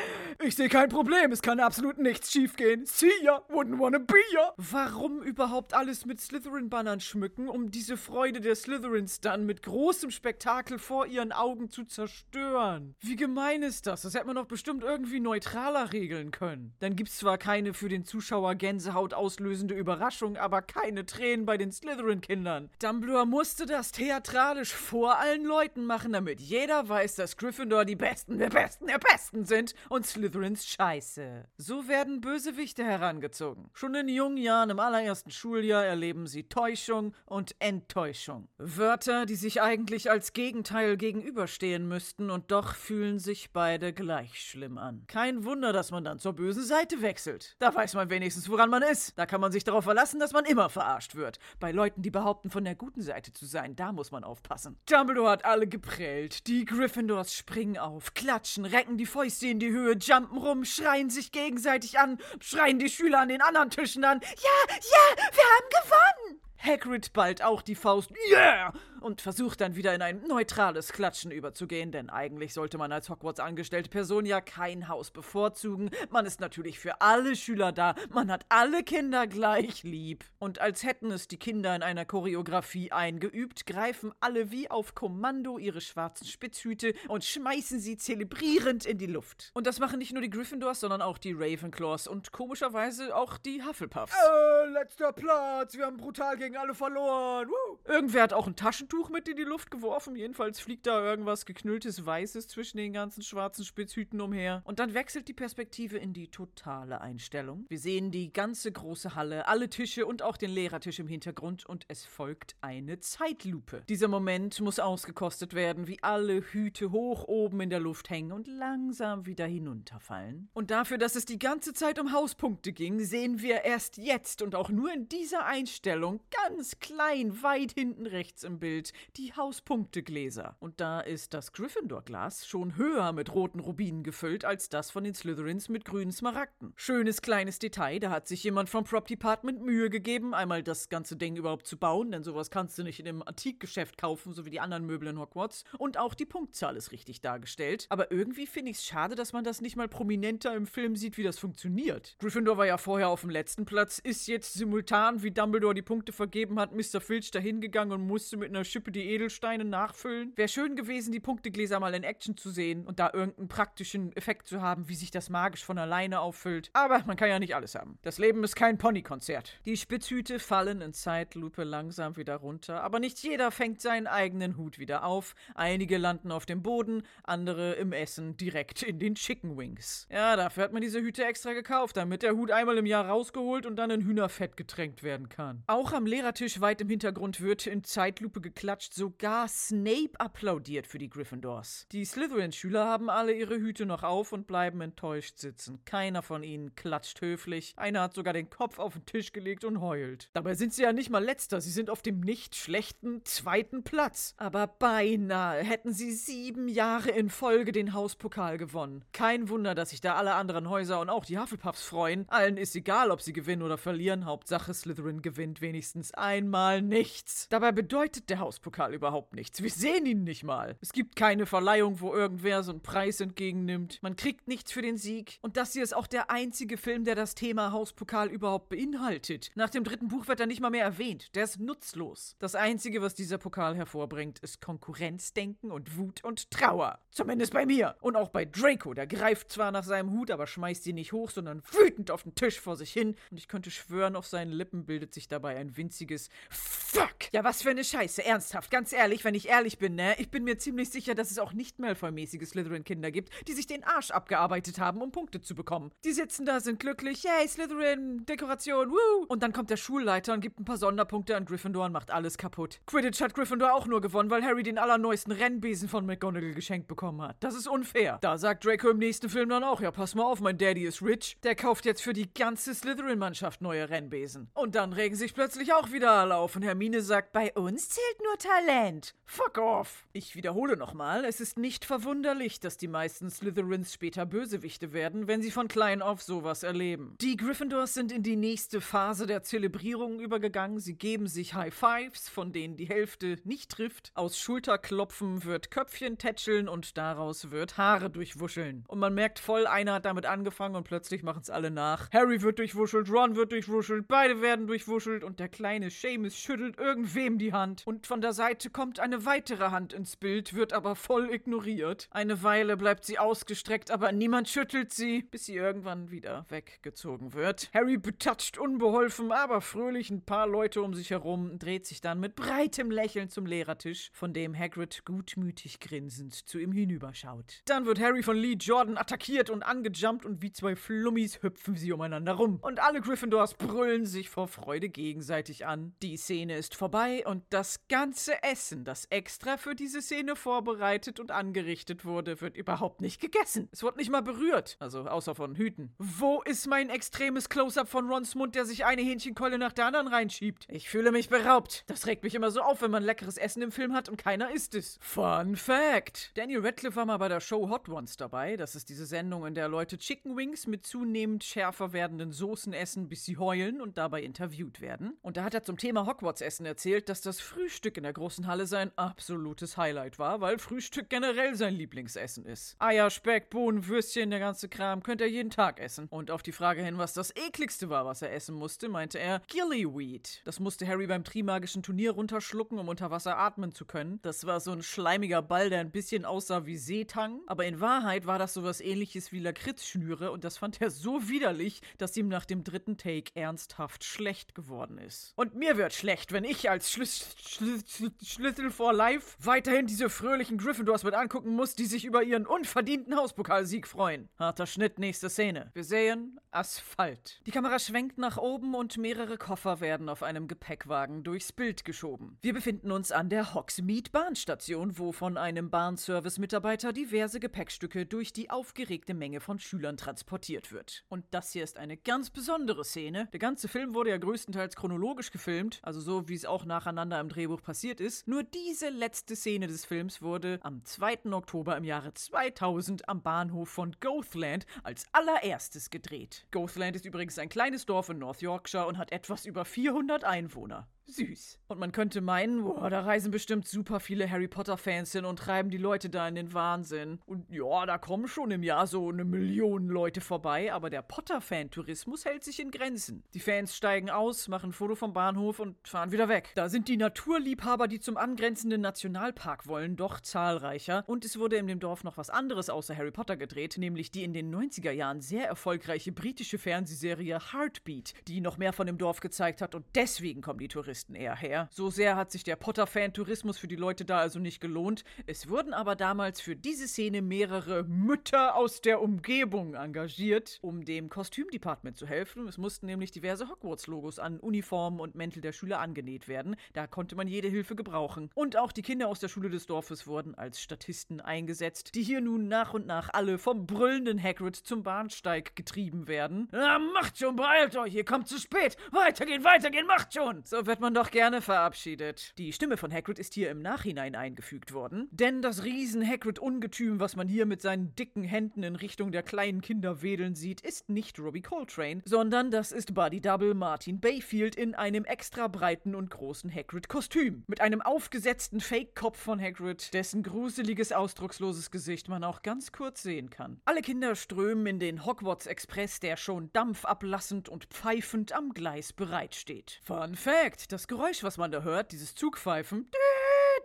Ich 0.41 0.55
sehe 0.55 0.69
kein 0.69 0.89
Problem 0.89 1.08
Problem, 1.09 1.31
es 1.31 1.41
kann 1.41 1.59
absolut 1.59 1.97
nichts 1.97 2.31
schiefgehen. 2.31 2.85
See 2.85 3.09
ya, 3.23 3.41
wouldn't 3.49 3.79
wanna 3.79 3.97
be 3.97 4.13
ya. 4.31 4.53
Warum 4.57 5.23
überhaupt 5.23 5.73
alles 5.73 6.05
mit 6.05 6.21
Slytherin-Bannern 6.21 6.99
schmücken, 6.99 7.49
um 7.49 7.71
diese 7.71 7.97
Freude 7.97 8.41
der 8.41 8.55
Slytherins 8.55 9.19
dann 9.19 9.47
mit 9.47 9.63
großem 9.63 10.11
Spektakel 10.11 10.77
vor 10.77 11.07
ihren 11.07 11.31
Augen 11.31 11.71
zu 11.71 11.83
zerstören? 11.83 12.93
Wie 12.99 13.15
gemein 13.15 13.63
ist 13.63 13.87
das? 13.87 14.03
Das 14.03 14.13
hätte 14.13 14.27
man 14.27 14.35
doch 14.35 14.45
bestimmt 14.45 14.83
irgendwie 14.83 15.19
neutraler 15.19 15.91
regeln 15.91 16.29
können. 16.29 16.75
Dann 16.79 16.95
gibt's 16.95 17.17
zwar 17.17 17.39
keine 17.39 17.73
für 17.73 17.89
den 17.89 18.05
Zuschauer 18.05 18.53
Gänsehaut 18.53 19.15
auslösende 19.15 19.73
Überraschung, 19.73 20.37
aber 20.37 20.61
keine 20.61 21.07
Tränen 21.07 21.47
bei 21.47 21.57
den 21.57 21.71
Slytherin-Kindern. 21.71 22.69
Dumbledore 22.83 23.25
musste 23.25 23.65
das 23.65 23.91
theatralisch 23.91 24.75
vor 24.75 25.17
allen 25.17 25.43
Leuten 25.43 25.85
machen, 25.85 26.13
damit 26.13 26.39
jeder 26.39 26.87
weiß, 26.87 27.15
dass 27.15 27.35
Gryffindor 27.35 27.85
die 27.85 27.95
Besten 27.95 28.37
der 28.37 28.49
Besten 28.49 28.85
der 28.85 28.99
Besten 28.99 29.45
sind 29.45 29.73
und 29.89 30.05
Slytherins 30.05 30.67
scheiße. 30.67 30.98
Scheiße. 30.99 31.45
So 31.57 31.87
werden 31.87 32.19
Bösewichte 32.19 32.83
herangezogen. 32.83 33.69
Schon 33.73 33.95
in 33.95 34.09
jungen 34.09 34.37
Jahren 34.37 34.69
im 34.69 34.79
allerersten 34.79 35.31
Schuljahr 35.31 35.85
erleben 35.85 36.27
sie 36.27 36.43
Täuschung 36.43 37.13
und 37.25 37.55
Enttäuschung. 37.59 38.49
Wörter, 38.57 39.25
die 39.25 39.35
sich 39.35 39.61
eigentlich 39.61 40.11
als 40.11 40.33
Gegenteil 40.33 40.97
gegenüberstehen 40.97 41.87
müssten 41.87 42.29
und 42.29 42.51
doch 42.51 42.75
fühlen 42.75 43.19
sich 43.19 43.53
beide 43.53 43.93
gleich 43.93 44.41
schlimm 44.41 44.77
an. 44.77 45.05
Kein 45.07 45.45
Wunder, 45.45 45.71
dass 45.71 45.91
man 45.91 46.03
dann 46.03 46.19
zur 46.19 46.33
bösen 46.33 46.63
Seite 46.63 47.01
wechselt. 47.01 47.55
Da 47.59 47.73
weiß 47.73 47.93
man 47.93 48.09
wenigstens, 48.09 48.49
woran 48.49 48.69
man 48.69 48.83
ist. 48.83 49.17
Da 49.17 49.25
kann 49.25 49.41
man 49.41 49.53
sich 49.53 49.63
darauf 49.63 49.85
verlassen, 49.85 50.19
dass 50.19 50.33
man 50.33 50.45
immer 50.45 50.69
verarscht 50.69 51.15
wird. 51.15 51.39
Bei 51.59 51.71
Leuten, 51.71 52.01
die 52.01 52.11
behaupten, 52.11 52.49
von 52.49 52.65
der 52.65 52.75
guten 52.75 53.01
Seite 53.01 53.31
zu 53.31 53.45
sein, 53.45 53.75
da 53.75 53.93
muss 53.93 54.11
man 54.11 54.23
aufpassen. 54.23 54.77
Dumbledore 54.85 55.31
hat 55.31 55.45
alle 55.45 55.67
geprellt. 55.67 56.47
Die 56.47 56.65
Gryffindors 56.65 57.33
springen 57.33 57.77
auf, 57.77 58.13
klatschen, 58.13 58.65
recken 58.65 58.97
die 58.97 59.05
Fäuste 59.05 59.47
in 59.47 59.59
die 59.59 59.71
Höhe, 59.71 59.95
jumpen 59.95 60.37
rum, 60.37 60.65
schreien 60.65 60.88
schreien 60.89 61.09
sich 61.11 61.31
gegenseitig 61.31 61.99
an, 61.99 62.17
schreien 62.41 62.79
die 62.79 62.89
Schüler 62.89 63.19
an 63.19 63.29
den 63.29 63.41
anderen 63.41 63.69
Tischen 63.69 64.03
an. 64.03 64.21
Ja, 64.21 64.75
ja, 64.75 65.23
wir 65.33 65.43
haben 65.43 65.69
gewonnen! 65.83 66.41
Hagrid 66.57 67.13
ballt 67.13 67.43
auch 67.43 67.61
die 67.61 67.75
Faust. 67.75 68.11
Yeah! 68.31 68.73
Und 68.99 69.21
versucht 69.21 69.61
dann 69.61 69.75
wieder 69.75 69.93
in 69.93 70.01
ein 70.01 70.21
neutrales 70.27 70.91
Klatschen 70.91 71.31
überzugehen, 71.31 71.91
denn 71.91 72.09
eigentlich 72.09 72.53
sollte 72.53 72.77
man 72.77 72.91
als 72.91 73.09
Hogwarts 73.09 73.39
angestellte 73.39 73.89
Person 73.89 74.25
ja 74.25 74.41
kein 74.41 74.87
Haus 74.87 75.11
bevorzugen. 75.11 75.89
Man 76.09 76.25
ist 76.25 76.39
natürlich 76.39 76.79
für 76.79 77.01
alle 77.01 77.35
Schüler 77.35 77.71
da, 77.71 77.95
man 78.09 78.31
hat 78.31 78.45
alle 78.49 78.83
Kinder 78.83 79.27
gleich 79.27 79.83
lieb. 79.83 80.25
Und 80.39 80.59
als 80.59 80.83
hätten 80.83 81.11
es 81.11 81.27
die 81.27 81.37
Kinder 81.37 81.75
in 81.75 81.83
einer 81.83 82.05
Choreografie 82.05 82.91
eingeübt, 82.91 83.65
greifen 83.65 84.13
alle 84.19 84.51
wie 84.51 84.69
auf 84.69 84.95
Kommando 84.95 85.57
ihre 85.57 85.81
schwarzen 85.81 86.27
Spitzhüte 86.27 86.93
und 87.07 87.23
schmeißen 87.23 87.79
sie 87.79 87.97
zelebrierend 87.97 88.85
in 88.85 88.97
die 88.97 89.07
Luft. 89.07 89.51
Und 89.53 89.67
das 89.67 89.79
machen 89.79 89.99
nicht 89.99 90.13
nur 90.13 90.21
die 90.21 90.29
Gryffindors, 90.29 90.79
sondern 90.79 91.01
auch 91.01 91.17
die 91.17 91.33
Ravenclaws 91.33 92.07
und 92.07 92.31
komischerweise 92.31 93.15
auch 93.15 93.37
die 93.37 93.63
Hufflepuffs. 93.63 94.13
Äh, 94.13 94.69
letzter 94.69 95.13
Platz, 95.13 95.75
wir 95.75 95.85
haben 95.85 95.97
brutal 95.97 96.37
gegen 96.37 96.57
alle 96.57 96.73
verloren. 96.73 97.47
Woo. 97.49 97.77
Irgendwer 97.85 98.23
hat 98.23 98.33
auch 98.33 98.47
ein 98.47 98.55
Taschentuch 98.89 99.09
mit 99.09 99.27
in 99.27 99.37
die 99.37 99.43
Luft 99.43 99.69
geworfen. 99.71 100.15
Jedenfalls 100.15 100.59
fliegt 100.59 100.87
da 100.87 101.03
irgendwas 101.03 101.45
geknülltes 101.45 102.05
Weißes 102.05 102.47
zwischen 102.47 102.77
den 102.77 102.91
ganzen 102.91 103.21
schwarzen 103.21 103.63
Spitzhüten 103.63 104.19
umher. 104.19 104.61
Und 104.65 104.79
dann 104.79 104.93
wechselt 104.93 105.27
die 105.27 105.33
Perspektive 105.33 105.97
in 105.97 106.13
die 106.13 106.29
totale 106.29 107.01
Einstellung. 107.01 107.65
Wir 107.69 107.77
sehen 107.77 108.11
die 108.11 108.33
ganze 108.33 108.71
große 108.71 109.15
Halle, 109.15 109.47
alle 109.47 109.69
Tische 109.69 110.05
und 110.05 110.23
auch 110.23 110.37
den 110.37 110.49
Lehrertisch 110.49 110.99
im 110.99 111.07
Hintergrund 111.07 111.65
und 111.65 111.85
es 111.87 112.05
folgt 112.05 112.55
eine 112.61 112.99
Zeitlupe. 112.99 113.83
Dieser 113.89 114.07
Moment 114.07 114.59
muss 114.61 114.79
ausgekostet 114.79 115.53
werden, 115.53 115.87
wie 115.87 116.01
alle 116.01 116.41
Hüte 116.41 116.91
hoch 116.91 117.25
oben 117.27 117.61
in 117.61 117.69
der 117.69 117.79
Luft 117.79 118.09
hängen 118.09 118.31
und 118.31 118.47
langsam 118.47 119.25
wieder 119.25 119.45
hinunterfallen. 119.45 120.49
Und 120.53 120.71
dafür, 120.71 120.97
dass 120.97 121.15
es 121.15 121.25
die 121.25 121.39
ganze 121.39 121.73
Zeit 121.73 121.99
um 121.99 122.11
Hauspunkte 122.11 122.73
ging, 122.73 122.99
sehen 123.01 123.41
wir 123.41 123.63
erst 123.63 123.97
jetzt 123.97 124.41
und 124.41 124.55
auch 124.55 124.69
nur 124.69 124.91
in 124.91 125.07
dieser 125.09 125.45
Einstellung 125.45 126.21
ganz 126.47 126.79
klein 126.79 127.43
weit 127.43 127.73
hinten 127.73 128.07
rechts 128.07 128.43
im 128.43 128.59
Bild 128.59 128.78
die 129.17 129.33
Hauspunktegläser. 129.33 130.55
Und 130.59 130.79
da 130.79 131.01
ist 131.01 131.33
das 131.33 131.53
Gryffindor-Glas 131.53 132.47
schon 132.47 132.77
höher 132.77 133.11
mit 133.13 133.33
roten 133.33 133.59
Rubinen 133.59 134.03
gefüllt 134.03 134.45
als 134.45 134.69
das 134.69 134.91
von 134.91 135.03
den 135.03 135.13
Slytherins 135.13 135.69
mit 135.69 135.85
grünen 135.85 136.11
Smaragden. 136.11 136.73
Schönes 136.75 137.21
kleines 137.21 137.59
Detail, 137.59 137.99
da 137.99 138.09
hat 138.09 138.27
sich 138.27 138.43
jemand 138.43 138.69
vom 138.69 138.83
Prop 138.83 139.07
Department 139.07 139.61
Mühe 139.61 139.89
gegeben, 139.89 140.33
einmal 140.33 140.63
das 140.63 140.89
ganze 140.89 141.15
Ding 141.15 141.35
überhaupt 141.35 141.67
zu 141.67 141.77
bauen, 141.77 142.11
denn 142.11 142.23
sowas 142.23 142.49
kannst 142.49 142.77
du 142.77 142.83
nicht 142.83 142.99
in 142.99 143.07
einem 143.07 143.23
Antikgeschäft 143.23 143.97
kaufen, 143.97 144.33
so 144.33 144.45
wie 144.45 144.49
die 144.49 144.59
anderen 144.59 144.85
Möbel 144.85 145.09
in 145.09 145.19
Hogwarts. 145.19 145.63
Und 145.77 145.97
auch 145.97 146.13
die 146.13 146.25
Punktzahl 146.25 146.75
ist 146.75 146.91
richtig 146.91 147.21
dargestellt. 147.21 147.85
Aber 147.89 148.11
irgendwie 148.11 148.47
finde 148.47 148.71
ich 148.71 148.77
es 148.77 148.85
schade, 148.85 149.15
dass 149.15 149.33
man 149.33 149.43
das 149.43 149.61
nicht 149.61 149.75
mal 149.75 149.87
prominenter 149.87 150.55
im 150.55 150.67
Film 150.67 150.95
sieht, 150.95 151.17
wie 151.17 151.23
das 151.23 151.39
funktioniert. 151.39 152.15
Gryffindor 152.19 152.57
war 152.57 152.65
ja 152.65 152.77
vorher 152.77 153.09
auf 153.09 153.21
dem 153.21 153.29
letzten 153.29 153.65
Platz, 153.65 153.99
ist 153.99 154.27
jetzt 154.27 154.53
simultan, 154.53 155.23
wie 155.23 155.31
Dumbledore 155.31 155.73
die 155.73 155.81
Punkte 155.81 156.11
vergeben 156.11 156.59
hat, 156.59 156.73
Mr. 156.73 157.01
Filch 157.01 157.31
dahin 157.31 157.61
gegangen 157.61 157.91
und 157.91 158.05
musste 158.05 158.37
mit 158.37 158.49
einer 158.49 158.63
Schippe 158.69 158.91
die 158.91 159.09
Edelsteine 159.09 159.65
nachfüllen. 159.65 160.31
Wäre 160.35 160.47
schön 160.47 160.75
gewesen, 160.75 161.11
die 161.11 161.19
Punktegläser 161.19 161.79
mal 161.79 161.93
in 161.93 162.03
Action 162.03 162.37
zu 162.37 162.49
sehen 162.51 162.85
und 162.85 162.99
da 162.99 163.11
irgendeinen 163.13 163.47
praktischen 163.47 164.15
Effekt 164.15 164.47
zu 164.47 164.61
haben, 164.61 164.87
wie 164.87 164.95
sich 164.95 165.11
das 165.11 165.29
magisch 165.29 165.65
von 165.65 165.77
alleine 165.77 166.21
auffüllt. 166.21 166.69
Aber 166.73 167.03
man 167.05 167.17
kann 167.17 167.29
ja 167.29 167.39
nicht 167.39 167.55
alles 167.55 167.75
haben. 167.75 167.97
Das 168.03 168.17
Leben 168.17 168.43
ist 168.43 168.55
kein 168.55 168.77
Ponykonzert. 168.77 169.59
Die 169.65 169.77
Spitzhüte 169.77 170.39
fallen 170.39 170.81
in 170.81 170.93
Zeitlupe 170.93 171.63
langsam 171.63 172.15
wieder 172.15 172.35
runter, 172.35 172.83
aber 172.83 172.99
nicht 172.99 173.19
jeder 173.19 173.51
fängt 173.51 173.81
seinen 173.81 174.07
eigenen 174.07 174.57
Hut 174.57 174.79
wieder 174.79 175.03
auf. 175.03 175.35
Einige 175.55 175.97
landen 175.97 176.31
auf 176.31 176.45
dem 176.45 176.61
Boden, 176.61 177.03
andere 177.23 177.73
im 177.73 177.91
Essen 177.91 178.37
direkt 178.37 178.83
in 178.83 178.99
den 178.99 179.15
Chicken 179.15 179.57
Wings. 179.57 180.07
Ja, 180.11 180.35
dafür 180.35 180.63
hat 180.63 180.73
man 180.73 180.81
diese 180.81 181.01
Hüte 181.01 181.25
extra 181.25 181.53
gekauft, 181.53 181.97
damit 181.97 182.23
der 182.23 182.35
Hut 182.35 182.51
einmal 182.51 182.77
im 182.77 182.85
Jahr 182.85 183.07
rausgeholt 183.07 183.65
und 183.65 183.75
dann 183.75 183.89
in 183.89 184.01
Hühnerfett 184.01 184.57
getränkt 184.57 185.03
werden 185.03 185.29
kann. 185.29 185.63
Auch 185.67 185.93
am 185.93 186.05
Lehrertisch 186.05 186.61
weit 186.61 186.81
im 186.81 186.89
Hintergrund 186.89 187.41
wird 187.41 187.67
in 187.67 187.83
Zeitlupe 187.83 188.41
geklatscht, 188.41 188.58
sogar 188.91 189.47
Snape 189.47 190.11
applaudiert 190.17 190.85
für 190.85 190.97
die 190.97 191.09
Gryffindors. 191.09 191.87
Die 191.91 192.03
Slytherin-Schüler 192.03 192.85
haben 192.85 193.09
alle 193.09 193.33
ihre 193.33 193.55
Hüte 193.55 193.85
noch 193.85 194.03
auf 194.03 194.33
und 194.33 194.47
bleiben 194.47 194.81
enttäuscht 194.81 195.37
sitzen. 195.37 195.79
Keiner 195.85 196.21
von 196.21 196.43
ihnen 196.43 196.75
klatscht 196.75 197.21
höflich. 197.21 197.73
Einer 197.77 198.01
hat 198.01 198.13
sogar 198.13 198.33
den 198.33 198.49
Kopf 198.49 198.77
auf 198.77 198.93
den 198.93 199.05
Tisch 199.05 199.31
gelegt 199.31 199.63
und 199.63 199.79
heult. 199.79 200.29
Dabei 200.33 200.55
sind 200.55 200.73
sie 200.73 200.83
ja 200.83 200.91
nicht 200.91 201.09
mal 201.09 201.23
letzter, 201.23 201.61
sie 201.61 201.71
sind 201.71 201.89
auf 201.89 202.01
dem 202.01 202.19
nicht 202.19 202.55
schlechten 202.55 203.23
zweiten 203.23 203.83
Platz. 203.83 204.33
Aber 204.37 204.67
beinahe 204.67 205.63
hätten 205.63 205.93
sie 205.93 206.11
sieben 206.11 206.67
Jahre 206.67 207.11
in 207.11 207.29
Folge 207.29 207.71
den 207.71 207.93
Hauspokal 207.93 208.57
gewonnen. 208.57 209.05
Kein 209.13 209.47
Wunder, 209.47 209.73
dass 209.73 209.91
sich 209.91 210.01
da 210.01 210.15
alle 210.15 210.33
anderen 210.33 210.69
Häuser 210.69 210.99
und 210.99 211.09
auch 211.09 211.23
die 211.23 211.39
Hufflepuffs 211.39 211.83
freuen. 211.83 212.25
Allen 212.27 212.57
ist 212.57 212.75
egal, 212.75 213.11
ob 213.11 213.21
sie 213.21 213.33
gewinnen 213.33 213.61
oder 213.61 213.77
verlieren. 213.77 214.25
Hauptsache 214.25 214.73
Slytherin 214.73 215.21
gewinnt 215.21 215.61
wenigstens 215.61 216.13
einmal 216.13 216.81
nichts. 216.81 217.47
Dabei 217.49 217.71
bedeutet 217.71 218.29
der 218.29 218.39
Hauspokal 218.49 218.95
überhaupt 218.95 219.35
nichts. 219.35 219.61
Wir 219.61 219.69
sehen 219.69 220.07
ihn 220.07 220.23
nicht 220.23 220.43
mal. 220.43 220.75
Es 220.81 220.91
gibt 220.91 221.15
keine 221.15 221.45
Verleihung, 221.45 222.01
wo 222.01 222.15
irgendwer 222.15 222.63
so 222.63 222.71
einen 222.71 222.81
Preis 222.81 223.21
entgegennimmt. 223.21 223.99
Man 224.01 224.15
kriegt 224.15 224.47
nichts 224.47 224.71
für 224.71 224.81
den 224.81 224.97
Sieg. 224.97 225.37
Und 225.43 225.55
das 225.55 225.73
hier 225.73 225.83
ist 225.83 225.95
auch 225.95 226.07
der 226.07 226.31
einzige 226.31 226.75
Film, 226.77 227.05
der 227.05 227.13
das 227.13 227.35
Thema 227.35 227.71
Hauspokal 227.71 228.29
überhaupt 228.29 228.69
beinhaltet. 228.69 229.51
Nach 229.53 229.69
dem 229.69 229.83
dritten 229.83 230.07
Buch 230.07 230.27
wird 230.27 230.39
er 230.39 230.47
nicht 230.47 230.61
mal 230.61 230.71
mehr 230.71 230.83
erwähnt. 230.83 231.35
Der 231.35 231.43
ist 231.43 231.59
nutzlos. 231.59 232.37
Das 232.39 232.55
einzige, 232.55 233.03
was 233.03 233.13
dieser 233.13 233.37
Pokal 233.37 233.75
hervorbringt, 233.75 234.39
ist 234.39 234.61
Konkurrenzdenken 234.61 235.69
und 235.69 235.95
Wut 235.95 236.23
und 236.23 236.49
Trauer. 236.49 236.97
Zumindest 237.11 237.53
bei 237.53 237.67
mir. 237.67 237.97
Und 238.01 238.15
auch 238.15 238.29
bei 238.29 238.45
Draco. 238.45 238.95
Der 238.95 239.05
greift 239.05 239.51
zwar 239.51 239.69
nach 239.69 239.83
seinem 239.83 240.09
Hut, 240.09 240.31
aber 240.31 240.47
schmeißt 240.47 240.87
ihn 240.87 240.95
nicht 240.95 241.13
hoch, 241.13 241.29
sondern 241.29 241.61
wütend 241.71 242.09
auf 242.09 242.23
den 242.23 242.33
Tisch 242.33 242.59
vor 242.59 242.75
sich 242.75 242.91
hin. 242.91 243.15
Und 243.29 243.37
ich 243.37 243.47
könnte 243.47 243.69
schwören, 243.69 244.15
auf 244.15 244.25
seinen 244.25 244.51
Lippen 244.51 244.87
bildet 244.87 245.13
sich 245.13 245.27
dabei 245.27 245.57
ein 245.57 245.77
winziges 245.77 246.29
Fuck. 246.49 247.31
Ja, 247.31 247.43
was 247.43 247.61
für 247.61 247.69
eine 247.69 247.83
Scheiße. 247.83 248.23
Ernsthaft. 248.39 248.71
Ganz 248.71 248.93
ehrlich, 248.93 249.25
wenn 249.25 249.35
ich 249.35 249.49
ehrlich 249.49 249.79
bin, 249.79 249.95
ne? 249.95 250.15
Ich 250.17 250.31
bin 250.31 250.45
mir 250.45 250.57
ziemlich 250.57 250.89
sicher, 250.89 251.13
dass 251.13 251.29
es 251.29 251.39
auch 251.39 251.51
nicht 251.51 251.77
Malfoy-mäßige 251.77 252.47
Slytherin-Kinder 252.47 253.11
gibt, 253.11 253.33
die 253.49 253.51
sich 253.51 253.67
den 253.67 253.83
Arsch 253.83 254.11
abgearbeitet 254.11 254.79
haben, 254.79 255.01
um 255.01 255.11
Punkte 255.11 255.41
zu 255.41 255.55
bekommen. 255.55 255.91
Die 256.05 256.13
sitzen 256.13 256.45
da, 256.45 256.61
sind 256.61 256.79
glücklich. 256.79 257.23
Yay, 257.23 257.45
Slytherin, 257.49 258.25
Dekoration, 258.27 258.91
woo. 258.91 259.25
Und 259.27 259.43
dann 259.43 259.51
kommt 259.51 259.69
der 259.69 259.75
Schulleiter 259.75 260.33
und 260.33 260.39
gibt 260.39 260.57
ein 260.57 260.63
paar 260.63 260.77
Sonderpunkte 260.77 261.35
an 261.35 261.43
Gryffindor 261.43 261.87
und 261.87 261.91
macht 261.91 262.11
alles 262.11 262.37
kaputt. 262.37 262.79
Quidditch 262.85 263.19
hat 263.19 263.33
Gryffindor 263.33 263.73
auch 263.73 263.87
nur 263.87 263.99
gewonnen, 263.99 264.29
weil 264.29 264.41
Harry 264.41 264.63
den 264.63 264.77
allerneuesten 264.77 265.33
Rennbesen 265.33 265.89
von 265.89 266.05
McGonagall 266.05 266.53
geschenkt 266.53 266.87
bekommen 266.87 267.21
hat. 267.21 267.35
Das 267.41 267.55
ist 267.55 267.67
unfair. 267.67 268.19
Da 268.21 268.37
sagt 268.37 268.63
Draco 268.63 268.89
im 268.91 268.99
nächsten 268.99 269.27
Film 269.27 269.49
dann 269.49 269.65
auch, 269.65 269.81
ja, 269.81 269.91
pass 269.91 270.15
mal 270.15 270.23
auf, 270.23 270.39
mein 270.39 270.57
Daddy 270.57 270.85
ist 270.85 271.01
rich. 271.01 271.37
Der 271.43 271.55
kauft 271.55 271.83
jetzt 271.83 272.01
für 272.01 272.13
die 272.13 272.33
ganze 272.33 272.73
Slytherin-Mannschaft 272.73 273.61
neue 273.61 273.89
Rennbesen. 273.89 274.49
Und 274.53 274.75
dann 274.75 274.93
regen 274.93 275.17
sich 275.17 275.33
plötzlich 275.33 275.73
auch 275.73 275.91
wieder 275.91 276.11
alle 276.11 276.37
auf 276.37 276.55
und 276.55 276.61
Hermine 276.61 277.01
sagt, 277.01 277.33
bei 277.33 277.51
uns 277.53 277.89
zählt 277.89 278.23
nur 278.23 278.28
Talent. 278.37 279.15
Fuck 279.25 279.59
off. 279.59 280.07
Ich 280.11 280.35
wiederhole 280.35 280.75
nochmal, 280.75 281.23
es 281.23 281.39
ist 281.39 281.57
nicht 281.57 281.85
verwunderlich, 281.85 282.59
dass 282.59 282.77
die 282.77 282.87
meisten 282.87 283.29
Slytherins 283.29 283.93
später 283.93 284.25
Bösewichte 284.25 284.91
werden, 284.91 285.27
wenn 285.27 285.41
sie 285.41 285.51
von 285.51 285.67
klein 285.67 286.01
auf 286.01 286.23
sowas 286.23 286.63
erleben. 286.63 287.15
Die 287.21 287.37
Gryffindors 287.37 287.93
sind 287.93 288.11
in 288.11 288.23
die 288.23 288.35
nächste 288.35 288.81
Phase 288.81 289.27
der 289.27 289.43
Zelebrierung 289.43 290.19
übergegangen. 290.19 290.79
Sie 290.79 290.95
geben 290.95 291.27
sich 291.27 291.53
High 291.53 291.73
Fives, 291.73 292.27
von 292.27 292.51
denen 292.51 292.75
die 292.75 292.89
Hälfte 292.89 293.37
nicht 293.43 293.69
trifft. 293.69 294.11
Aus 294.15 294.39
Schulterklopfen 294.39 295.43
wird 295.43 295.69
Köpfchen 295.69 296.17
tätscheln 296.17 296.67
und 296.67 296.97
daraus 296.97 297.51
wird 297.51 297.77
Haare 297.77 298.09
durchwuscheln. 298.09 298.83
Und 298.87 298.97
man 298.97 299.13
merkt 299.13 299.37
voll, 299.37 299.67
einer 299.67 299.93
hat 299.93 300.05
damit 300.05 300.25
angefangen 300.25 300.75
und 300.75 300.85
plötzlich 300.85 301.21
machen 301.21 301.41
es 301.43 301.51
alle 301.51 301.69
nach. 301.69 302.09
Harry 302.11 302.41
wird 302.41 302.57
durchwuschelt, 302.57 303.11
Ron 303.11 303.35
wird 303.35 303.51
durchwuschelt, 303.51 304.07
beide 304.07 304.41
werden 304.41 304.65
durchwuschelt 304.65 305.23
und 305.23 305.39
der 305.39 305.49
kleine 305.49 305.91
Seamus 305.91 306.35
schüttelt 306.35 306.79
irgendwem 306.79 307.37
die 307.37 307.53
Hand. 307.53 307.83
Und 307.85 308.07
von 308.09 308.21
der 308.21 308.33
Seite 308.33 308.71
kommt 308.71 308.99
eine 308.99 309.23
weitere 309.25 309.69
Hand 309.69 309.93
ins 309.93 310.15
Bild, 310.15 310.55
wird 310.55 310.73
aber 310.73 310.95
voll 310.95 311.31
ignoriert. 311.31 312.07
Eine 312.09 312.41
Weile 312.41 312.75
bleibt 312.75 313.05
sie 313.05 313.19
ausgestreckt, 313.19 313.91
aber 313.91 314.11
niemand 314.11 314.49
schüttelt 314.49 314.91
sie, 314.91 315.21
bis 315.21 315.45
sie 315.45 315.55
irgendwann 315.55 316.09
wieder 316.09 316.47
weggezogen 316.49 317.33
wird. 317.33 317.69
Harry 317.71 317.97
betatscht 317.97 318.57
unbeholfen, 318.57 319.31
aber 319.31 319.61
fröhlich 319.61 320.09
ein 320.09 320.25
paar 320.25 320.47
Leute 320.47 320.81
um 320.81 320.95
sich 320.95 321.11
herum, 321.11 321.59
dreht 321.59 321.85
sich 321.85 322.01
dann 322.01 322.19
mit 322.19 322.35
breitem 322.35 322.89
Lächeln 322.89 323.29
zum 323.29 323.45
Lehrertisch, 323.45 324.09
von 324.11 324.33
dem 324.33 324.57
Hagrid 324.57 325.05
gutmütig 325.05 325.79
grinsend 325.79 326.33
zu 326.33 326.57
ihm 326.57 326.71
hinüberschaut. 326.71 327.61
Dann 327.65 327.85
wird 327.85 327.99
Harry 327.99 328.23
von 328.23 328.37
Lee 328.37 328.57
Jordan 328.59 328.97
attackiert 328.97 329.51
und 329.51 329.61
angejumpt 329.61 330.25
und 330.25 330.41
wie 330.41 330.51
zwei 330.51 330.75
Flummis 330.75 331.43
hüpfen 331.43 331.75
sie 331.75 331.91
umeinander 331.91 332.33
rum. 332.33 332.57
Und 332.63 332.79
alle 332.79 333.01
Gryffindors 333.01 333.53
brüllen 333.53 334.07
sich 334.07 334.31
vor 334.31 334.47
Freude 334.47 334.89
gegenseitig 334.89 335.67
an. 335.67 335.93
Die 336.01 336.17
Szene 336.17 336.57
ist 336.57 336.73
vorbei 336.73 337.23
und 337.27 337.43
das 337.51 337.87
ganze 337.87 337.98
Essen, 338.41 338.85
das 338.85 339.05
extra 339.05 339.57
für 339.57 339.75
diese 339.75 340.01
Szene 340.01 340.35
vorbereitet 340.35 341.19
und 341.19 341.31
angerichtet 341.31 342.05
wurde, 342.05 342.39
wird 342.41 342.55
überhaupt 342.55 343.01
nicht 343.01 343.19
gegessen. 343.19 343.67
Es 343.71 343.83
wird 343.83 343.97
nicht 343.97 344.09
mal 344.09 344.21
berührt. 344.21 344.77
Also 344.79 345.01
außer 345.01 345.35
von 345.35 345.55
Hüten. 345.55 345.93
Wo 345.97 346.41
ist 346.41 346.67
mein 346.67 346.89
extremes 346.89 347.49
Close-up 347.49 347.89
von 347.89 348.09
Rons 348.09 348.35
Mund, 348.35 348.55
der 348.55 348.65
sich 348.65 348.85
eine 348.85 349.01
Hähnchenkeule 349.01 349.57
nach 349.57 349.73
der 349.73 349.87
anderen 349.87 350.07
reinschiebt? 350.07 350.65
Ich 350.69 350.89
fühle 350.89 351.11
mich 351.11 351.29
beraubt. 351.29 351.83
Das 351.87 352.07
regt 352.07 352.23
mich 352.23 352.35
immer 352.35 352.51
so 352.51 352.61
auf, 352.61 352.81
wenn 352.81 352.91
man 352.91 353.03
leckeres 353.03 353.37
Essen 353.37 353.61
im 353.61 353.71
Film 353.71 353.93
hat 353.93 354.07
und 354.07 354.17
keiner 354.17 354.51
isst 354.51 354.75
es. 354.75 354.97
Fun 355.01 355.55
Fact: 355.55 356.31
Daniel 356.37 356.65
Radcliffe 356.65 356.95
war 356.95 357.05
mal 357.05 357.17
bei 357.17 357.27
der 357.27 357.41
Show 357.41 357.69
Hot 357.69 357.89
Ones 357.89 358.17
dabei. 358.17 358.55
Das 358.57 358.75
ist 358.75 358.89
diese 358.89 359.05
Sendung, 359.05 359.45
in 359.45 359.55
der 359.55 359.67
Leute 359.67 359.97
Chicken 359.97 360.37
Wings 360.37 360.67
mit 360.67 360.85
zunehmend 360.85 361.43
schärfer 361.43 361.93
werdenden 361.93 362.31
Soßen 362.31 362.73
essen, 362.73 363.09
bis 363.09 363.25
sie 363.25 363.37
heulen 363.37 363.81
und 363.81 363.97
dabei 363.97 364.21
interviewt 364.23 364.81
werden. 364.81 365.17
Und 365.21 365.37
da 365.37 365.43
hat 365.43 365.53
er 365.53 365.63
zum 365.63 365.77
Thema 365.77 366.05
Hogwarts-Essen 366.05 366.65
erzählt, 366.65 367.09
dass 367.09 367.21
das 367.21 367.39
Frühstück 367.39 367.88
Frühstück 367.89 367.97
in 367.97 368.03
der 368.03 368.13
großen 368.13 368.45
Halle 368.45 368.67
sein 368.67 368.91
absolutes 368.97 369.75
Highlight 369.75 370.19
war, 370.19 370.41
weil 370.41 370.59
Frühstück 370.59 371.09
generell 371.09 371.55
sein 371.55 371.73
Lieblingsessen 371.73 372.45
ist. 372.45 372.75
Eier, 372.77 373.09
Speck, 373.09 373.49
Bohnen, 373.49 373.87
Würstchen, 373.87 374.29
der 374.29 374.39
ganze 374.39 374.69
Kram 374.69 375.01
könnte 375.01 375.23
er 375.23 375.29
jeden 375.29 375.49
Tag 375.49 375.79
essen. 375.79 376.07
Und 376.11 376.29
auf 376.29 376.43
die 376.43 376.51
Frage 376.51 376.83
hin, 376.83 376.99
was 376.99 377.15
das 377.15 377.35
ekligste 377.35 377.89
war, 377.89 378.05
was 378.05 378.21
er 378.21 378.31
essen 378.31 378.53
musste, 378.53 378.89
meinte 378.89 379.17
er 379.17 379.41
Gillyweed. 379.47 380.43
Das 380.45 380.59
musste 380.59 380.87
Harry 380.87 381.07
beim 381.07 381.23
Trimagischen 381.23 381.81
Turnier 381.81 382.11
runterschlucken, 382.11 382.77
um 382.77 382.89
unter 382.89 383.09
Wasser 383.09 383.39
atmen 383.39 383.71
zu 383.71 383.85
können. 383.85 384.19
Das 384.21 384.45
war 384.45 384.59
so 384.59 384.71
ein 384.71 384.83
schleimiger 384.83 385.41
Ball, 385.41 385.71
der 385.71 385.79
ein 385.79 385.91
bisschen 385.91 386.25
aussah 386.25 386.67
wie 386.67 386.77
Seetang, 386.77 387.41
aber 387.47 387.65
in 387.65 387.79
Wahrheit 387.79 388.27
war 388.27 388.37
das 388.37 388.53
sowas 388.53 388.81
ähnliches 388.81 389.31
wie 389.31 389.39
Lakritzschnüre 389.39 390.31
und 390.31 390.43
das 390.43 390.59
fand 390.59 390.79
er 390.79 390.91
so 390.91 391.27
widerlich, 391.27 391.81
dass 391.97 392.15
ihm 392.15 392.27
nach 392.27 392.45
dem 392.45 392.63
dritten 392.63 392.97
Take 392.97 393.31
ernsthaft 393.33 394.03
schlecht 394.03 394.53
geworden 394.53 394.99
ist. 394.99 395.33
Und 395.35 395.55
mir 395.55 395.77
wird 395.77 395.93
schlecht, 395.93 396.31
wenn 396.31 396.43
ich 396.43 396.69
als 396.69 396.91
Schlüs 396.91 397.35
Schlüs 397.39 397.78
Schlüssel 397.87 398.71
for 398.71 398.93
Life 398.93 399.37
weiterhin 399.39 399.87
diese 399.87 400.09
fröhlichen 400.09 400.57
Gryffindors 400.57 401.03
mit 401.03 401.13
angucken 401.13 401.55
muss, 401.55 401.75
die 401.75 401.85
sich 401.85 402.05
über 402.05 402.23
ihren 402.23 402.45
unverdienten 402.45 403.15
Hauspokalsieg 403.15 403.87
freuen. 403.87 404.29
Harter 404.37 404.65
Schnitt, 404.65 404.99
nächste 404.99 405.29
Szene. 405.29 405.71
Wir 405.73 405.83
sehen 405.83 406.39
Asphalt. 406.51 407.41
Die 407.45 407.51
Kamera 407.51 407.79
schwenkt 407.79 408.17
nach 408.17 408.37
oben 408.37 408.73
und 408.75 408.97
mehrere 408.97 409.37
Koffer 409.37 409.81
werden 409.81 410.09
auf 410.09 410.23
einem 410.23 410.47
Gepäckwagen 410.47 411.23
durchs 411.23 411.51
Bild 411.51 411.85
geschoben. 411.85 412.37
Wir 412.41 412.53
befinden 412.53 412.91
uns 412.91 413.11
an 413.11 413.29
der 413.29 413.53
Hogsmeade 413.53 414.09
Bahnstation, 414.11 414.97
wo 414.97 415.11
von 415.11 415.37
einem 415.37 415.69
Bahnservice-Mitarbeiter 415.69 416.93
diverse 416.93 417.39
Gepäckstücke 417.39 418.05
durch 418.05 418.33
die 418.33 418.49
aufgeregte 418.49 419.13
Menge 419.13 419.39
von 419.39 419.59
Schülern 419.59 419.97
transportiert 419.97 420.71
wird. 420.71 421.05
Und 421.09 421.25
das 421.31 421.51
hier 421.51 421.63
ist 421.63 421.77
eine 421.77 421.97
ganz 421.97 422.29
besondere 422.29 422.83
Szene. 422.83 423.27
Der 423.31 423.39
ganze 423.39 423.67
Film 423.67 423.93
wurde 423.93 424.09
ja 424.09 424.17
größtenteils 424.17 424.75
chronologisch 424.75 425.31
gefilmt, 425.31 425.79
also 425.83 426.01
so 426.01 426.27
wie 426.27 426.35
es 426.35 426.45
auch 426.45 426.65
nacheinander 426.65 427.19
im 427.19 427.29
Drehbuch 427.29 427.61
passiert 427.69 428.01
ist. 428.01 428.27
Nur 428.27 428.41
diese 428.41 428.89
letzte 428.89 429.35
Szene 429.35 429.67
des 429.67 429.85
Films 429.85 430.23
wurde 430.23 430.57
am 430.63 430.83
2. 430.83 431.31
Oktober 431.31 431.77
im 431.77 431.83
Jahre 431.83 432.11
2000 432.11 433.07
am 433.07 433.21
Bahnhof 433.21 433.69
von 433.69 433.95
Gothland 433.99 434.65
als 434.81 435.05
allererstes 435.11 435.91
gedreht. 435.91 436.47
Gothland 436.49 436.95
ist 436.95 437.05
übrigens 437.05 437.37
ein 437.37 437.47
kleines 437.47 437.85
Dorf 437.85 438.09
in 438.09 438.17
North 438.17 438.41
Yorkshire 438.41 438.87
und 438.87 438.97
hat 438.97 439.11
etwas 439.11 439.45
über 439.45 439.65
400 439.65 440.23
Einwohner. 440.23 440.87
Süß. 441.09 441.59
Und 441.67 441.79
man 441.79 441.91
könnte 441.91 442.21
meinen, 442.21 442.63
boah, 442.63 442.89
da 442.89 443.01
reisen 443.01 443.31
bestimmt 443.31 443.67
super 443.67 443.99
viele 443.99 444.29
Harry 444.29 444.47
Potter-Fans 444.47 445.11
hin 445.11 445.25
und 445.25 445.39
treiben 445.39 445.69
die 445.69 445.77
Leute 445.77 446.09
da 446.09 446.27
in 446.27 446.35
den 446.35 446.53
Wahnsinn. 446.53 447.19
Und 447.25 447.49
ja, 447.49 447.85
da 447.85 447.97
kommen 447.97 448.27
schon 448.27 448.51
im 448.51 448.63
Jahr 448.63 448.87
so 448.87 449.09
eine 449.09 449.25
Million 449.25 449.87
Leute 449.87 450.21
vorbei, 450.21 450.71
aber 450.71 450.89
der 450.89 451.01
Potter-Fan-Tourismus 451.01 452.25
hält 452.25 452.43
sich 452.43 452.59
in 452.59 452.71
Grenzen. 452.71 453.23
Die 453.33 453.39
Fans 453.39 453.75
steigen 453.75 454.09
aus, 454.09 454.47
machen 454.47 454.69
ein 454.69 454.73
Foto 454.73 454.95
vom 454.95 455.13
Bahnhof 455.13 455.59
und 455.59 455.75
fahren 455.87 456.11
wieder 456.11 456.29
weg. 456.29 456.51
Da 456.55 456.69
sind 456.69 456.87
die 456.87 456.97
Naturliebhaber, 456.97 457.87
die 457.87 457.99
zum 457.99 458.17
angrenzenden 458.17 458.81
Nationalpark 458.81 459.67
wollen, 459.67 459.95
doch 459.95 460.19
zahlreicher. 460.19 461.03
Und 461.07 461.25
es 461.25 461.39
wurde 461.39 461.57
in 461.57 461.67
dem 461.67 461.79
Dorf 461.79 462.03
noch 462.03 462.17
was 462.17 462.29
anderes 462.29 462.69
außer 462.69 462.95
Harry 462.95 463.11
Potter 463.11 463.37
gedreht, 463.37 463.77
nämlich 463.77 464.11
die 464.11 464.23
in 464.23 464.33
den 464.33 464.53
90er 464.53 464.91
Jahren 464.91 465.21
sehr 465.21 465.47
erfolgreiche 465.47 466.11
britische 466.11 466.57
Fernsehserie 466.57 467.39
Heartbeat, 467.51 468.13
die 468.27 468.41
noch 468.41 468.57
mehr 468.57 468.73
von 468.73 468.87
dem 468.87 468.97
Dorf 468.97 469.19
gezeigt 469.19 469.61
hat 469.61 469.75
und 469.75 469.85
deswegen 469.95 470.41
kommen 470.41 470.59
die 470.59 470.67
Touristen 470.67 470.98
eher 471.15 471.35
her. 471.35 471.67
So 471.71 471.89
sehr 471.89 472.15
hat 472.15 472.31
sich 472.31 472.43
der 472.43 472.55
Potter-Fan-Tourismus 472.55 473.57
für 473.57 473.67
die 473.67 473.75
Leute 473.75 474.05
da 474.05 474.19
also 474.19 474.39
nicht 474.39 474.59
gelohnt. 474.59 475.03
Es 475.27 475.49
wurden 475.49 475.73
aber 475.73 475.95
damals 475.95 476.41
für 476.41 476.55
diese 476.55 476.87
Szene 476.87 477.21
mehrere 477.21 477.83
Mütter 477.83 478.55
aus 478.55 478.81
der 478.81 479.01
Umgebung 479.01 479.75
engagiert, 479.75 480.59
um 480.61 480.83
dem 480.85 481.09
Kostümdepartment 481.09 481.97
zu 481.97 482.07
helfen. 482.07 482.47
Es 482.47 482.57
mussten 482.57 482.85
nämlich 482.85 483.11
diverse 483.11 483.49
Hogwarts-Logos 483.49 484.19
an 484.19 484.39
Uniformen 484.39 484.99
und 484.99 485.15
Mäntel 485.15 485.41
der 485.41 485.53
Schüler 485.53 485.79
angenäht 485.79 486.27
werden. 486.27 486.55
Da 486.73 486.87
konnte 486.87 487.15
man 487.15 487.27
jede 487.27 487.47
Hilfe 487.47 487.75
gebrauchen. 487.75 488.29
Und 488.35 488.57
auch 488.57 488.71
die 488.71 488.81
Kinder 488.81 489.07
aus 489.07 489.19
der 489.19 489.27
Schule 489.27 489.49
des 489.49 489.65
Dorfes 489.65 490.07
wurden 490.07 490.35
als 490.35 490.61
Statisten 490.61 491.21
eingesetzt, 491.21 491.95
die 491.95 492.03
hier 492.03 492.21
nun 492.21 492.47
nach 492.47 492.73
und 492.73 492.85
nach 492.85 493.09
alle 493.13 493.37
vom 493.37 493.65
brüllenden 493.65 494.21
Hagrid 494.21 494.55
zum 494.55 494.83
Bahnsteig 494.83 495.55
getrieben 495.55 496.07
werden. 496.07 496.49
Ah, 496.51 496.79
macht 496.79 497.17
schon, 497.17 497.35
beeilt 497.35 497.75
euch, 497.75 497.93
ihr 497.93 498.05
kommt 498.05 498.27
zu 498.27 498.37
spät. 498.37 498.77
Weitergehen, 498.91 499.43
weitergehen, 499.43 499.85
macht 499.85 500.13
schon. 500.13 500.43
So 500.43 500.65
wird 500.79 500.93
man 500.93 501.03
doch 501.03 501.11
gerne 501.11 501.41
verabschiedet. 501.41 502.37
Die 502.37 502.53
Stimme 502.53 502.77
von 502.77 502.93
Hagrid 502.93 503.19
ist 503.19 503.33
hier 503.33 503.51
im 503.51 503.61
Nachhinein 503.61 504.15
eingefügt 504.15 504.71
worden, 504.71 505.09
denn 505.11 505.41
das 505.41 505.65
Riesen-Hagrid-Ungetüm, 505.65 507.01
was 507.01 507.17
man 507.17 507.27
hier 507.27 507.45
mit 507.45 507.61
seinen 507.61 507.95
dicken 507.95 508.23
Händen 508.23 508.63
in 508.63 508.77
Richtung 508.77 509.11
der 509.11 509.21
kleinen 509.21 509.59
Kinder 509.59 510.01
wedeln 510.01 510.35
sieht, 510.35 510.61
ist 510.61 510.87
nicht 510.87 511.19
Robbie 511.19 511.41
Coltrane, 511.41 512.01
sondern 512.05 512.49
das 512.49 512.71
ist 512.71 512.93
Buddy 512.93 513.19
Double 513.19 513.55
Martin 513.55 513.99
Bayfield 513.99 514.55
in 514.55 514.73
einem 514.73 515.03
extra 515.03 515.49
breiten 515.49 515.95
und 515.95 516.11
großen 516.11 516.49
Hagrid-Kostüm. 516.49 517.43
Mit 517.47 517.59
einem 517.59 517.81
aufgesetzten 517.81 518.61
Fake-Kopf 518.61 519.19
von 519.19 519.41
Hagrid, 519.41 519.93
dessen 519.93 520.23
gruseliges, 520.23 520.93
ausdrucksloses 520.93 521.71
Gesicht 521.71 522.07
man 522.07 522.23
auch 522.23 522.41
ganz 522.41 522.71
kurz 522.71 523.03
sehen 523.03 523.29
kann. 523.29 523.59
Alle 523.65 523.81
Kinder 523.81 524.15
strömen 524.15 524.65
in 524.65 524.79
den 524.79 525.05
Hogwarts-Express, 525.05 525.99
der 525.99 526.15
schon 526.15 526.53
dampfablassend 526.53 527.49
und 527.49 527.65
pfeifend 527.65 528.31
am 528.31 528.53
Gleis 528.53 528.93
bereitsteht. 528.93 529.81
Fun 529.83 530.15
Fact: 530.15 530.68
Das 530.69 530.87
Geräusch, 530.87 531.23
was 531.23 531.37
man 531.37 531.51
da 531.51 531.63
hört, 531.63 531.91
dieses 531.93 532.13
Zugpfeifen, 532.13 532.91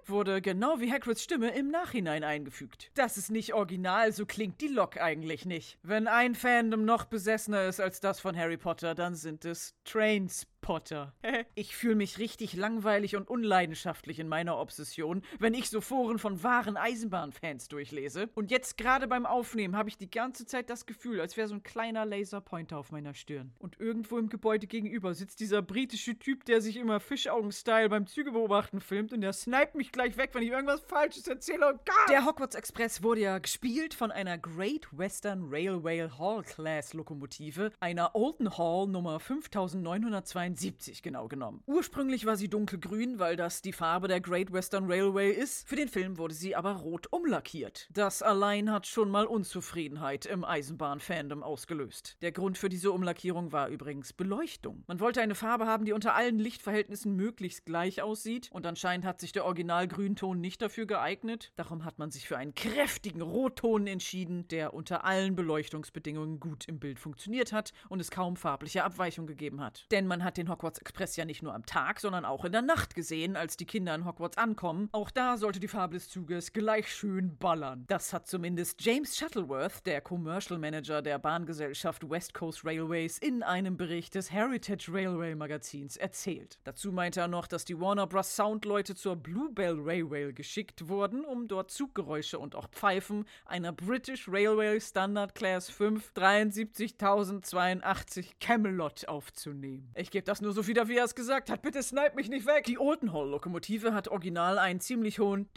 wurde 0.06 0.40
genau 0.40 0.80
wie 0.80 0.90
Hagrids 0.90 1.22
Stimme 1.22 1.50
im 1.54 1.70
Nachhinein 1.70 2.24
eingefügt. 2.24 2.90
Das 2.94 3.18
ist 3.18 3.30
nicht 3.30 3.52
original, 3.52 4.10
so 4.12 4.24
klingt 4.24 4.62
die 4.62 4.68
Lok 4.68 4.96
eigentlich 4.96 5.44
nicht. 5.44 5.78
Wenn 5.82 6.08
ein 6.08 6.34
Fandom 6.34 6.86
noch 6.86 7.04
besessener 7.04 7.66
ist 7.66 7.78
als 7.78 8.00
das 8.00 8.20
von 8.20 8.34
Harry 8.34 8.56
Potter, 8.56 8.94
dann 8.94 9.16
sind 9.16 9.44
es 9.44 9.74
Trains 9.84 10.46
Potter. 10.64 11.12
ich 11.54 11.76
fühle 11.76 11.94
mich 11.94 12.18
richtig 12.18 12.54
langweilig 12.54 13.16
und 13.16 13.28
unleidenschaftlich 13.28 14.18
in 14.18 14.28
meiner 14.28 14.58
Obsession, 14.58 15.20
wenn 15.38 15.52
ich 15.52 15.68
so 15.68 15.82
Foren 15.82 16.18
von 16.18 16.42
wahren 16.42 16.78
Eisenbahnfans 16.78 17.68
durchlese. 17.68 18.30
Und 18.34 18.50
jetzt 18.50 18.78
gerade 18.78 19.06
beim 19.06 19.26
Aufnehmen 19.26 19.76
habe 19.76 19.90
ich 19.90 19.98
die 19.98 20.10
ganze 20.10 20.46
Zeit 20.46 20.70
das 20.70 20.86
Gefühl, 20.86 21.20
als 21.20 21.36
wäre 21.36 21.48
so 21.48 21.54
ein 21.54 21.62
kleiner 21.62 22.06
Laserpointer 22.06 22.78
auf 22.78 22.92
meiner 22.92 23.12
Stirn. 23.12 23.52
Und 23.58 23.78
irgendwo 23.78 24.16
im 24.16 24.30
Gebäude 24.30 24.66
gegenüber 24.66 25.12
sitzt 25.12 25.40
dieser 25.40 25.60
britische 25.60 26.18
Typ, 26.18 26.46
der 26.46 26.62
sich 26.62 26.78
immer 26.78 26.98
Fischaugen-Style 26.98 27.90
beim 27.90 28.06
Zügebeobachten 28.06 28.80
filmt 28.80 29.12
und 29.12 29.20
der 29.20 29.34
sniped 29.34 29.74
mich 29.74 29.92
gleich 29.92 30.16
weg, 30.16 30.30
wenn 30.32 30.44
ich 30.44 30.50
irgendwas 30.50 30.80
Falsches 30.80 31.28
erzähle 31.28 31.68
und 31.68 31.84
gar. 31.84 32.06
Der 32.08 32.24
Hogwarts 32.24 32.54
Express 32.54 33.02
wurde 33.02 33.20
ja 33.20 33.38
gespielt 33.38 33.92
von 33.92 34.10
einer 34.10 34.38
Great 34.38 34.88
Western 34.92 35.46
Railway 35.50 36.08
Hall 36.18 36.42
Class 36.42 36.94
Lokomotive, 36.94 37.70
einer 37.80 38.14
Olden 38.14 38.56
Hall 38.56 38.86
Nummer 38.86 39.20
5972 39.20 40.53
1970 40.54 41.02
genau 41.02 41.28
genommen. 41.28 41.62
Ursprünglich 41.66 42.26
war 42.26 42.36
sie 42.36 42.48
dunkelgrün, 42.48 43.18
weil 43.18 43.36
das 43.36 43.62
die 43.62 43.72
Farbe 43.72 44.08
der 44.08 44.20
Great 44.20 44.52
Western 44.52 44.90
Railway 44.90 45.32
ist. 45.32 45.68
Für 45.68 45.76
den 45.76 45.88
Film 45.88 46.18
wurde 46.18 46.34
sie 46.34 46.54
aber 46.54 46.72
rot 46.72 47.08
umlackiert. 47.10 47.88
Das 47.92 48.22
allein 48.22 48.70
hat 48.70 48.86
schon 48.86 49.10
mal 49.10 49.26
Unzufriedenheit 49.26 50.26
im 50.26 50.44
Eisenbahn-Fandom 50.44 51.42
ausgelöst. 51.42 52.16
Der 52.22 52.32
Grund 52.32 52.56
für 52.56 52.68
diese 52.68 52.92
Umlackierung 52.92 53.52
war 53.52 53.68
übrigens 53.68 54.12
Beleuchtung. 54.12 54.84
Man 54.86 55.00
wollte 55.00 55.20
eine 55.20 55.34
Farbe 55.34 55.66
haben, 55.66 55.84
die 55.84 55.92
unter 55.92 56.14
allen 56.14 56.38
Lichtverhältnissen 56.38 57.14
möglichst 57.16 57.66
gleich 57.66 58.00
aussieht 58.00 58.48
und 58.52 58.66
anscheinend 58.66 59.04
hat 59.04 59.20
sich 59.20 59.32
der 59.32 59.44
Originalgrünton 59.44 60.40
nicht 60.40 60.62
dafür 60.62 60.86
geeignet. 60.86 61.52
Darum 61.56 61.84
hat 61.84 61.98
man 61.98 62.10
sich 62.10 62.28
für 62.28 62.36
einen 62.36 62.54
kräftigen 62.54 63.22
Rotton 63.22 63.86
entschieden, 63.86 64.46
der 64.48 64.74
unter 64.74 65.04
allen 65.04 65.34
Beleuchtungsbedingungen 65.34 66.38
gut 66.38 66.68
im 66.68 66.78
Bild 66.78 67.00
funktioniert 67.00 67.52
hat 67.52 67.72
und 67.88 68.00
es 68.00 68.10
kaum 68.10 68.36
farbliche 68.36 68.84
Abweichung 68.84 69.26
gegeben 69.26 69.60
hat. 69.60 69.86
Denn 69.90 70.06
man 70.06 70.22
hat 70.22 70.36
den 70.36 70.43
den 70.44 70.50
Hogwarts 70.50 70.78
Express 70.78 71.16
ja 71.16 71.24
nicht 71.24 71.42
nur 71.42 71.54
am 71.54 71.66
Tag, 71.66 72.00
sondern 72.00 72.24
auch 72.24 72.44
in 72.44 72.52
der 72.52 72.62
Nacht 72.62 72.94
gesehen, 72.94 73.36
als 73.36 73.56
die 73.56 73.64
Kinder 73.64 73.94
in 73.94 74.04
Hogwarts 74.04 74.36
ankommen. 74.36 74.88
Auch 74.92 75.10
da 75.10 75.36
sollte 75.36 75.60
die 75.60 75.68
Farbe 75.68 75.94
des 75.94 76.08
Zuges 76.08 76.52
gleich 76.52 76.92
schön 76.92 77.36
ballern. 77.38 77.84
Das 77.88 78.12
hat 78.12 78.26
zumindest 78.26 78.84
James 78.84 79.16
Shuttleworth, 79.16 79.86
der 79.86 80.00
Commercial 80.00 80.58
Manager 80.58 81.02
der 81.02 81.18
Bahngesellschaft 81.18 82.08
West 82.08 82.34
Coast 82.34 82.64
Railways, 82.64 83.18
in 83.18 83.42
einem 83.42 83.76
Bericht 83.76 84.14
des 84.14 84.30
Heritage 84.30 84.92
Railway 84.92 85.34
Magazins 85.34 85.96
erzählt. 85.96 86.58
Dazu 86.64 86.92
meinte 86.92 87.20
er 87.20 87.28
noch, 87.28 87.46
dass 87.46 87.64
die 87.64 87.80
Warner 87.80 88.06
Bros. 88.06 88.36
Soundleute 88.36 88.94
zur 88.94 89.16
Bluebell 89.16 89.78
Railway 89.80 90.32
geschickt 90.32 90.88
wurden, 90.88 91.24
um 91.24 91.48
dort 91.48 91.70
Zuggeräusche 91.70 92.38
und 92.38 92.54
auch 92.54 92.68
Pfeifen 92.68 93.24
einer 93.46 93.72
British 93.72 94.28
Railway 94.28 94.80
Standard 94.80 95.34
Class 95.34 95.70
5 95.70 96.12
73082 96.12 98.38
Camelot 98.40 99.08
aufzunehmen. 99.08 99.90
Ich 99.94 100.10
gebe 100.10 100.24
das 100.24 100.33
nur 100.40 100.52
so 100.52 100.66
wieder, 100.66 100.88
wie 100.88 100.96
er 100.96 101.04
es 101.04 101.14
gesagt 101.14 101.50
hat. 101.50 101.62
Bitte 101.62 101.82
snipe 101.82 102.14
mich 102.14 102.28
nicht 102.28 102.46
weg. 102.46 102.64
Die 102.64 102.78
Olden 102.78 103.12
Hall 103.12 103.28
Lokomotive 103.28 103.94
hat 103.94 104.08
original 104.08 104.58
einen 104.58 104.80
ziemlich 104.80 105.18
hohen 105.18 105.48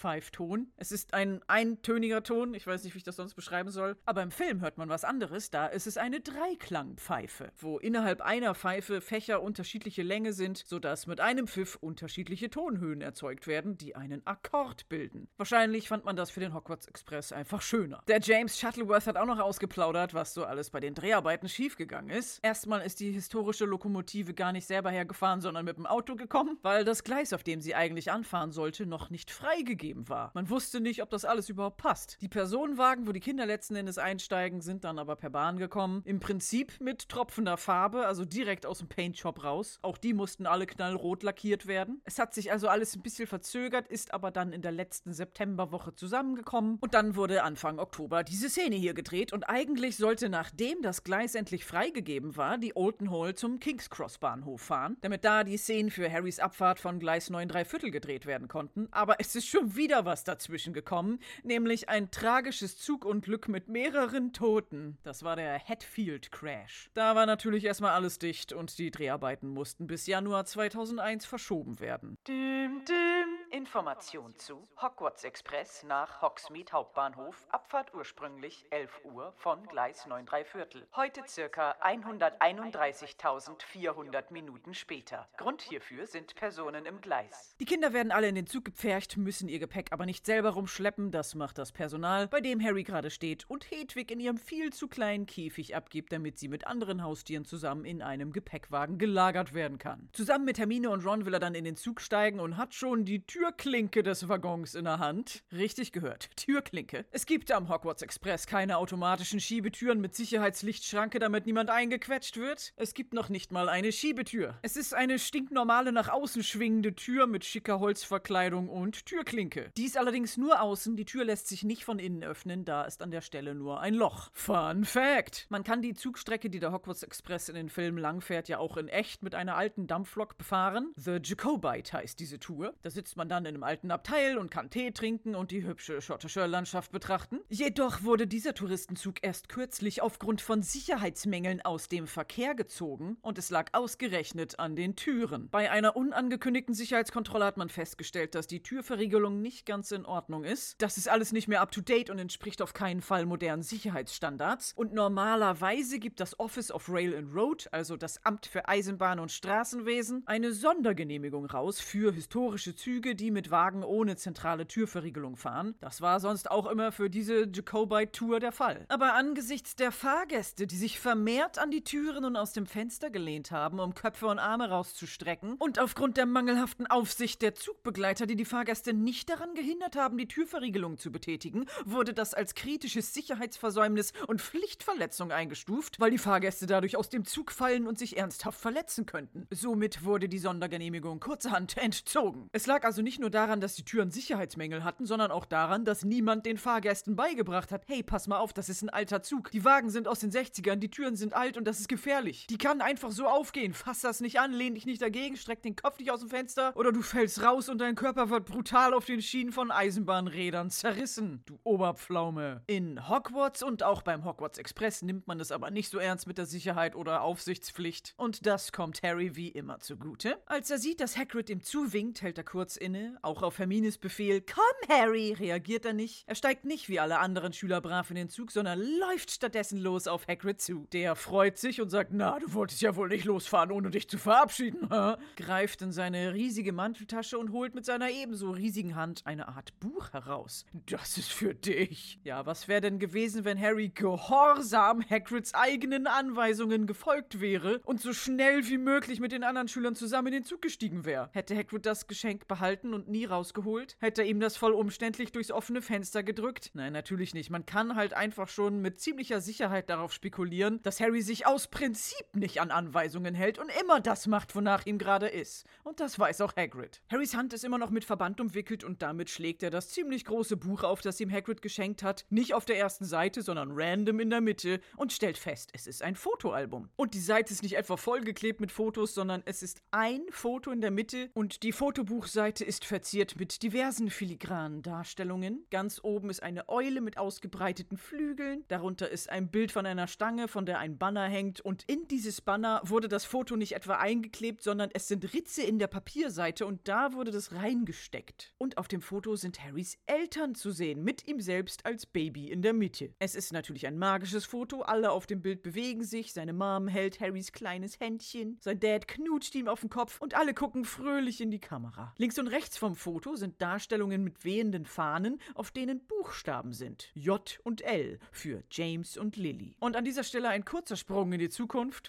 Pfeifton. 0.00 0.72
Es 0.76 0.92
ist 0.92 1.12
ein 1.12 1.42
eintöniger 1.46 2.22
Ton, 2.22 2.54
ich 2.54 2.66
weiß 2.66 2.84
nicht, 2.84 2.94
wie 2.94 2.98
ich 2.98 3.04
das 3.04 3.16
sonst 3.16 3.34
beschreiben 3.34 3.70
soll, 3.70 3.96
aber 4.06 4.22
im 4.22 4.30
Film 4.30 4.62
hört 4.62 4.78
man 4.78 4.88
was 4.88 5.04
anderes, 5.04 5.50
da 5.50 5.66
ist 5.66 5.86
es 5.86 5.98
eine 5.98 6.20
Dreiklangpfeife, 6.20 7.52
wo 7.58 7.78
innerhalb 7.78 8.22
einer 8.22 8.54
Pfeife 8.54 9.02
Fächer 9.02 9.42
unterschiedliche 9.42 10.02
Länge 10.02 10.32
sind, 10.32 10.64
sodass 10.66 11.06
mit 11.06 11.20
einem 11.20 11.46
Pfiff 11.46 11.76
unterschiedliche 11.76 12.48
Tonhöhen 12.48 13.02
erzeugt 13.02 13.46
werden, 13.46 13.76
die 13.76 13.94
einen 13.94 14.26
Akkord 14.26 14.88
bilden. 14.88 15.28
Wahrscheinlich 15.36 15.88
fand 15.88 16.06
man 16.06 16.16
das 16.16 16.30
für 16.30 16.40
den 16.40 16.54
Hogwarts 16.54 16.86
Express 16.86 17.32
einfach 17.32 17.60
schöner. 17.60 18.02
Der 18.08 18.20
James 18.20 18.58
Shuttleworth 18.58 19.06
hat 19.06 19.18
auch 19.18 19.26
noch 19.26 19.38
ausgeplaudert, 19.38 20.14
was 20.14 20.32
so 20.32 20.44
alles 20.44 20.70
bei 20.70 20.80
den 20.80 20.94
Dreharbeiten 20.94 21.48
schiefgegangen 21.48 22.08
ist. 22.08 22.38
Erstmal 22.42 22.80
ist 22.80 23.00
die 23.00 23.12
historische 23.12 23.66
Lokomotive 23.66 24.32
gar 24.32 24.52
nicht 24.52 24.66
selber 24.66 24.90
hergefahren, 24.90 25.42
sondern 25.42 25.66
mit 25.66 25.76
dem 25.76 25.86
Auto 25.86 26.16
gekommen, 26.16 26.58
weil 26.62 26.84
das 26.84 27.04
Gleis, 27.04 27.34
auf 27.34 27.42
dem 27.42 27.60
sie 27.60 27.74
eigentlich 27.74 28.10
anfahren 28.10 28.52
sollte, 28.52 28.86
noch 28.86 29.10
nicht 29.10 29.30
freigegeben 29.30 29.89
war. 30.08 30.30
Man 30.34 30.50
wusste 30.50 30.80
nicht, 30.80 31.02
ob 31.02 31.10
das 31.10 31.24
alles 31.24 31.48
überhaupt 31.48 31.78
passt. 31.78 32.18
Die 32.20 32.28
Personenwagen, 32.28 33.06
wo 33.06 33.12
die 33.12 33.20
Kinder 33.20 33.46
letzten 33.46 33.76
Endes 33.76 33.98
einsteigen, 33.98 34.60
sind 34.60 34.84
dann 34.84 34.98
aber 34.98 35.16
per 35.16 35.30
Bahn 35.30 35.58
gekommen. 35.58 36.02
Im 36.04 36.20
Prinzip 36.20 36.80
mit 36.80 37.08
tropfender 37.08 37.56
Farbe, 37.56 38.06
also 38.06 38.24
direkt 38.24 38.66
aus 38.66 38.78
dem 38.78 38.88
Paintshop 38.88 39.44
raus. 39.44 39.78
Auch 39.82 39.98
die 39.98 40.14
mussten 40.14 40.46
alle 40.46 40.66
knallrot 40.66 41.22
lackiert 41.22 41.66
werden. 41.66 42.00
Es 42.04 42.18
hat 42.18 42.34
sich 42.34 42.52
also 42.52 42.68
alles 42.68 42.94
ein 42.94 43.02
bisschen 43.02 43.26
verzögert, 43.26 43.88
ist 43.88 44.14
aber 44.14 44.30
dann 44.30 44.52
in 44.52 44.62
der 44.62 44.72
letzten 44.72 45.12
Septemberwoche 45.12 45.94
zusammengekommen 45.94 46.78
und 46.80 46.94
dann 46.94 47.16
wurde 47.16 47.42
Anfang 47.42 47.78
Oktober 47.78 48.22
diese 48.22 48.48
Szene 48.48 48.76
hier 48.76 48.94
gedreht 48.94 49.32
und 49.32 49.44
eigentlich 49.44 49.96
sollte 49.96 50.28
nachdem 50.28 50.82
das 50.82 51.04
Gleis 51.04 51.34
endlich 51.34 51.64
freigegeben 51.64 52.36
war, 52.36 52.58
die 52.58 52.76
Olden 52.76 53.10
Hall 53.10 53.34
zum 53.34 53.58
King's 53.60 53.90
Cross 53.90 54.18
Bahnhof 54.18 54.60
fahren, 54.60 54.96
damit 55.00 55.24
da 55.24 55.44
die 55.44 55.56
Szenen 55.56 55.90
für 55.90 56.10
Harrys 56.10 56.38
Abfahrt 56.38 56.78
von 56.78 56.98
Gleis 56.98 57.30
9 57.30 57.48
3 57.48 57.64
Viertel 57.64 57.90
gedreht 57.90 58.26
werden 58.26 58.48
konnten. 58.48 58.88
Aber 58.90 59.16
es 59.18 59.34
ist 59.34 59.46
schon 59.46 59.76
wieder 59.76 59.79
was 59.88 60.24
dazwischen 60.24 60.72
gekommen, 60.74 61.20
nämlich 61.42 61.88
ein 61.88 62.10
tragisches 62.10 62.76
Zugunglück 62.76 63.48
mit 63.48 63.68
mehreren 63.68 64.32
Toten. 64.32 64.98
Das 65.02 65.22
war 65.22 65.36
der 65.36 65.58
Hatfield 65.58 66.30
Crash. 66.30 66.90
Da 66.94 67.14
war 67.16 67.24
natürlich 67.24 67.64
erstmal 67.64 67.92
alles 67.92 68.18
dicht 68.18 68.52
und 68.52 68.78
die 68.78 68.90
Dreharbeiten 68.90 69.48
mussten 69.48 69.86
bis 69.86 70.06
Januar 70.06 70.44
2001 70.44 71.24
verschoben 71.24 71.80
werden. 71.80 72.18
Dim, 72.28 72.84
dim. 72.86 73.29
Information 73.52 74.36
zu 74.36 74.68
Hogwarts 74.80 75.24
Express 75.24 75.82
nach 75.82 76.22
Hogsmeade 76.22 76.70
Hauptbahnhof, 76.70 77.48
Abfahrt 77.50 77.92
ursprünglich 77.92 78.64
11 78.70 79.00
Uhr 79.04 79.32
von 79.38 79.66
Gleis 79.66 80.06
9 80.06 80.24
3 80.24 80.44
Viertel. 80.44 80.86
Heute 80.94 81.22
circa 81.26 81.74
131.400 81.82 84.32
Minuten 84.32 84.72
später. 84.72 85.28
Grund 85.36 85.62
hierfür 85.62 86.06
sind 86.06 86.36
Personen 86.36 86.86
im 86.86 87.00
Gleis. 87.00 87.56
Die 87.58 87.64
Kinder 87.64 87.92
werden 87.92 88.12
alle 88.12 88.28
in 88.28 88.36
den 88.36 88.46
Zug 88.46 88.66
gepfercht, 88.66 89.16
müssen 89.16 89.48
ihr 89.48 89.58
Gepäck 89.58 89.88
aber 89.90 90.06
nicht 90.06 90.26
selber 90.26 90.50
rumschleppen, 90.50 91.10
das 91.10 91.34
macht 91.34 91.58
das 91.58 91.72
Personal, 91.72 92.28
bei 92.28 92.40
dem 92.40 92.62
Harry 92.62 92.84
gerade 92.84 93.10
steht 93.10 93.50
und 93.50 93.68
Hedwig 93.68 94.12
in 94.12 94.20
ihrem 94.20 94.38
viel 94.38 94.72
zu 94.72 94.86
kleinen 94.86 95.26
Käfig 95.26 95.74
abgibt, 95.74 96.12
damit 96.12 96.38
sie 96.38 96.46
mit 96.46 96.68
anderen 96.68 97.02
Haustieren 97.02 97.44
zusammen 97.44 97.84
in 97.84 98.00
einem 98.00 98.32
Gepäckwagen 98.32 98.98
gelagert 98.98 99.54
werden 99.54 99.78
kann. 99.78 100.08
Zusammen 100.12 100.44
mit 100.44 100.60
Hermine 100.60 100.90
und 100.90 101.04
Ron 101.04 101.26
will 101.26 101.34
er 101.34 101.40
dann 101.40 101.56
in 101.56 101.64
den 101.64 101.74
Zug 101.76 102.00
steigen 102.00 102.38
und 102.38 102.56
hat 102.56 102.74
schon 102.74 103.04
die 103.04 103.26
Türklinke 103.40 104.02
des 104.02 104.28
Waggons 104.28 104.74
in 104.74 104.84
der 104.84 104.98
Hand. 104.98 105.42
Richtig 105.50 105.92
gehört, 105.92 106.28
Türklinke. 106.36 107.06
Es 107.10 107.24
gibt 107.24 107.50
am 107.52 107.70
Hogwarts 107.70 108.02
Express 108.02 108.46
keine 108.46 108.76
automatischen 108.76 109.40
Schiebetüren 109.40 109.98
mit 109.98 110.14
Sicherheitslichtschranke, 110.14 111.18
damit 111.18 111.46
niemand 111.46 111.70
eingequetscht 111.70 112.36
wird. 112.36 112.74
Es 112.76 112.92
gibt 112.92 113.14
noch 113.14 113.30
nicht 113.30 113.50
mal 113.50 113.70
eine 113.70 113.92
Schiebetür. 113.92 114.58
Es 114.60 114.76
ist 114.76 114.92
eine 114.92 115.18
stinknormale 115.18 115.90
nach 115.90 116.10
außen 116.10 116.42
schwingende 116.42 116.94
Tür 116.94 117.26
mit 117.26 117.46
schicker 117.46 117.80
Holzverkleidung 117.80 118.68
und 118.68 119.06
Türklinke. 119.06 119.72
Die 119.74 119.86
ist 119.86 119.96
allerdings 119.96 120.36
nur 120.36 120.60
außen, 120.60 120.96
die 120.96 121.06
Tür 121.06 121.24
lässt 121.24 121.48
sich 121.48 121.64
nicht 121.64 121.86
von 121.86 121.98
innen 121.98 122.22
öffnen, 122.22 122.66
da 122.66 122.84
ist 122.84 123.00
an 123.00 123.10
der 123.10 123.22
Stelle 123.22 123.54
nur 123.54 123.80
ein 123.80 123.94
Loch. 123.94 124.28
Fun 124.34 124.84
Fact! 124.84 125.46
Man 125.48 125.64
kann 125.64 125.80
die 125.80 125.94
Zugstrecke, 125.94 126.50
die 126.50 126.60
der 126.60 126.72
Hogwarts 126.72 127.02
Express 127.02 127.48
in 127.48 127.54
den 127.54 127.70
Filmen 127.70 127.96
langfährt, 127.96 128.50
ja 128.50 128.58
auch 128.58 128.76
in 128.76 128.88
echt 128.88 129.22
mit 129.22 129.34
einer 129.34 129.56
alten 129.56 129.86
Dampflok 129.86 130.36
befahren. 130.36 130.92
The 130.96 131.20
Jacobite 131.22 131.94
heißt 131.94 132.20
diese 132.20 132.38
Tour. 132.38 132.74
Da 132.82 132.90
sitzt 132.90 133.16
man 133.16 133.29
dann 133.30 133.44
in 133.44 133.54
einem 133.54 133.62
alten 133.62 133.90
Abteil 133.90 134.38
und 134.38 134.50
kann 134.50 134.70
Tee 134.70 134.90
trinken 134.90 135.34
und 135.34 135.50
die 135.50 135.66
hübsche 135.66 136.02
schottische 136.02 136.46
Landschaft 136.46 136.92
betrachten. 136.92 137.40
Jedoch 137.48 138.02
wurde 138.02 138.26
dieser 138.26 138.54
Touristenzug 138.54 139.22
erst 139.22 139.48
kürzlich 139.48 140.02
aufgrund 140.02 140.40
von 140.40 140.62
Sicherheitsmängeln 140.62 141.60
aus 141.62 141.88
dem 141.88 142.06
Verkehr 142.06 142.54
gezogen 142.54 143.16
und 143.22 143.38
es 143.38 143.50
lag 143.50 143.70
ausgerechnet 143.72 144.58
an 144.58 144.76
den 144.76 144.96
Türen. 144.96 145.48
Bei 145.50 145.70
einer 145.70 145.96
unangekündigten 145.96 146.74
Sicherheitskontrolle 146.74 147.44
hat 147.44 147.56
man 147.56 147.68
festgestellt, 147.68 148.34
dass 148.34 148.46
die 148.46 148.62
Türverriegelung 148.62 149.40
nicht 149.40 149.66
ganz 149.66 149.92
in 149.92 150.04
Ordnung 150.04 150.44
ist. 150.44 150.82
Das 150.82 150.96
ist 150.96 151.08
alles 151.08 151.32
nicht 151.32 151.48
mehr 151.48 151.60
up 151.60 151.70
to 151.70 151.80
date 151.80 152.10
und 152.10 152.18
entspricht 152.18 152.62
auf 152.62 152.72
keinen 152.72 153.00
Fall 153.00 153.26
modernen 153.26 153.62
Sicherheitsstandards. 153.62 154.72
Und 154.74 154.92
normalerweise 154.92 155.98
gibt 155.98 156.20
das 156.20 156.38
Office 156.40 156.70
of 156.72 156.88
Rail 156.88 157.16
and 157.16 157.34
Road, 157.34 157.68
also 157.72 157.96
das 157.96 158.24
Amt 158.24 158.46
für 158.46 158.68
Eisenbahn 158.68 159.20
und 159.20 159.30
Straßenwesen, 159.30 160.22
eine 160.26 160.52
Sondergenehmigung 160.52 161.46
raus 161.46 161.80
für 161.80 162.12
historische 162.12 162.74
Züge, 162.74 163.14
die 163.20 163.30
mit 163.30 163.50
Wagen 163.50 163.84
ohne 163.84 164.16
zentrale 164.16 164.66
Türverriegelung 164.66 165.36
fahren. 165.36 165.74
Das 165.80 166.00
war 166.00 166.20
sonst 166.20 166.50
auch 166.50 166.66
immer 166.66 166.90
für 166.90 167.10
diese 167.10 167.46
Jacobite 167.52 168.12
Tour 168.12 168.40
der 168.40 168.52
Fall. 168.52 168.86
Aber 168.88 169.14
angesichts 169.14 169.76
der 169.76 169.92
Fahrgäste, 169.92 170.66
die 170.66 170.76
sich 170.76 170.98
vermehrt 170.98 171.58
an 171.58 171.70
die 171.70 171.84
Türen 171.84 172.24
und 172.24 172.36
aus 172.36 172.52
dem 172.52 172.66
Fenster 172.66 173.10
gelehnt 173.10 173.50
haben, 173.50 173.78
um 173.78 173.94
Köpfe 173.94 174.26
und 174.26 174.38
Arme 174.38 174.70
rauszustrecken, 174.70 175.56
und 175.58 175.78
aufgrund 175.78 176.16
der 176.16 176.26
mangelhaften 176.26 176.86
Aufsicht 176.86 177.42
der 177.42 177.54
Zugbegleiter, 177.54 178.26
die 178.26 178.36
die 178.36 178.44
Fahrgäste 178.44 178.94
nicht 178.94 179.28
daran 179.28 179.54
gehindert 179.54 179.96
haben, 179.96 180.16
die 180.16 180.28
Türverriegelung 180.28 180.96
zu 180.96 181.12
betätigen, 181.12 181.66
wurde 181.84 182.14
das 182.14 182.32
als 182.32 182.54
kritisches 182.54 183.12
Sicherheitsversäumnis 183.12 184.12
und 184.26 184.40
Pflichtverletzung 184.40 185.30
eingestuft, 185.30 186.00
weil 186.00 186.10
die 186.10 186.18
Fahrgäste 186.18 186.66
dadurch 186.66 186.96
aus 186.96 187.10
dem 187.10 187.26
Zug 187.26 187.52
fallen 187.52 187.86
und 187.86 187.98
sich 187.98 188.16
ernsthaft 188.16 188.60
verletzen 188.60 189.04
könnten. 189.04 189.46
Somit 189.50 190.04
wurde 190.04 190.28
die 190.28 190.38
Sondergenehmigung 190.38 191.20
kurzerhand 191.20 191.76
entzogen. 191.90 192.48
Es 192.52 192.66
lag 192.66 192.84
also 192.84 193.02
nicht 193.02 193.09
nur 193.18 193.30
daran, 193.30 193.60
dass 193.60 193.74
die 193.74 193.84
Türen 193.84 194.10
Sicherheitsmängel 194.10 194.84
hatten, 194.84 195.06
sondern 195.06 195.30
auch 195.30 195.44
daran, 195.44 195.84
dass 195.84 196.04
niemand 196.04 196.46
den 196.46 196.58
Fahrgästen 196.58 197.16
beigebracht 197.16 197.72
hat, 197.72 197.82
hey, 197.86 198.02
pass 198.02 198.28
mal 198.28 198.38
auf, 198.38 198.52
das 198.52 198.68
ist 198.68 198.82
ein 198.82 198.90
alter 198.90 199.22
Zug. 199.22 199.50
Die 199.50 199.64
Wagen 199.64 199.90
sind 199.90 200.06
aus 200.06 200.20
den 200.20 200.30
60ern, 200.30 200.76
die 200.76 200.90
Türen 200.90 201.16
sind 201.16 201.34
alt 201.34 201.56
und 201.56 201.64
das 201.64 201.80
ist 201.80 201.88
gefährlich. 201.88 202.46
Die 202.48 202.58
kann 202.58 202.80
einfach 202.80 203.10
so 203.10 203.26
aufgehen. 203.26 203.74
Fass 203.74 204.00
das 204.00 204.20
nicht 204.20 204.38
an, 204.38 204.52
lehn 204.52 204.74
dich 204.74 204.86
nicht 204.86 205.02
dagegen, 205.02 205.36
streck 205.36 205.62
den 205.62 205.76
Kopf 205.76 205.98
nicht 205.98 206.10
aus 206.10 206.20
dem 206.20 206.28
Fenster 206.28 206.76
oder 206.76 206.92
du 206.92 207.02
fällst 207.02 207.42
raus 207.42 207.68
und 207.68 207.78
dein 207.78 207.94
Körper 207.94 208.30
wird 208.30 208.46
brutal 208.46 208.94
auf 208.94 209.04
den 209.04 209.22
Schienen 209.22 209.52
von 209.52 209.70
Eisenbahnrädern 209.70 210.70
zerrissen. 210.70 211.42
Du 211.46 211.58
Oberpflaume. 211.64 212.62
In 212.66 213.08
Hogwarts 213.08 213.62
und 213.62 213.82
auch 213.82 214.02
beim 214.02 214.24
Hogwarts 214.24 214.58
Express 214.58 215.02
nimmt 215.02 215.26
man 215.26 215.40
es 215.40 215.52
aber 215.52 215.70
nicht 215.70 215.90
so 215.90 215.98
ernst 215.98 216.26
mit 216.26 216.38
der 216.38 216.46
Sicherheit 216.46 216.94
oder 216.94 217.22
Aufsichtspflicht. 217.22 218.14
Und 218.16 218.46
das 218.46 218.72
kommt 218.72 219.02
Harry 219.02 219.36
wie 219.36 219.48
immer 219.48 219.78
zugute. 219.80 220.36
Als 220.46 220.70
er 220.70 220.78
sieht, 220.78 221.00
dass 221.00 221.16
Hagrid 221.16 221.50
ihm 221.50 221.62
zuwinkt, 221.62 222.22
hält 222.22 222.38
er 222.38 222.44
kurz 222.44 222.76
inne. 222.76 222.99
Auch 223.22 223.42
auf 223.42 223.58
Hermines 223.58 223.98
Befehl, 223.98 224.40
komm 224.40 224.64
Harry, 224.88 225.32
reagiert 225.32 225.84
er 225.84 225.92
nicht. 225.92 226.24
Er 226.26 226.34
steigt 226.34 226.64
nicht 226.64 226.88
wie 226.88 227.00
alle 227.00 227.18
anderen 227.18 227.52
Schüler 227.52 227.80
brav 227.80 228.10
in 228.10 228.16
den 228.16 228.28
Zug, 228.28 228.50
sondern 228.50 228.78
läuft 228.78 229.30
stattdessen 229.30 229.78
los 229.78 230.06
auf 230.06 230.26
Hagrid 230.28 230.60
zu. 230.60 230.86
Der 230.92 231.16
freut 231.16 231.58
sich 231.58 231.80
und 231.80 231.90
sagt, 231.90 232.10
na, 232.12 232.38
du 232.38 232.52
wolltest 232.52 232.82
ja 232.82 232.96
wohl 232.96 233.08
nicht 233.08 233.24
losfahren, 233.24 233.70
ohne 233.70 233.90
dich 233.90 234.08
zu 234.08 234.18
verabschieden. 234.18 234.88
Greift 235.36 235.82
in 235.82 235.92
seine 235.92 236.34
riesige 236.34 236.72
Manteltasche 236.72 237.38
und 237.38 237.52
holt 237.52 237.74
mit 237.74 237.84
seiner 237.84 238.10
ebenso 238.10 238.50
riesigen 238.50 238.96
Hand 238.96 239.22
eine 239.24 239.48
Art 239.48 239.78
Buch 239.80 240.12
heraus. 240.12 240.64
Das 240.86 241.18
ist 241.18 241.32
für 241.32 241.54
dich. 241.54 242.18
Ja, 242.24 242.46
was 242.46 242.68
wäre 242.68 242.80
denn 242.80 242.98
gewesen, 242.98 243.44
wenn 243.44 243.60
Harry 243.60 243.88
gehorsam 243.88 245.02
Hagrids 245.08 245.54
eigenen 245.54 246.06
Anweisungen 246.06 246.86
gefolgt 246.86 247.40
wäre 247.40 247.80
und 247.84 248.00
so 248.00 248.12
schnell 248.12 248.66
wie 248.68 248.78
möglich 248.78 249.20
mit 249.20 249.32
den 249.32 249.44
anderen 249.44 249.68
Schülern 249.68 249.94
zusammen 249.94 250.28
in 250.28 250.34
den 250.34 250.44
Zug 250.44 250.62
gestiegen 250.62 251.04
wäre? 251.04 251.30
Hätte 251.32 251.56
Hagrid 251.56 251.86
das 251.86 252.06
Geschenk 252.06 252.48
behalten 252.48 252.89
und 252.94 253.08
nie 253.08 253.24
rausgeholt? 253.24 253.96
Hätte 254.00 254.22
er 254.22 254.28
ihm 254.28 254.40
das 254.40 254.56
voll 254.56 254.72
umständlich 254.72 255.32
durchs 255.32 255.50
offene 255.50 255.82
Fenster 255.82 256.22
gedrückt? 256.22 256.70
Nein, 256.74 256.92
natürlich 256.92 257.34
nicht. 257.34 257.50
Man 257.50 257.66
kann 257.66 257.96
halt 257.96 258.14
einfach 258.14 258.48
schon 258.48 258.80
mit 258.80 259.00
ziemlicher 259.00 259.40
Sicherheit 259.40 259.90
darauf 259.90 260.12
spekulieren, 260.12 260.82
dass 260.82 261.00
Harry 261.00 261.22
sich 261.22 261.46
aus 261.46 261.68
Prinzip 261.68 262.34
nicht 262.34 262.60
an 262.60 262.70
Anweisungen 262.70 263.34
hält 263.34 263.58
und 263.58 263.70
immer 263.80 264.00
das 264.00 264.26
macht, 264.26 264.54
wonach 264.54 264.86
ihm 264.86 264.98
gerade 264.98 265.28
ist. 265.28 265.66
Und 265.84 266.00
das 266.00 266.18
weiß 266.18 266.40
auch 266.40 266.56
Hagrid. 266.56 267.02
Harrys 267.10 267.34
Hand 267.34 267.52
ist 267.52 267.64
immer 267.64 267.78
noch 267.78 267.90
mit 267.90 268.04
Verband 268.04 268.40
umwickelt 268.40 268.84
und 268.84 269.02
damit 269.02 269.30
schlägt 269.30 269.62
er 269.62 269.70
das 269.70 269.90
ziemlich 269.90 270.24
große 270.24 270.56
Buch 270.56 270.82
auf, 270.82 271.00
das 271.00 271.20
ihm 271.20 271.30
Hagrid 271.30 271.62
geschenkt 271.62 272.02
hat. 272.02 272.24
Nicht 272.30 272.54
auf 272.54 272.64
der 272.64 272.78
ersten 272.78 273.04
Seite, 273.04 273.42
sondern 273.42 273.70
random 273.72 274.20
in 274.20 274.30
der 274.30 274.40
Mitte 274.40 274.80
und 274.96 275.12
stellt 275.12 275.38
fest, 275.38 275.70
es 275.72 275.86
ist 275.86 276.02
ein 276.02 276.16
Fotoalbum. 276.16 276.88
Und 276.96 277.14
die 277.14 277.20
Seite 277.20 277.52
ist 277.52 277.62
nicht 277.62 277.76
etwa 277.76 277.96
vollgeklebt 277.96 278.60
mit 278.60 278.72
Fotos, 278.72 279.14
sondern 279.14 279.42
es 279.44 279.62
ist 279.62 279.82
ein 279.90 280.22
Foto 280.30 280.70
in 280.70 280.80
der 280.80 280.90
Mitte 280.90 281.30
und 281.34 281.62
die 281.62 281.72
Fotobuchseite 281.72 282.64
ist 282.70 282.84
verziert 282.84 283.36
mit 283.36 283.64
diversen 283.64 284.10
filigranen 284.10 284.82
Darstellungen. 284.82 285.66
Ganz 285.72 285.98
oben 286.04 286.30
ist 286.30 286.40
eine 286.40 286.68
Eule 286.68 287.00
mit 287.00 287.18
ausgebreiteten 287.18 287.98
Flügeln. 287.98 288.64
Darunter 288.68 289.10
ist 289.10 289.28
ein 289.28 289.50
Bild 289.50 289.72
von 289.72 289.86
einer 289.86 290.06
Stange, 290.06 290.46
von 290.46 290.66
der 290.66 290.78
ein 290.78 290.96
Banner 290.96 291.24
hängt. 291.24 291.60
Und 291.60 291.82
in 291.88 292.06
dieses 292.06 292.40
Banner 292.40 292.80
wurde 292.84 293.08
das 293.08 293.24
Foto 293.24 293.56
nicht 293.56 293.74
etwa 293.74 293.96
eingeklebt, 293.96 294.62
sondern 294.62 294.88
es 294.94 295.08
sind 295.08 295.34
Ritze 295.34 295.64
in 295.64 295.80
der 295.80 295.88
Papierseite 295.88 296.64
und 296.64 296.86
da 296.86 297.12
wurde 297.12 297.32
das 297.32 297.52
reingesteckt. 297.52 298.54
Und 298.56 298.78
auf 298.78 298.86
dem 298.86 299.00
Foto 299.00 299.34
sind 299.34 299.60
Harrys 299.64 299.98
Eltern 300.06 300.54
zu 300.54 300.70
sehen, 300.70 301.02
mit 301.02 301.26
ihm 301.26 301.40
selbst 301.40 301.84
als 301.84 302.06
Baby 302.06 302.52
in 302.52 302.62
der 302.62 302.72
Mitte. 302.72 303.12
Es 303.18 303.34
ist 303.34 303.52
natürlich 303.52 303.88
ein 303.88 303.98
magisches 303.98 304.44
Foto. 304.44 304.82
Alle 304.82 305.10
auf 305.10 305.26
dem 305.26 305.42
Bild 305.42 305.64
bewegen 305.64 306.04
sich. 306.04 306.32
Seine 306.32 306.52
Mom 306.52 306.86
hält 306.86 307.18
Harrys 307.18 307.50
kleines 307.50 307.98
Händchen. 307.98 308.58
Sein 308.60 308.78
Dad 308.78 309.08
knutscht 309.08 309.56
ihm 309.56 309.66
auf 309.66 309.80
den 309.80 309.90
Kopf 309.90 310.20
und 310.20 310.34
alle 310.36 310.54
gucken 310.54 310.84
fröhlich 310.84 311.40
in 311.40 311.50
die 311.50 311.58
Kamera. 311.58 312.14
Links 312.16 312.38
und 312.38 312.46
rechts 312.46 312.59
vom 312.68 312.96
Foto 312.96 313.36
sind 313.36 313.60
Darstellungen 313.60 314.22
mit 314.22 314.44
wehenden 314.44 314.84
Fahnen, 314.84 315.40
auf 315.54 315.70
denen 315.70 316.06
Buchstaben 316.06 316.72
sind. 316.72 317.10
J 317.14 317.58
und 317.64 317.82
L 317.82 318.18
für 318.32 318.62
James 318.70 319.16
und 319.16 319.36
Lily. 319.36 319.76
Und 319.80 319.96
an 319.96 320.04
dieser 320.04 320.24
Stelle 320.24 320.48
ein 320.48 320.64
kurzer 320.64 320.96
Sprung 320.96 321.32
in 321.32 321.38
die 321.38 321.48
Zukunft. 321.48 322.08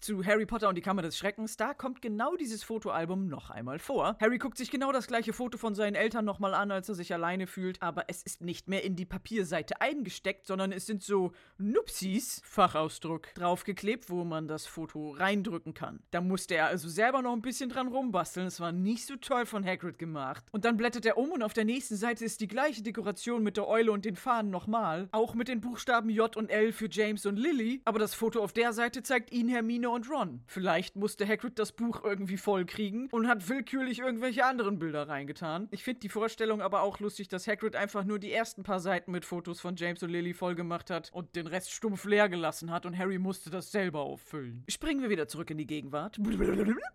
Zu 0.00 0.24
Harry 0.24 0.46
Potter 0.46 0.68
und 0.68 0.76
die 0.76 0.82
Kammer 0.82 1.02
des 1.02 1.16
Schreckens. 1.18 1.56
Da 1.56 1.74
kommt 1.74 2.02
genau 2.02 2.36
dieses 2.36 2.62
Fotoalbum 2.62 3.28
noch 3.28 3.50
einmal 3.50 3.78
vor. 3.78 4.16
Harry 4.20 4.38
guckt 4.38 4.58
sich 4.58 4.70
genau 4.70 4.92
das 4.92 5.06
gleiche 5.06 5.32
Foto 5.32 5.58
von 5.58 5.74
seinen 5.74 5.94
Eltern 5.94 6.24
nochmal 6.24 6.54
an, 6.54 6.70
als 6.70 6.88
er 6.88 6.94
sich 6.94 7.12
alleine 7.12 7.46
fühlt. 7.46 7.82
Aber 7.82 8.04
es 8.08 8.22
ist 8.22 8.42
nicht 8.42 8.68
mehr 8.68 8.84
in 8.84 8.96
die 8.96 9.04
Papierseite 9.04 9.80
eingesteckt, 9.80 10.46
sondern 10.46 10.72
es 10.72 10.86
sind 10.86 11.02
so 11.02 11.32
Nupsis, 11.58 12.40
Fachausdruck, 12.44 13.34
draufgeklebt, 13.34 14.10
wo 14.10 14.24
man 14.24 14.48
das 14.48 14.66
Foto 14.66 15.12
reindrücken 15.12 15.74
kann. 15.74 16.02
Da 16.10 16.20
musste 16.20 16.54
er 16.54 16.66
also 16.66 16.88
selber 16.88 17.22
noch 17.22 17.32
ein 17.32 17.42
bisschen 17.42 17.70
dran 17.70 17.88
rumbasteln. 17.88 18.46
Es 18.46 18.60
war 18.60 18.72
nicht 18.72 19.06
so 19.06 19.16
toll 19.16 19.46
von 19.46 19.55
Hagrid 19.64 19.98
gemacht. 19.98 20.44
Und 20.52 20.64
dann 20.64 20.76
blättert 20.76 21.06
er 21.06 21.16
um 21.16 21.30
und 21.30 21.42
auf 21.42 21.52
der 21.52 21.64
nächsten 21.64 21.96
Seite 21.96 22.24
ist 22.24 22.40
die 22.40 22.48
gleiche 22.48 22.82
Dekoration 22.82 23.42
mit 23.42 23.56
der 23.56 23.68
Eule 23.68 23.92
und 23.92 24.04
den 24.04 24.16
Fahnen 24.16 24.50
nochmal. 24.50 25.08
Auch 25.12 25.34
mit 25.34 25.48
den 25.48 25.60
Buchstaben 25.60 26.10
J 26.10 26.36
und 26.36 26.50
L 26.50 26.72
für 26.72 26.88
James 26.90 27.26
und 27.26 27.36
Lily. 27.36 27.80
Aber 27.84 27.98
das 27.98 28.14
Foto 28.14 28.42
auf 28.42 28.52
der 28.52 28.72
Seite 28.72 29.02
zeigt 29.02 29.32
ihn, 29.32 29.48
Hermine 29.48 29.90
und 29.90 30.10
Ron. 30.10 30.42
Vielleicht 30.46 30.96
musste 30.96 31.26
Hagrid 31.26 31.58
das 31.58 31.72
Buch 31.72 32.02
irgendwie 32.04 32.36
voll 32.36 32.64
kriegen 32.64 33.08
und 33.10 33.28
hat 33.28 33.48
willkürlich 33.48 34.00
irgendwelche 34.00 34.44
anderen 34.44 34.78
Bilder 34.78 35.08
reingetan. 35.08 35.68
Ich 35.70 35.84
finde 35.84 36.00
die 36.00 36.08
Vorstellung 36.08 36.60
aber 36.60 36.82
auch 36.82 37.00
lustig, 37.00 37.28
dass 37.28 37.46
Hagrid 37.46 37.76
einfach 37.76 38.04
nur 38.04 38.18
die 38.18 38.32
ersten 38.32 38.62
paar 38.62 38.80
Seiten 38.80 39.12
mit 39.12 39.24
Fotos 39.24 39.60
von 39.60 39.76
James 39.76 40.02
und 40.02 40.10
Lily 40.10 40.34
voll 40.34 40.54
gemacht 40.54 40.90
hat 40.90 41.10
und 41.12 41.36
den 41.36 41.46
Rest 41.46 41.72
stumpf 41.72 42.04
leer 42.04 42.28
gelassen 42.28 42.70
hat 42.70 42.86
und 42.86 42.96
Harry 42.96 43.18
musste 43.18 43.50
das 43.50 43.70
selber 43.70 44.00
auffüllen. 44.00 44.64
Springen 44.68 45.02
wir 45.02 45.10
wieder 45.10 45.28
zurück 45.28 45.50
in 45.50 45.58
die 45.58 45.66
Gegenwart. 45.66 46.18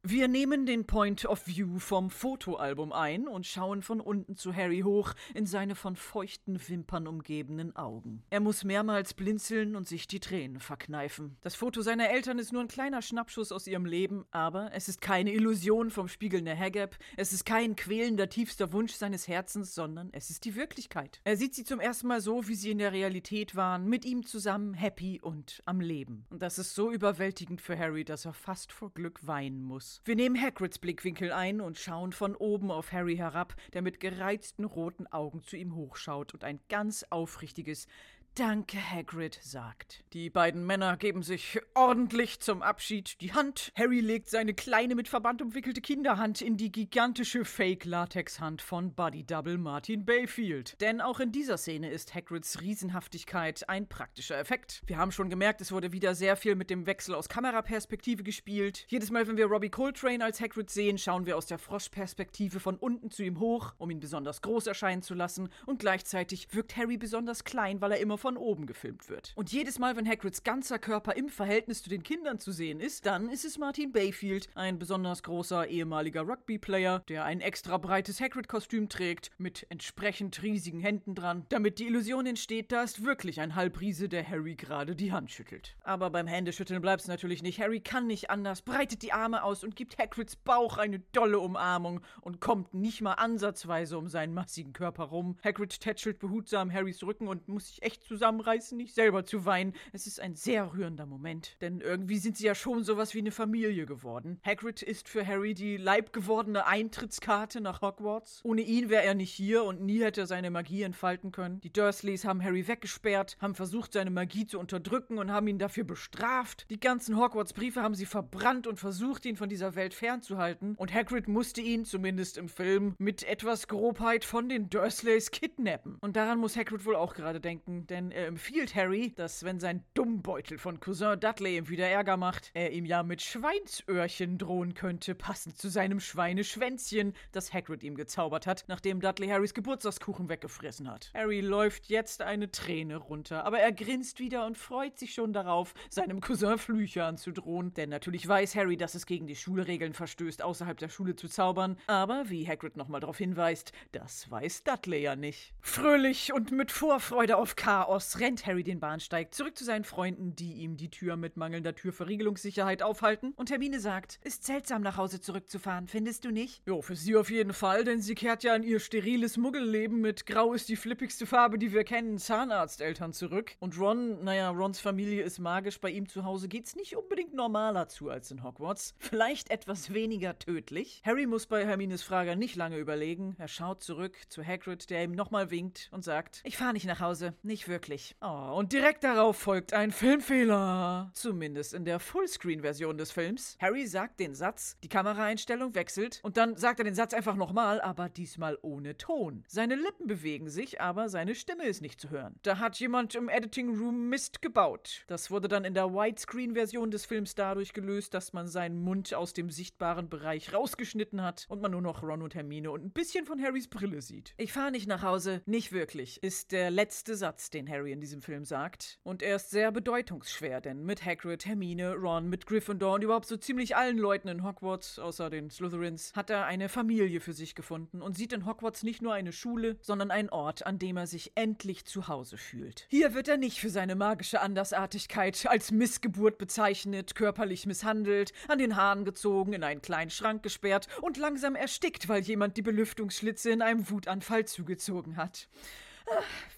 Wir 0.03 0.27
nehmen 0.27 0.65
den 0.65 0.85
Point 0.85 1.25
of 1.25 1.47
View 1.47 1.79
vom 1.79 2.09
Fotoalbum 2.51 2.91
ein 2.91 3.29
und 3.29 3.45
schauen 3.45 3.81
von 3.81 4.01
unten 4.01 4.35
zu 4.35 4.53
Harry 4.53 4.81
hoch 4.81 5.13
in 5.33 5.45
seine 5.45 5.73
von 5.73 5.95
feuchten 5.95 6.59
Wimpern 6.67 7.07
umgebenen 7.07 7.75
Augen. 7.77 8.23
Er 8.29 8.41
muss 8.41 8.65
mehrmals 8.65 9.13
blinzeln 9.13 9.77
und 9.77 9.87
sich 9.87 10.05
die 10.05 10.19
Tränen 10.19 10.59
verkneifen. 10.59 11.37
Das 11.39 11.55
Foto 11.55 11.81
seiner 11.81 12.09
Eltern 12.09 12.39
ist 12.39 12.51
nur 12.51 12.61
ein 12.61 12.67
kleiner 12.67 13.01
Schnappschuss 13.01 13.53
aus 13.53 13.67
ihrem 13.67 13.85
Leben, 13.85 14.25
aber 14.31 14.71
es 14.73 14.89
ist 14.89 14.99
keine 14.99 15.31
Illusion 15.33 15.91
vom 15.91 16.09
spiegelnden 16.09 16.57
Hagab, 16.57 16.97
es 17.15 17.31
ist 17.31 17.45
kein 17.45 17.77
quälender 17.77 18.27
tiefster 18.27 18.73
Wunsch 18.73 18.93
seines 18.93 19.29
Herzens, 19.29 19.73
sondern 19.73 20.09
es 20.11 20.29
ist 20.29 20.43
die 20.43 20.55
Wirklichkeit. 20.55 21.21
Er 21.23 21.37
sieht 21.37 21.55
sie 21.55 21.63
zum 21.63 21.79
ersten 21.79 22.07
Mal 22.07 22.19
so, 22.19 22.49
wie 22.49 22.55
sie 22.55 22.71
in 22.71 22.79
der 22.79 22.91
Realität 22.91 23.55
waren, 23.55 23.87
mit 23.87 24.03
ihm 24.03 24.25
zusammen 24.25 24.73
happy 24.73 25.21
und 25.21 25.61
am 25.63 25.79
Leben. 25.79 26.25
Und 26.29 26.41
das 26.41 26.59
ist 26.59 26.75
so 26.75 26.91
überwältigend 26.91 27.61
für 27.61 27.79
Harry, 27.79 28.03
dass 28.03 28.25
er 28.25 28.33
fast 28.33 28.73
vor 28.73 28.91
Glück 28.93 29.25
weinen 29.25 29.63
muss. 29.63 30.01
Wir 30.03 30.17
nehmen 30.17 30.39
Hagrids 30.39 30.79
Blickwinkel 30.79 31.31
ein 31.31 31.61
und 31.61 31.77
schauen 31.77 32.11
von 32.11 32.35
oben 32.41 32.71
auf 32.71 32.91
Harry 32.91 33.15
herab, 33.15 33.55
der 33.73 33.81
mit 33.81 33.99
gereizten 33.99 34.65
roten 34.65 35.07
Augen 35.07 35.43
zu 35.43 35.55
ihm 35.55 35.75
hochschaut 35.75 36.33
und 36.33 36.43
ein 36.43 36.59
ganz 36.67 37.05
aufrichtiges 37.09 37.87
Danke, 38.35 38.77
Hagrid, 38.77 39.37
sagt. 39.43 40.05
Die 40.13 40.29
beiden 40.29 40.65
Männer 40.65 40.95
geben 40.95 41.21
sich 41.21 41.59
ordentlich 41.73 42.39
zum 42.39 42.61
Abschied 42.61 43.19
die 43.19 43.33
Hand. 43.33 43.73
Harry 43.75 43.99
legt 43.99 44.29
seine 44.29 44.53
kleine 44.53 44.95
mit 44.95 45.09
Verband 45.09 45.41
umwickelte 45.41 45.81
Kinderhand 45.81 46.41
in 46.41 46.55
die 46.55 46.71
gigantische 46.71 47.43
Fake-Latex-Hand 47.43 48.61
von 48.61 48.93
Buddy 48.93 49.25
Double 49.25 49.57
Martin 49.57 50.05
Bayfield. 50.05 50.79
Denn 50.79 51.01
auch 51.01 51.19
in 51.19 51.33
dieser 51.33 51.57
Szene 51.57 51.89
ist 51.89 52.15
Hagrids 52.15 52.61
Riesenhaftigkeit 52.61 53.67
ein 53.67 53.89
praktischer 53.89 54.39
Effekt. 54.39 54.81
Wir 54.85 54.97
haben 54.97 55.11
schon 55.11 55.29
gemerkt, 55.29 55.59
es 55.59 55.73
wurde 55.73 55.91
wieder 55.91 56.15
sehr 56.15 56.37
viel 56.37 56.55
mit 56.55 56.69
dem 56.69 56.85
Wechsel 56.85 57.15
aus 57.15 57.27
Kameraperspektive 57.27 58.23
gespielt. 58.23 58.85
Jedes 58.87 59.11
Mal, 59.11 59.27
wenn 59.27 59.35
wir 59.35 59.47
Robbie 59.47 59.69
Coltrane 59.69 60.23
als 60.23 60.39
Hagrid 60.39 60.69
sehen, 60.69 60.97
schauen 60.97 61.25
wir 61.25 61.35
aus 61.35 61.47
der 61.47 61.59
Froschperspektive 61.59 62.61
von 62.61 62.77
unten 62.77 63.11
zu 63.11 63.23
ihm 63.23 63.41
hoch, 63.41 63.73
um 63.77 63.91
ihn 63.91 63.99
besonders 63.99 64.41
groß 64.41 64.67
erscheinen 64.67 65.01
zu 65.01 65.15
lassen. 65.15 65.49
Und 65.65 65.79
gleichzeitig 65.79 66.47
wirkt 66.53 66.77
Harry 66.77 66.95
besonders 66.95 67.43
klein, 67.43 67.81
weil 67.81 67.91
er 67.91 67.99
immer 67.99 68.20
von 68.21 68.37
oben 68.37 68.67
gefilmt 68.67 69.09
wird. 69.09 69.33
Und 69.35 69.51
jedes 69.51 69.79
Mal, 69.79 69.95
wenn 69.95 70.07
Hagrids 70.07 70.43
ganzer 70.43 70.79
Körper 70.79 71.15
im 71.15 71.27
Verhältnis 71.27 71.83
zu 71.83 71.89
den 71.89 72.03
Kindern 72.03 72.39
zu 72.39 72.51
sehen 72.51 72.79
ist, 72.79 73.05
dann 73.05 73.29
ist 73.29 73.45
es 73.45 73.57
Martin 73.57 73.91
Bayfield, 73.91 74.47
ein 74.55 74.79
besonders 74.79 75.23
großer 75.23 75.67
ehemaliger 75.67 76.21
Rugby-Player, 76.21 77.03
der 77.09 77.25
ein 77.25 77.41
extra 77.41 77.77
breites 77.77 78.21
Hagrid-Kostüm 78.21 78.89
trägt, 78.89 79.31
mit 79.37 79.65
entsprechend 79.69 80.41
riesigen 80.43 80.79
Händen 80.79 81.15
dran, 81.15 81.45
damit 81.49 81.79
die 81.79 81.87
Illusion 81.87 82.27
entsteht, 82.27 82.71
da 82.71 82.83
ist 82.83 83.03
wirklich 83.03 83.41
ein 83.41 83.55
Halbriese, 83.55 84.07
der 84.07 84.27
Harry 84.27 84.55
gerade 84.55 84.95
die 84.95 85.11
Hand 85.11 85.31
schüttelt. 85.31 85.75
Aber 85.81 86.11
beim 86.11 86.27
Händeschütteln 86.27 86.81
bleibt 86.81 87.01
es 87.01 87.07
natürlich 87.07 87.41
nicht. 87.41 87.59
Harry 87.59 87.81
kann 87.81 88.05
nicht 88.05 88.29
anders, 88.29 88.61
breitet 88.61 89.01
die 89.01 89.13
Arme 89.13 89.43
aus 89.43 89.63
und 89.63 89.75
gibt 89.75 89.97
Hagrids 89.97 90.35
Bauch 90.35 90.77
eine 90.77 90.99
dolle 90.99 91.39
Umarmung 91.39 92.01
und 92.21 92.39
kommt 92.39 92.75
nicht 92.75 93.01
mal 93.01 93.13
ansatzweise 93.13 93.97
um 93.97 94.07
seinen 94.07 94.35
massigen 94.35 94.73
Körper 94.73 95.05
rum. 95.05 95.37
Hagrid 95.43 95.79
tätschelt 95.79 96.19
behutsam 96.19 96.71
Harrys 96.71 97.03
Rücken 97.03 97.27
und 97.27 97.47
muss 97.47 97.69
sich 97.69 97.81
echt 97.81 98.03
zusammenreißen, 98.11 98.77
nicht 98.77 98.93
selber 98.93 99.23
zu 99.23 99.45
weinen. 99.45 99.73
Es 99.93 100.05
ist 100.05 100.19
ein 100.19 100.35
sehr 100.35 100.73
rührender 100.73 101.05
Moment, 101.05 101.55
denn 101.61 101.79
irgendwie 101.79 102.17
sind 102.17 102.35
sie 102.35 102.45
ja 102.45 102.55
schon 102.55 102.83
sowas 102.83 103.13
wie 103.13 103.19
eine 103.19 103.31
Familie 103.31 103.85
geworden. 103.85 104.37
Hagrid 104.45 104.81
ist 104.81 105.07
für 105.07 105.25
Harry 105.25 105.53
die 105.53 105.77
leibgewordene 105.77 106.67
Eintrittskarte 106.67 107.61
nach 107.61 107.81
Hogwarts. 107.81 108.41
Ohne 108.43 108.63
ihn 108.63 108.89
wäre 108.89 109.03
er 109.03 109.13
nicht 109.13 109.31
hier 109.31 109.63
und 109.63 109.81
nie 109.81 110.03
hätte 110.03 110.21
er 110.21 110.27
seine 110.27 110.51
Magie 110.51 110.81
entfalten 110.81 111.31
können. 111.31 111.61
Die 111.61 111.71
Dursleys 111.71 112.25
haben 112.25 112.43
Harry 112.43 112.67
weggesperrt, 112.67 113.37
haben 113.39 113.55
versucht, 113.55 113.93
seine 113.93 114.11
Magie 114.11 114.45
zu 114.45 114.59
unterdrücken 114.59 115.17
und 115.17 115.31
haben 115.31 115.47
ihn 115.47 115.57
dafür 115.57 115.85
bestraft. 115.85 116.65
Die 116.69 116.81
ganzen 116.81 117.17
Hogwarts-Briefe 117.17 117.81
haben 117.81 117.95
sie 117.95 118.05
verbrannt 118.05 118.67
und 118.67 118.77
versucht, 118.77 119.25
ihn 119.25 119.37
von 119.37 119.47
dieser 119.47 119.75
Welt 119.75 119.93
fernzuhalten. 119.93 120.75
Und 120.75 120.93
Hagrid 120.93 121.29
musste 121.29 121.61
ihn, 121.61 121.85
zumindest 121.85 122.37
im 122.37 122.49
Film, 122.49 122.93
mit 122.97 123.23
etwas 123.23 123.69
Grobheit 123.69 124.25
von 124.25 124.49
den 124.49 124.69
Dursleys 124.69 125.31
kidnappen. 125.31 125.95
Und 126.01 126.17
daran 126.17 126.39
muss 126.39 126.57
Hagrid 126.57 126.85
wohl 126.85 126.97
auch 126.97 127.13
gerade 127.13 127.39
denken, 127.39 127.87
denn 127.87 128.00
er 128.09 128.25
empfiehlt 128.25 128.73
Harry, 128.73 129.13
dass 129.13 129.43
wenn 129.43 129.59
sein 129.59 129.83
Dummbeutel 129.93 130.57
von 130.57 130.79
Cousin 130.79 131.19
Dudley 131.19 131.57
ihm 131.57 131.69
wieder 131.69 131.87
Ärger 131.87 132.17
macht, 132.17 132.49
er 132.55 132.71
ihm 132.71 132.85
ja 132.85 133.03
mit 133.03 133.21
Schweinsöhrchen 133.21 134.39
drohen 134.39 134.73
könnte, 134.73 135.13
passend 135.13 135.59
zu 135.59 135.69
seinem 135.69 135.99
Schweineschwänzchen, 135.99 137.13
das 137.33 137.53
Hagrid 137.53 137.83
ihm 137.83 137.95
gezaubert 137.95 138.47
hat, 138.47 138.63
nachdem 138.67 139.01
Dudley 139.01 139.27
Harrys 139.27 139.53
Geburtstagskuchen 139.53 140.29
weggefressen 140.29 140.89
hat. 140.89 141.11
Harry 141.13 141.41
läuft 141.41 141.87
jetzt 141.87 142.23
eine 142.23 142.49
Träne 142.49 142.95
runter, 142.97 143.45
aber 143.45 143.59
er 143.59 143.71
grinst 143.71 144.19
wieder 144.19 144.45
und 144.45 144.57
freut 144.57 144.97
sich 144.97 145.13
schon 145.13 145.33
darauf, 145.33 145.73
seinem 145.89 146.21
Cousin 146.21 146.57
Flüche 146.57 147.03
anzudrohen, 147.03 147.73
denn 147.73 147.89
natürlich 147.89 148.27
weiß 148.27 148.55
Harry, 148.55 148.77
dass 148.77 148.95
es 148.95 149.05
gegen 149.05 149.27
die 149.27 149.35
Schulregeln 149.35 149.93
verstößt, 149.93 150.41
außerhalb 150.41 150.77
der 150.77 150.89
Schule 150.89 151.15
zu 151.15 151.27
zaubern, 151.27 151.77
aber 151.87 152.29
wie 152.29 152.47
Hagrid 152.47 152.77
nochmal 152.77 153.01
darauf 153.01 153.17
hinweist, 153.17 153.73
das 153.91 154.31
weiß 154.31 154.63
Dudley 154.63 155.01
ja 155.01 155.17
nicht. 155.17 155.53
Fröhlich 155.59 156.31
und 156.31 156.51
mit 156.51 156.71
Vorfreude 156.71 157.35
auf 157.35 157.55
Chaos 157.55 157.90
rennt 157.91 158.45
Harry 158.45 158.63
den 158.63 158.79
Bahnsteig 158.79 159.33
zurück 159.33 159.57
zu 159.57 159.65
seinen 159.65 159.83
Freunden, 159.83 160.33
die 160.33 160.53
ihm 160.53 160.77
die 160.77 160.89
Tür 160.89 161.17
mit 161.17 161.35
mangelnder 161.35 161.75
Türverriegelungssicherheit 161.75 162.83
aufhalten, 162.83 163.33
und 163.35 163.51
Hermine 163.51 163.81
sagt, 163.81 164.17
ist 164.23 164.45
seltsam 164.45 164.81
nach 164.81 164.95
Hause 164.95 165.19
zurückzufahren, 165.19 165.87
findest 165.87 166.23
du 166.23 166.31
nicht? 166.31 166.61
Jo, 166.65 166.81
für 166.81 166.95
sie 166.95 167.17
auf 167.17 167.29
jeden 167.29 167.51
Fall, 167.51 167.83
denn 167.83 168.01
sie 168.01 168.15
kehrt 168.15 168.43
ja 168.43 168.55
in 168.55 168.63
ihr 168.63 168.79
steriles 168.79 169.35
Muggelleben 169.35 169.99
mit 169.99 170.25
Grau 170.25 170.53
ist 170.53 170.69
die 170.69 170.77
flippigste 170.77 171.25
Farbe, 171.25 171.57
die 171.57 171.73
wir 171.73 171.83
kennen, 171.83 172.17
Zahnarzteltern 172.17 173.11
zurück. 173.11 173.57
Und 173.59 173.77
Ron, 173.77 174.23
naja, 174.23 174.49
Rons 174.51 174.79
Familie 174.79 175.23
ist 175.23 175.39
magisch, 175.39 175.81
bei 175.81 175.89
ihm 175.89 176.07
zu 176.07 176.23
Hause 176.23 176.47
geht's 176.47 176.77
nicht 176.77 176.95
unbedingt 176.95 177.33
normaler 177.33 177.89
zu 177.89 178.09
als 178.09 178.31
in 178.31 178.41
Hogwarts. 178.41 178.95
Vielleicht 178.99 179.49
etwas 179.49 179.93
weniger 179.93 180.39
tödlich. 180.39 181.01
Harry 181.03 181.25
muss 181.25 181.45
bei 181.45 181.65
Hermines 181.65 182.03
Frage 182.03 182.37
nicht 182.37 182.55
lange 182.55 182.77
überlegen. 182.77 183.35
Er 183.37 183.49
schaut 183.49 183.83
zurück 183.83 184.15
zu 184.29 184.45
Hagrid, 184.45 184.89
der 184.89 185.03
ihm 185.03 185.11
nochmal 185.11 185.51
winkt 185.51 185.89
und 185.91 186.05
sagt, 186.05 186.41
ich 186.45 186.55
fahre 186.55 186.71
nicht 186.71 186.85
nach 186.85 187.01
Hause, 187.01 187.33
nicht 187.43 187.67
wirklich 187.67 187.80
wirklich. 187.81 188.15
Oh, 188.21 188.53
und 188.57 188.73
direkt 188.73 189.03
darauf 189.03 189.37
folgt 189.37 189.73
ein 189.73 189.91
Filmfehler. 189.91 191.09
Zumindest 191.15 191.73
in 191.73 191.83
der 191.83 191.99
Fullscreen-Version 191.99 192.95
des 192.95 193.11
Films. 193.11 193.57
Harry 193.59 193.87
sagt 193.87 194.19
den 194.19 194.35
Satz, 194.35 194.77
die 194.83 194.87
Kameraeinstellung 194.87 195.73
wechselt 195.73 196.19
und 196.21 196.37
dann 196.37 196.55
sagt 196.55 196.79
er 196.79 196.83
den 196.83 196.93
Satz 196.93 197.15
einfach 197.15 197.35
nochmal, 197.35 197.81
aber 197.81 198.07
diesmal 198.07 198.59
ohne 198.61 198.97
Ton. 198.97 199.43
Seine 199.47 199.73
Lippen 199.73 200.05
bewegen 200.05 200.47
sich, 200.47 200.79
aber 200.79 201.09
seine 201.09 201.33
Stimme 201.33 201.65
ist 201.65 201.81
nicht 201.81 201.99
zu 201.99 202.11
hören. 202.11 202.35
Da 202.43 202.59
hat 202.59 202.79
jemand 202.79 203.15
im 203.15 203.29
Editing 203.29 203.75
Room 203.75 204.09
Mist 204.09 204.43
gebaut. 204.43 205.03
Das 205.07 205.31
wurde 205.31 205.47
dann 205.47 205.65
in 205.65 205.73
der 205.73 205.91
Widescreen-Version 205.91 206.91
des 206.91 207.07
Films 207.07 207.33
dadurch 207.33 207.73
gelöst, 207.73 208.13
dass 208.13 208.31
man 208.31 208.47
seinen 208.47 208.79
Mund 208.83 209.15
aus 209.15 209.33
dem 209.33 209.49
sichtbaren 209.49 210.07
Bereich 210.07 210.53
rausgeschnitten 210.53 211.23
hat 211.23 211.47
und 211.49 211.63
man 211.63 211.71
nur 211.71 211.81
noch 211.81 212.03
Ron 212.03 212.21
und 212.21 212.35
Hermine 212.35 212.69
und 212.69 212.85
ein 212.85 212.91
bisschen 212.91 213.25
von 213.25 213.41
Harrys 213.41 213.67
Brille 213.67 214.03
sieht. 214.03 214.35
Ich 214.37 214.53
fahre 214.53 214.69
nicht 214.69 214.87
nach 214.87 215.01
Hause, 215.01 215.41
nicht 215.47 215.71
wirklich, 215.71 216.21
ist 216.21 216.51
der 216.51 216.69
letzte 216.69 217.15
Satz, 217.15 217.49
den 217.49 217.70
Harry 217.71 217.91
in 217.91 218.01
diesem 218.01 218.21
Film 218.21 218.43
sagt. 218.43 218.99
Und 219.03 219.23
er 219.23 219.37
ist 219.37 219.49
sehr 219.49 219.71
bedeutungsschwer, 219.71 220.61
denn 220.61 220.83
mit 220.83 221.05
Hagrid, 221.05 221.45
Hermine, 221.45 221.95
Ron, 221.95 222.27
mit 222.27 222.45
Gryffindor 222.45 222.95
und 222.95 223.03
überhaupt 223.03 223.25
so 223.25 223.37
ziemlich 223.37 223.75
allen 223.75 223.97
Leuten 223.97 224.27
in 224.27 224.43
Hogwarts, 224.43 224.99
außer 224.99 225.29
den 225.29 225.49
Slytherins, 225.49 226.13
hat 226.15 226.29
er 226.29 226.45
eine 226.45 226.69
Familie 226.69 227.21
für 227.21 227.33
sich 227.33 227.55
gefunden 227.55 228.01
und 228.01 228.17
sieht 228.17 228.33
in 228.33 228.45
Hogwarts 228.45 228.83
nicht 228.83 229.01
nur 229.01 229.13
eine 229.13 229.31
Schule, 229.31 229.77
sondern 229.81 230.11
einen 230.11 230.29
Ort, 230.29 230.65
an 230.65 230.77
dem 230.77 230.97
er 230.97 231.07
sich 231.07 231.31
endlich 231.35 231.85
zu 231.85 232.07
Hause 232.07 232.37
fühlt. 232.37 232.85
Hier 232.89 233.13
wird 233.13 233.27
er 233.27 233.37
nicht 233.37 233.59
für 233.59 233.69
seine 233.69 233.95
magische 233.95 234.41
Andersartigkeit 234.41 235.45
als 235.47 235.71
Missgeburt 235.71 236.37
bezeichnet, 236.37 237.15
körperlich 237.15 237.65
misshandelt, 237.65 238.33
an 238.47 238.59
den 238.59 238.75
Haaren 238.75 239.05
gezogen, 239.05 239.53
in 239.53 239.63
einen 239.63 239.81
kleinen 239.81 240.11
Schrank 240.11 240.43
gesperrt 240.43 240.87
und 241.01 241.17
langsam 241.17 241.55
erstickt, 241.55 242.09
weil 242.09 242.21
jemand 242.21 242.57
die 242.57 242.61
Belüftungsschlitze 242.61 243.51
in 243.51 243.61
einem 243.61 243.89
Wutanfall 243.89 244.45
zugezogen 244.45 245.15
hat. 245.15 245.47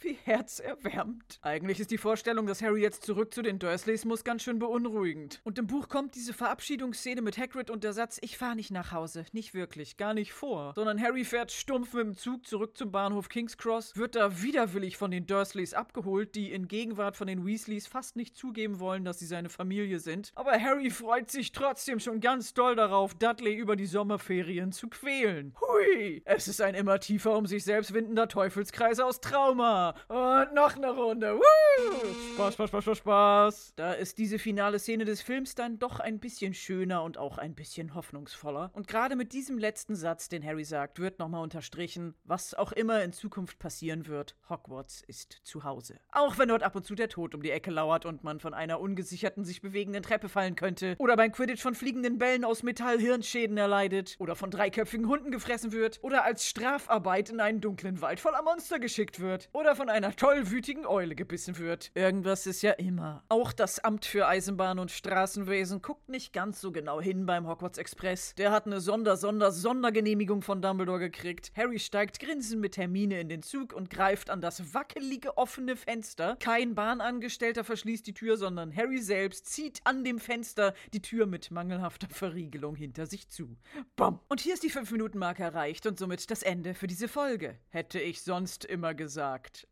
Wie 0.01 0.17
herzerwärmend. 0.23 1.39
Eigentlich 1.41 1.79
ist 1.79 1.91
die 1.91 1.97
Vorstellung, 1.97 2.45
dass 2.45 2.61
Harry 2.61 2.81
jetzt 2.81 3.05
zurück 3.05 3.33
zu 3.33 3.41
den 3.41 3.59
Dursleys 3.59 4.03
muss, 4.03 4.23
ganz 4.23 4.43
schön 4.43 4.59
beunruhigend. 4.59 5.39
Und 5.43 5.57
im 5.57 5.67
Buch 5.67 5.87
kommt 5.87 6.15
diese 6.15 6.33
Verabschiedungsszene 6.33 7.21
mit 7.21 7.37
Hagrid 7.37 7.69
und 7.69 7.83
der 7.83 7.93
Satz, 7.93 8.19
ich 8.21 8.37
fahre 8.37 8.55
nicht 8.55 8.71
nach 8.71 8.91
Hause. 8.91 9.25
Nicht 9.31 9.53
wirklich, 9.53 9.95
gar 9.95 10.13
nicht 10.13 10.33
vor. 10.33 10.73
Sondern 10.75 11.01
Harry 11.01 11.23
fährt 11.23 11.51
stumpf 11.51 11.93
mit 11.93 12.05
dem 12.05 12.17
Zug 12.17 12.45
zurück 12.45 12.77
zum 12.77 12.91
Bahnhof 12.91 13.29
King's 13.29 13.57
Cross, 13.57 13.95
wird 13.95 14.15
da 14.15 14.41
widerwillig 14.41 14.97
von 14.97 15.11
den 15.11 15.25
Dursleys 15.25 15.73
abgeholt, 15.73 16.35
die 16.35 16.51
in 16.51 16.67
Gegenwart 16.67 17.15
von 17.15 17.27
den 17.27 17.45
Weasleys 17.45 17.87
fast 17.87 18.15
nicht 18.15 18.35
zugeben 18.35 18.79
wollen, 18.79 19.05
dass 19.05 19.19
sie 19.19 19.25
seine 19.25 19.49
Familie 19.49 19.99
sind. 19.99 20.31
Aber 20.35 20.51
Harry 20.59 20.89
freut 20.89 21.31
sich 21.31 21.51
trotzdem 21.53 21.99
schon 21.99 22.19
ganz 22.19 22.53
doll 22.53 22.75
darauf, 22.75 23.13
Dudley 23.13 23.55
über 23.55 23.75
die 23.75 23.85
Sommerferien 23.85 24.71
zu 24.71 24.89
quälen. 24.89 25.55
Hui! 25.61 26.21
Es 26.25 26.47
ist 26.47 26.61
ein 26.61 26.75
immer 26.75 26.99
tiefer 26.99 27.37
um 27.37 27.45
sich 27.45 27.63
selbst 27.63 27.93
windender 27.93 28.27
Teufelskreis 28.27 28.99
aus 28.99 29.21
Trauma. 29.33 29.95
Und 30.09 30.53
noch 30.53 30.75
eine 30.75 30.91
Runde. 30.91 31.35
Woo! 31.35 32.33
Spaß, 32.35 32.53
Spaß, 32.53 32.69
Spaß, 32.69 32.83
Spaß, 32.83 32.97
Spaß. 32.99 33.73
Da 33.75 33.93
ist 33.93 34.19
diese 34.19 34.37
finale 34.37 34.77
Szene 34.77 35.05
des 35.05 35.23
Films 35.23 35.55
dann 35.55 35.79
doch 35.79 35.99
ein 35.99 36.19
bisschen 36.19 36.53
schöner 36.53 37.01
und 37.01 37.17
auch 37.17 37.39
ein 37.39 37.55
bisschen 37.55 37.95
hoffnungsvoller. 37.95 38.69
Und 38.73 38.87
gerade 38.87 39.15
mit 39.15 39.33
diesem 39.33 39.57
letzten 39.57 39.95
Satz, 39.95 40.29
den 40.29 40.45
Harry 40.45 40.63
sagt, 40.63 40.99
wird 40.99 41.17
nochmal 41.17 41.41
unterstrichen, 41.41 42.13
was 42.23 42.53
auch 42.53 42.73
immer 42.73 43.03
in 43.03 43.11
Zukunft 43.11 43.57
passieren 43.57 44.05
wird, 44.05 44.35
Hogwarts 44.49 45.01
ist 45.07 45.39
zu 45.43 45.63
Hause. 45.63 45.99
Auch 46.11 46.37
wenn 46.37 46.49
dort 46.49 46.61
ab 46.61 46.75
und 46.75 46.85
zu 46.85 46.93
der 46.93 47.09
Tod 47.09 47.33
um 47.33 47.41
die 47.41 47.49
Ecke 47.49 47.71
lauert 47.71 48.05
und 48.05 48.23
man 48.23 48.39
von 48.39 48.53
einer 48.53 48.79
ungesicherten, 48.79 49.45
sich 49.45 49.63
bewegenden 49.63 50.03
Treppe 50.03 50.29
fallen 50.29 50.55
könnte. 50.55 50.95
Oder 50.99 51.17
beim 51.17 51.31
Quidditch 51.31 51.63
von 51.63 51.73
fliegenden 51.73 52.19
Bällen 52.19 52.45
aus 52.45 52.61
Metall 52.61 52.99
Hirnschäden 52.99 53.57
erleidet. 53.57 54.15
Oder 54.19 54.35
von 54.35 54.51
dreiköpfigen 54.51 55.07
Hunden 55.07 55.31
gefressen 55.31 55.71
wird. 55.71 55.97
Oder 56.03 56.23
als 56.23 56.45
Strafarbeit 56.45 57.31
in 57.31 57.39
einen 57.39 57.61
dunklen 57.61 57.99
Wald 57.99 58.19
voller 58.19 58.43
Monster 58.43 58.77
geschickt 58.77 59.19
wird. 59.19 59.22
Oder 59.53 59.75
von 59.75 59.89
einer 59.89 60.15
tollwütigen 60.15 60.85
Eule 60.85 61.15
gebissen 61.15 61.57
wird. 61.57 61.91
Irgendwas 61.95 62.45
ist 62.45 62.61
ja 62.61 62.71
immer. 62.71 63.23
Auch 63.29 63.53
das 63.53 63.79
Amt 63.79 64.05
für 64.05 64.27
Eisenbahn 64.27 64.79
und 64.79 64.91
Straßenwesen 64.91 65.81
guckt 65.81 66.09
nicht 66.09 66.33
ganz 66.33 66.59
so 66.59 66.71
genau 66.71 67.01
hin 67.01 67.25
beim 67.25 67.47
Hogwarts 67.47 67.77
Express. 67.77 68.35
Der 68.35 68.51
hat 68.51 68.65
eine 68.65 68.81
Sonder, 68.81 69.17
Sonder, 69.17 69.51
Sondergenehmigung 69.51 70.41
von 70.41 70.61
Dumbledore 70.61 70.99
gekriegt. 70.99 71.51
Harry 71.55 71.79
steigt 71.79 72.19
grinsend 72.19 72.61
mit 72.61 72.77
Hermine 72.77 73.19
in 73.19 73.29
den 73.29 73.43
Zug 73.43 73.73
und 73.73 73.89
greift 73.89 74.29
an 74.29 74.41
das 74.41 74.73
wackelige 74.73 75.37
offene 75.37 75.75
Fenster. 75.75 76.35
Kein 76.39 76.75
Bahnangestellter 76.75 77.63
verschließt 77.63 78.05
die 78.05 78.13
Tür, 78.13 78.37
sondern 78.37 78.75
Harry 78.75 78.99
selbst 78.99 79.45
zieht 79.47 79.81
an 79.85 80.03
dem 80.03 80.19
Fenster 80.19 80.73
die 80.93 81.01
Tür 81.01 81.27
mit 81.27 81.49
mangelhafter 81.49 82.07
Verriegelung 82.09 82.75
hinter 82.75 83.05
sich 83.05 83.29
zu. 83.29 83.55
Bam! 83.95 84.19
Und 84.27 84.41
hier 84.41 84.53
ist 84.53 84.63
die 84.63 84.71
5-Minuten-Marke 84.71 85.43
erreicht 85.43 85.85
und 85.85 85.97
somit 85.97 86.29
das 86.29 86.43
Ende 86.43 86.73
für 86.73 86.87
diese 86.87 87.07
Folge. 87.07 87.57
Hätte 87.69 87.99
ich 87.99 88.21
sonst 88.21 88.65
immer 88.65 88.93
gesagt. 88.93 89.12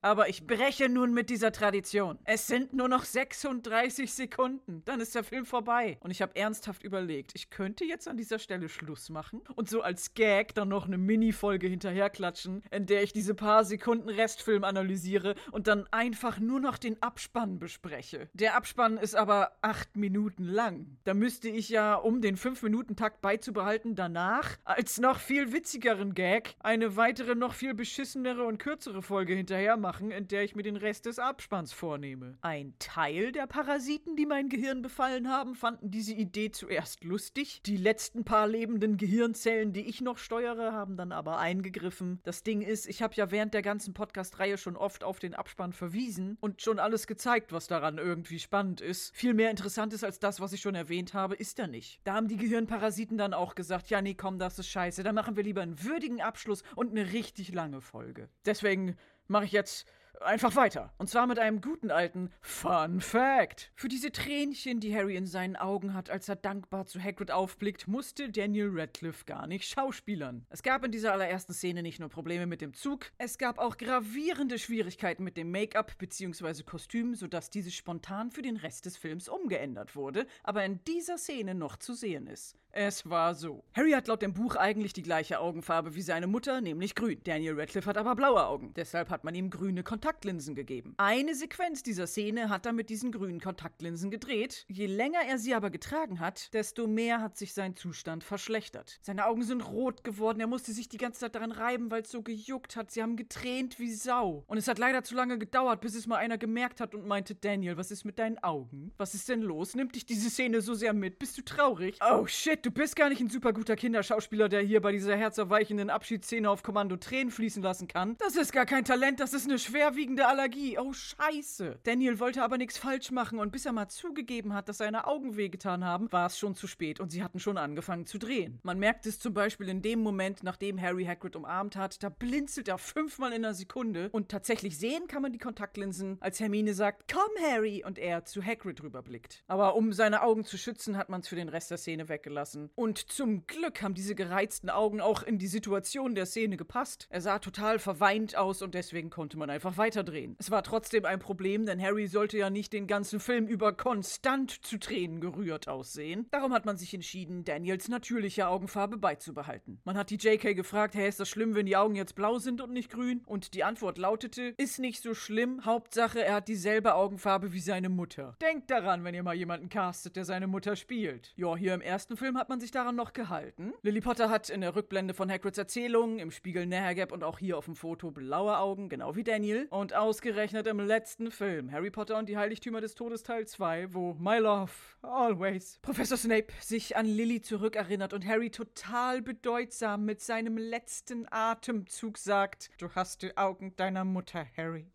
Aber 0.02 0.30
ich 0.30 0.46
breche 0.48 0.90
nun 0.90 1.14
mit 1.14 1.30
dieser 1.30 1.52
Tradition. 1.52 2.20
Es 2.24 2.48
sind 2.48 2.74
nur 2.74 2.88
noch 2.88 3.06
36 3.06 4.14
Sekunden. 4.14 4.84
Dann 4.86 5.00
ist 5.00 5.16
der 5.16 5.24
Film 5.24 5.46
vorbei. 5.46 5.98
Und 6.02 6.12
ich 6.12 6.22
habe 6.22 6.36
ernsthaft 6.36 6.84
überlegt, 6.84 7.32
ich 7.36 7.50
könnte 7.50 7.86
jetzt 7.86 8.08
an 8.08 8.18
dieser 8.18 8.40
Stelle 8.40 8.70
Schluss 8.70 9.10
machen 9.10 9.42
und 9.56 9.70
so 9.70 9.82
als 9.82 10.14
Gag 10.14 10.54
dann 10.56 10.70
noch 10.70 10.86
eine 10.86 10.98
Mini-Folge 10.98 11.68
hinterherklatschen, 11.68 12.64
in 12.72 12.86
der 12.86 13.04
ich 13.04 13.14
diese 13.14 13.36
paar 13.36 13.66
Sekunden 13.66 14.10
Restfilm 14.10 14.64
analysiere 14.64 15.36
und 15.52 15.68
dann 15.68 15.88
einfach 15.92 16.40
nur 16.40 16.60
noch 16.60 16.78
den 16.78 17.02
Abspann 17.02 17.60
bespreche. 17.60 18.30
Der 18.34 18.56
Abspann 18.56 18.98
ist 18.98 19.16
aber 19.16 19.52
acht 19.62 19.96
Minuten 19.96 20.44
lang. 20.44 20.98
Da 21.04 21.14
müsste 21.14 21.50
ich 21.50 21.70
ja, 21.70 21.96
um 21.96 22.22
den 22.22 22.38
5-Minuten-Takt 22.38 23.22
beizubehalten, 23.22 23.96
danach 23.96 24.58
als 24.64 25.00
noch 25.00 25.20
viel 25.20 25.54
witzigeren 25.54 26.14
Gag 26.14 26.56
eine 26.60 26.96
weitere, 26.96 27.36
noch 27.36 27.54
viel 27.54 27.74
beschissenere 27.74 28.44
und 28.44 28.58
kürzere 28.58 29.02
Folge 29.02 29.31
hinterher 29.36 29.78
machen, 29.78 30.12
in 30.12 30.28
der 30.28 30.44
ich 30.44 30.56
mir 30.56 30.64
den 30.64 30.76
Rest 30.76 31.06
des 31.06 31.20
Abspanns 31.20 31.74
vornehme. 31.74 32.38
Ein 32.42 32.74
Teil 32.80 33.32
der 33.32 33.48
Parasiten, 33.48 34.16
die 34.16 34.26
mein 34.26 34.50
Gehirn 34.50 34.82
befallen 34.82 35.30
haben, 35.30 35.56
fanden 35.56 35.92
diese 35.92 36.14
Idee 36.14 36.52
zuerst 36.52 37.04
lustig. 37.04 37.62
Die 37.66 37.78
letzten 37.78 38.24
paar 38.24 38.48
lebenden 38.48 38.98
Gehirnzellen, 38.98 39.74
die 39.74 39.88
ich 39.88 40.02
noch 40.02 40.18
steuere, 40.18 40.74
haben 40.74 40.98
dann 40.98 41.12
aber 41.12 41.38
eingegriffen. 41.38 42.20
Das 42.24 42.44
Ding 42.44 42.62
ist, 42.62 42.88
ich 42.88 43.02
habe 43.02 43.16
ja 43.16 43.32
während 43.32 43.54
der 43.54 43.62
ganzen 43.62 43.94
Podcast-Reihe 43.94 44.58
schon 44.58 44.76
oft 44.76 45.04
auf 45.04 45.20
den 45.20 45.34
Abspann 45.34 45.74
verwiesen 45.74 46.38
und 46.42 46.62
schon 46.62 46.80
alles 46.80 47.08
gezeigt, 47.08 47.52
was 47.52 47.68
daran 47.68 47.98
irgendwie 47.98 48.40
spannend 48.40 48.82
ist. 48.82 49.16
Viel 49.16 49.34
mehr 49.34 49.52
interessant 49.52 49.94
ist 49.94 50.04
als 50.04 50.20
das, 50.20 50.40
was 50.40 50.54
ich 50.54 50.62
schon 50.62 50.76
erwähnt 50.76 51.14
habe, 51.14 51.36
ist 51.36 51.60
er 51.60 51.68
nicht. 51.68 52.00
Da 52.04 52.14
haben 52.14 52.28
die 52.28 52.38
Gehirnparasiten 52.38 53.18
dann 53.18 53.34
auch 53.34 53.56
gesagt, 53.56 53.90
ja 53.90 54.02
nee, 54.02 54.16
komm, 54.16 54.40
das 54.40 54.60
ist 54.60 54.68
scheiße. 54.68 55.04
Dann 55.04 55.16
machen 55.16 55.36
wir 55.36 55.44
lieber 55.44 55.62
einen 55.62 55.84
würdigen 55.84 56.22
Abschluss 56.22 56.64
und 56.76 56.92
eine 56.92 57.14
richtig 57.14 57.54
lange 57.54 57.82
Folge. 57.82 58.30
Deswegen 58.46 58.96
mache 59.28 59.46
ich 59.46 59.52
jetzt 59.52 59.88
einfach 60.24 60.56
weiter. 60.56 60.94
Und 60.98 61.10
zwar 61.10 61.28
mit 61.28 61.40
einem 61.40 61.62
guten 61.62 61.92
alten 61.92 62.32
Fun 62.42 63.02
Fact. 63.02 63.72
Für 63.76 63.88
diese 63.88 64.12
Tränchen, 64.12 64.80
die 64.80 64.96
Harry 64.96 65.16
in 65.16 65.26
seinen 65.26 65.56
Augen 65.56 65.94
hat, 65.94 66.10
als 66.10 66.30
er 66.30 66.36
dankbar 66.36 66.86
zu 66.86 67.02
Hagrid 67.02 67.32
aufblickt, 67.32 67.88
musste 67.88 68.30
Daniel 68.30 68.70
Radcliffe 68.72 69.26
gar 69.26 69.48
nicht 69.48 69.68
schauspielern. 69.68 70.46
Es 70.50 70.64
gab 70.64 70.84
in 70.84 70.92
dieser 70.92 71.14
allerersten 71.14 71.54
Szene 71.54 71.82
nicht 71.82 72.00
nur 72.00 72.10
Probleme 72.10 72.46
mit 72.46 72.62
dem 72.62 72.74
Zug, 72.74 73.12
es 73.18 73.38
gab 73.38 73.60
auch 73.60 73.78
gravierende 73.78 74.60
Schwierigkeiten 74.60 75.24
mit 75.24 75.38
dem 75.38 75.52
Make-up 75.52 75.98
bzw. 75.98 76.64
Kostüm, 76.64 77.16
sodass 77.16 77.50
dieses 77.50 77.76
spontan 77.76 78.32
für 78.32 78.42
den 78.42 78.58
Rest 78.58 78.86
des 78.86 78.98
Films 78.98 79.28
umgeändert 79.28 79.96
wurde, 79.96 80.28
aber 80.44 80.64
in 80.66 80.84
dieser 80.86 81.18
Szene 81.18 81.56
noch 81.56 81.78
zu 81.78 81.94
sehen 81.94 82.28
ist. 82.28 82.58
Es 82.74 83.10
war 83.10 83.36
so. 83.36 83.64
Harry 83.74 83.92
hat 83.92 84.08
laut 84.08 84.22
dem 84.22 84.34
Buch 84.34 84.56
eigentlich 84.56 84.94
die 84.94 85.02
gleiche 85.02 85.40
Augenfarbe 85.40 85.94
wie 85.96 86.02
seine 86.02 86.28
Mutter, 86.28 86.62
nämlich 86.62 86.96
grün. 86.96 87.20
Daniel 87.26 87.60
Radcliffe 87.60 87.90
hat 87.90 87.98
aber 87.98 88.16
blaue 88.16 88.46
Augen. 88.46 88.74
Deshalb 88.76 89.10
hat 89.10 89.26
man 89.26 89.36
ihm 89.36 89.50
grüne 89.50 89.84
Kontaktlinsen 89.84 90.56
gegeben. 90.56 90.94
Eine 90.98 91.36
Sequenz 91.36 91.84
dieser 91.84 92.08
Szene 92.08 92.50
hat 92.50 92.66
er 92.66 92.72
mit 92.72 92.90
diesen 92.90 93.12
grünen 93.12 93.42
Kontaktlinsen 93.42 94.10
gedreht. 94.10 94.66
Je 94.70 94.86
länger 94.86 95.20
er 95.28 95.38
sie 95.38 95.54
aber 95.54 95.70
getragen 95.70 96.20
hat, 96.22 96.54
desto 96.54 96.88
mehr 96.88 97.22
hat 97.22 97.38
sich 97.38 97.54
sein 97.54 97.76
Zustand 97.76 98.24
verschlechtert. 98.24 99.00
Seine 99.02 99.26
Augen 99.26 99.44
sind 99.44 99.62
rot 99.62 100.06
geworden, 100.06 100.40
er 100.40 100.48
musste 100.48 100.72
sich 100.72 100.88
die 100.88 100.98
ganze 100.98 101.20
Zeit 101.20 101.36
daran 101.36 101.52
reiben, 101.52 101.92
weil 101.92 102.04
es 102.04 102.12
so 102.12 102.22
gejuckt 102.22 102.78
hat. 102.78 102.92
Sie 102.92 103.02
haben 103.02 103.18
getränt 103.18 103.80
wie 103.80 103.94
Sau. 103.94 104.46
Und 104.48 104.58
es 104.58 104.70
hat 104.70 104.80
leider 104.80 105.04
zu 105.04 105.16
lange 105.16 105.38
gedauert, 105.38 105.82
bis 105.82 105.96
es 105.96 106.08
mal 106.08 106.18
einer 106.18 106.38
gemerkt 106.38 106.80
hat 106.80 106.96
und 106.96 107.06
meinte, 107.06 107.36
Daniel, 107.36 107.76
was 107.76 107.92
ist 107.92 108.06
mit 108.06 108.18
deinen 108.18 108.42
Augen? 108.44 108.94
Was 108.98 109.14
ist 109.14 109.28
denn 109.28 109.42
los? 109.42 109.76
Nimmt 109.76 109.96
dich 109.96 110.06
diese 110.06 110.30
Szene 110.30 110.62
so 110.62 110.74
sehr 110.74 110.94
mit? 110.94 111.20
Bist 111.20 111.38
du 111.38 111.42
traurig? 111.42 111.98
Oh 112.02 112.26
shit, 112.28 112.61
du 112.62 112.72
bist 112.72 112.96
gar 112.96 113.10
nicht 113.10 113.22
ein 113.22 113.30
super 113.30 113.54
guter 113.54 113.76
Kinderschauspieler, 113.76 114.50
der 114.50 114.62
hier 114.62 114.82
bei 114.82 114.92
dieser 114.92 115.16
herzerweichenden 115.16 115.90
Abschiedsszene 115.90 116.50
auf 116.50 116.64
Kommando 116.64 116.98
Tränen 116.98 117.32
fließen 117.32 117.64
lassen 117.64 117.88
kann. 117.88 118.16
Das 118.20 118.36
ist 118.36 118.52
gar 118.52 118.66
kein 118.66 118.86
Talent, 118.86 119.20
das 119.20 119.34
ist 119.34 119.46
eine 119.46 119.60
schwerwiegende 119.60 120.28
Allergie. 120.28 120.78
Oh, 120.78 120.94
scheiße. 120.94 121.80
Daniel 121.84 122.20
wollte 122.20 122.44
aber 122.44 122.58
nichts 122.58 122.78
falsch 122.78 123.12
machen 123.12 123.40
und 123.40 123.52
bis 123.52 123.66
er 123.66 123.72
mal 123.72 123.90
zugegeben 123.90 124.54
hat, 124.54 124.70
dass 124.70 124.78
seine 124.78 125.08
Augen 125.08 125.38
wehgetan 125.38 125.84
haben, 125.84 126.12
war 126.12 126.28
es 126.28 126.38
schon 126.38 126.56
zu 126.56 126.68
spät 126.68 127.00
und 127.00 127.12
sie 127.12 127.24
hatten 127.24 127.40
schon 127.40 127.58
angefangen 127.58 128.06
zu 128.06 128.18
drehen. 128.18 128.60
Man 128.64 128.80
merkt 128.80 129.06
es 129.06 129.20
zum 129.20 129.34
Beispiel 129.34 129.70
in 129.70 129.82
dem 129.82 130.02
Moment, 130.02 130.44
nachdem 130.44 130.80
Harry 130.82 131.06
Hagrid 131.06 131.36
umarmt 131.36 131.76
hat, 131.76 132.04
da 132.04 132.10
blinzelt 132.10 132.68
er 132.68 132.78
fünfmal 132.78 133.34
in 133.34 133.46
einer 133.46 133.54
Sekunde 133.54 134.10
und 134.12 134.30
tatsächlich 134.30 134.78
sehen 134.78 135.08
kann 135.08 135.22
man 135.22 135.32
die 135.32 135.40
Kontaktlinsen, 135.40 136.18
als 136.20 136.40
Hermine 136.40 136.74
sagt, 136.74 137.12
komm 137.12 137.32
Harry, 137.50 137.84
und 137.86 137.98
er 137.98 138.26
zu 138.26 138.44
Hagrid 138.44 138.84
rüberblickt. 138.84 139.44
Aber 139.48 139.76
um 139.76 139.94
seine 139.94 140.22
Augen 140.22 140.44
zu 140.44 140.58
schützen, 140.58 140.98
hat 140.98 141.10
man 141.10 141.22
es 141.22 141.28
für 141.28 141.36
den 141.36 141.50
Rest 141.50 141.72
der 141.72 141.78
Szene 141.78 142.10
weggelassen. 142.10 142.51
Und 142.76 142.98
zum 142.98 143.46
Glück 143.48 143.82
haben 143.82 143.94
diese 143.94 144.16
gereizten 144.16 144.70
Augen 144.70 145.02
auch 145.02 145.24
in 145.24 145.38
die 145.38 145.48
Situation 145.48 146.16
der 146.16 146.26
Szene 146.26 146.58
gepasst. 146.58 147.08
Er 147.10 147.22
sah 147.22 147.40
total 147.40 147.80
verweint 147.80 148.36
aus 148.36 148.62
und 148.62 148.74
deswegen 148.74 149.10
konnte 149.10 149.38
man 149.38 149.50
einfach 149.50 149.78
weiterdrehen. 149.78 150.36
Es 150.40 150.52
war 150.52 150.64
trotzdem 150.64 151.06
ein 151.06 151.20
Problem, 151.20 151.66
denn 151.66 151.82
Harry 151.82 152.08
sollte 152.08 152.38
ja 152.38 152.50
nicht 152.50 152.74
den 152.74 152.88
ganzen 152.88 153.20
Film 153.20 153.48
über 153.48 153.74
konstant 153.74 154.52
zu 154.66 154.80
Tränen 154.80 155.22
gerührt 155.22 155.68
aussehen. 155.68 156.28
Darum 156.32 156.54
hat 156.54 156.66
man 156.66 156.78
sich 156.78 156.94
entschieden, 156.94 157.44
Daniels 157.44 157.88
natürliche 157.88 158.48
Augenfarbe 158.48 158.98
beizubehalten. 158.98 159.80
Man 159.84 159.98
hat 159.98 160.10
die 160.10 160.18
JK 160.18 160.56
gefragt, 160.56 160.96
hey, 160.96 161.08
ist 161.08 161.20
das 161.20 161.30
schlimm, 161.30 161.56
wenn 161.56 161.66
die 161.66 161.78
Augen 161.78 161.96
jetzt 161.96 162.16
blau 162.16 162.40
sind 162.40 162.62
und 162.62 162.72
nicht 162.72 162.92
grün? 162.92 163.22
Und 163.26 163.54
die 163.54 163.64
Antwort 163.64 163.98
lautete, 163.98 164.54
ist 164.58 164.80
nicht 164.80 165.02
so 165.02 165.14
schlimm, 165.14 165.66
Hauptsache 165.66 166.24
er 166.24 166.36
hat 166.36 166.48
dieselbe 166.48 166.96
Augenfarbe 166.96 167.54
wie 167.54 167.60
seine 167.60 167.90
Mutter. 167.90 168.36
Denkt 168.42 168.70
daran, 168.72 169.04
wenn 169.04 169.16
ihr 169.16 169.24
mal 169.24 169.36
jemanden 169.36 169.70
castet, 169.70 170.16
der 170.16 170.26
seine 170.26 170.48
Mutter 170.48 170.76
spielt. 170.76 171.34
Ja, 171.36 171.56
hier 171.56 171.74
im 171.74 171.82
ersten 171.82 172.18
Film 172.18 172.38
hat 172.42 172.50
man 172.50 172.60
sich 172.60 172.72
daran 172.72 172.96
noch 172.96 173.14
gehalten. 173.14 173.72
Lily 173.84 174.02
Potter 174.02 174.32
hat 174.32 174.50
in 174.50 174.62
der 174.62 174.76
Rückblende 174.76 175.14
von 175.14 175.30
Hagrids 175.30 175.60
Erzählung, 175.60 176.18
im 176.18 176.32
Spiegel 176.32 176.66
Gap 176.66 177.12
und 177.12 177.24
auch 177.24 177.38
hier 177.38 177.56
auf 177.56 177.66
dem 177.66 177.76
Foto 177.76 178.10
blaue 178.10 178.58
Augen, 178.58 178.90
genau 178.90 179.16
wie 179.16 179.24
Daniel. 179.24 179.68
Und 179.70 179.94
ausgerechnet 179.94 180.66
im 180.66 180.80
letzten 180.80 181.30
Film, 181.30 181.72
Harry 181.72 181.92
Potter 181.92 182.18
und 182.18 182.28
die 182.28 182.38
Heiligtümer 182.38 182.82
des 182.82 182.96
Todes 182.96 183.22
Teil 183.22 183.46
2, 183.46 183.94
wo 183.94 184.16
My 184.16 184.40
Love 184.40 184.72
Always 185.04 185.78
Professor 185.84 186.18
Snape 186.18 186.48
sich 186.62 186.98
an 186.98 187.06
Lily 187.06 187.44
zurückerinnert 187.44 188.12
und 188.12 188.26
Harry 188.26 188.50
total 188.50 189.22
bedeutsam 189.22 190.06
mit 190.06 190.20
seinem 190.20 190.58
letzten 190.58 191.28
Atemzug 191.30 192.18
sagt, 192.18 192.72
du 192.80 192.90
hast 192.96 193.22
die 193.22 193.38
Augen 193.38 193.76
deiner 193.76 194.04
Mutter, 194.04 194.48
Harry. 194.58 194.88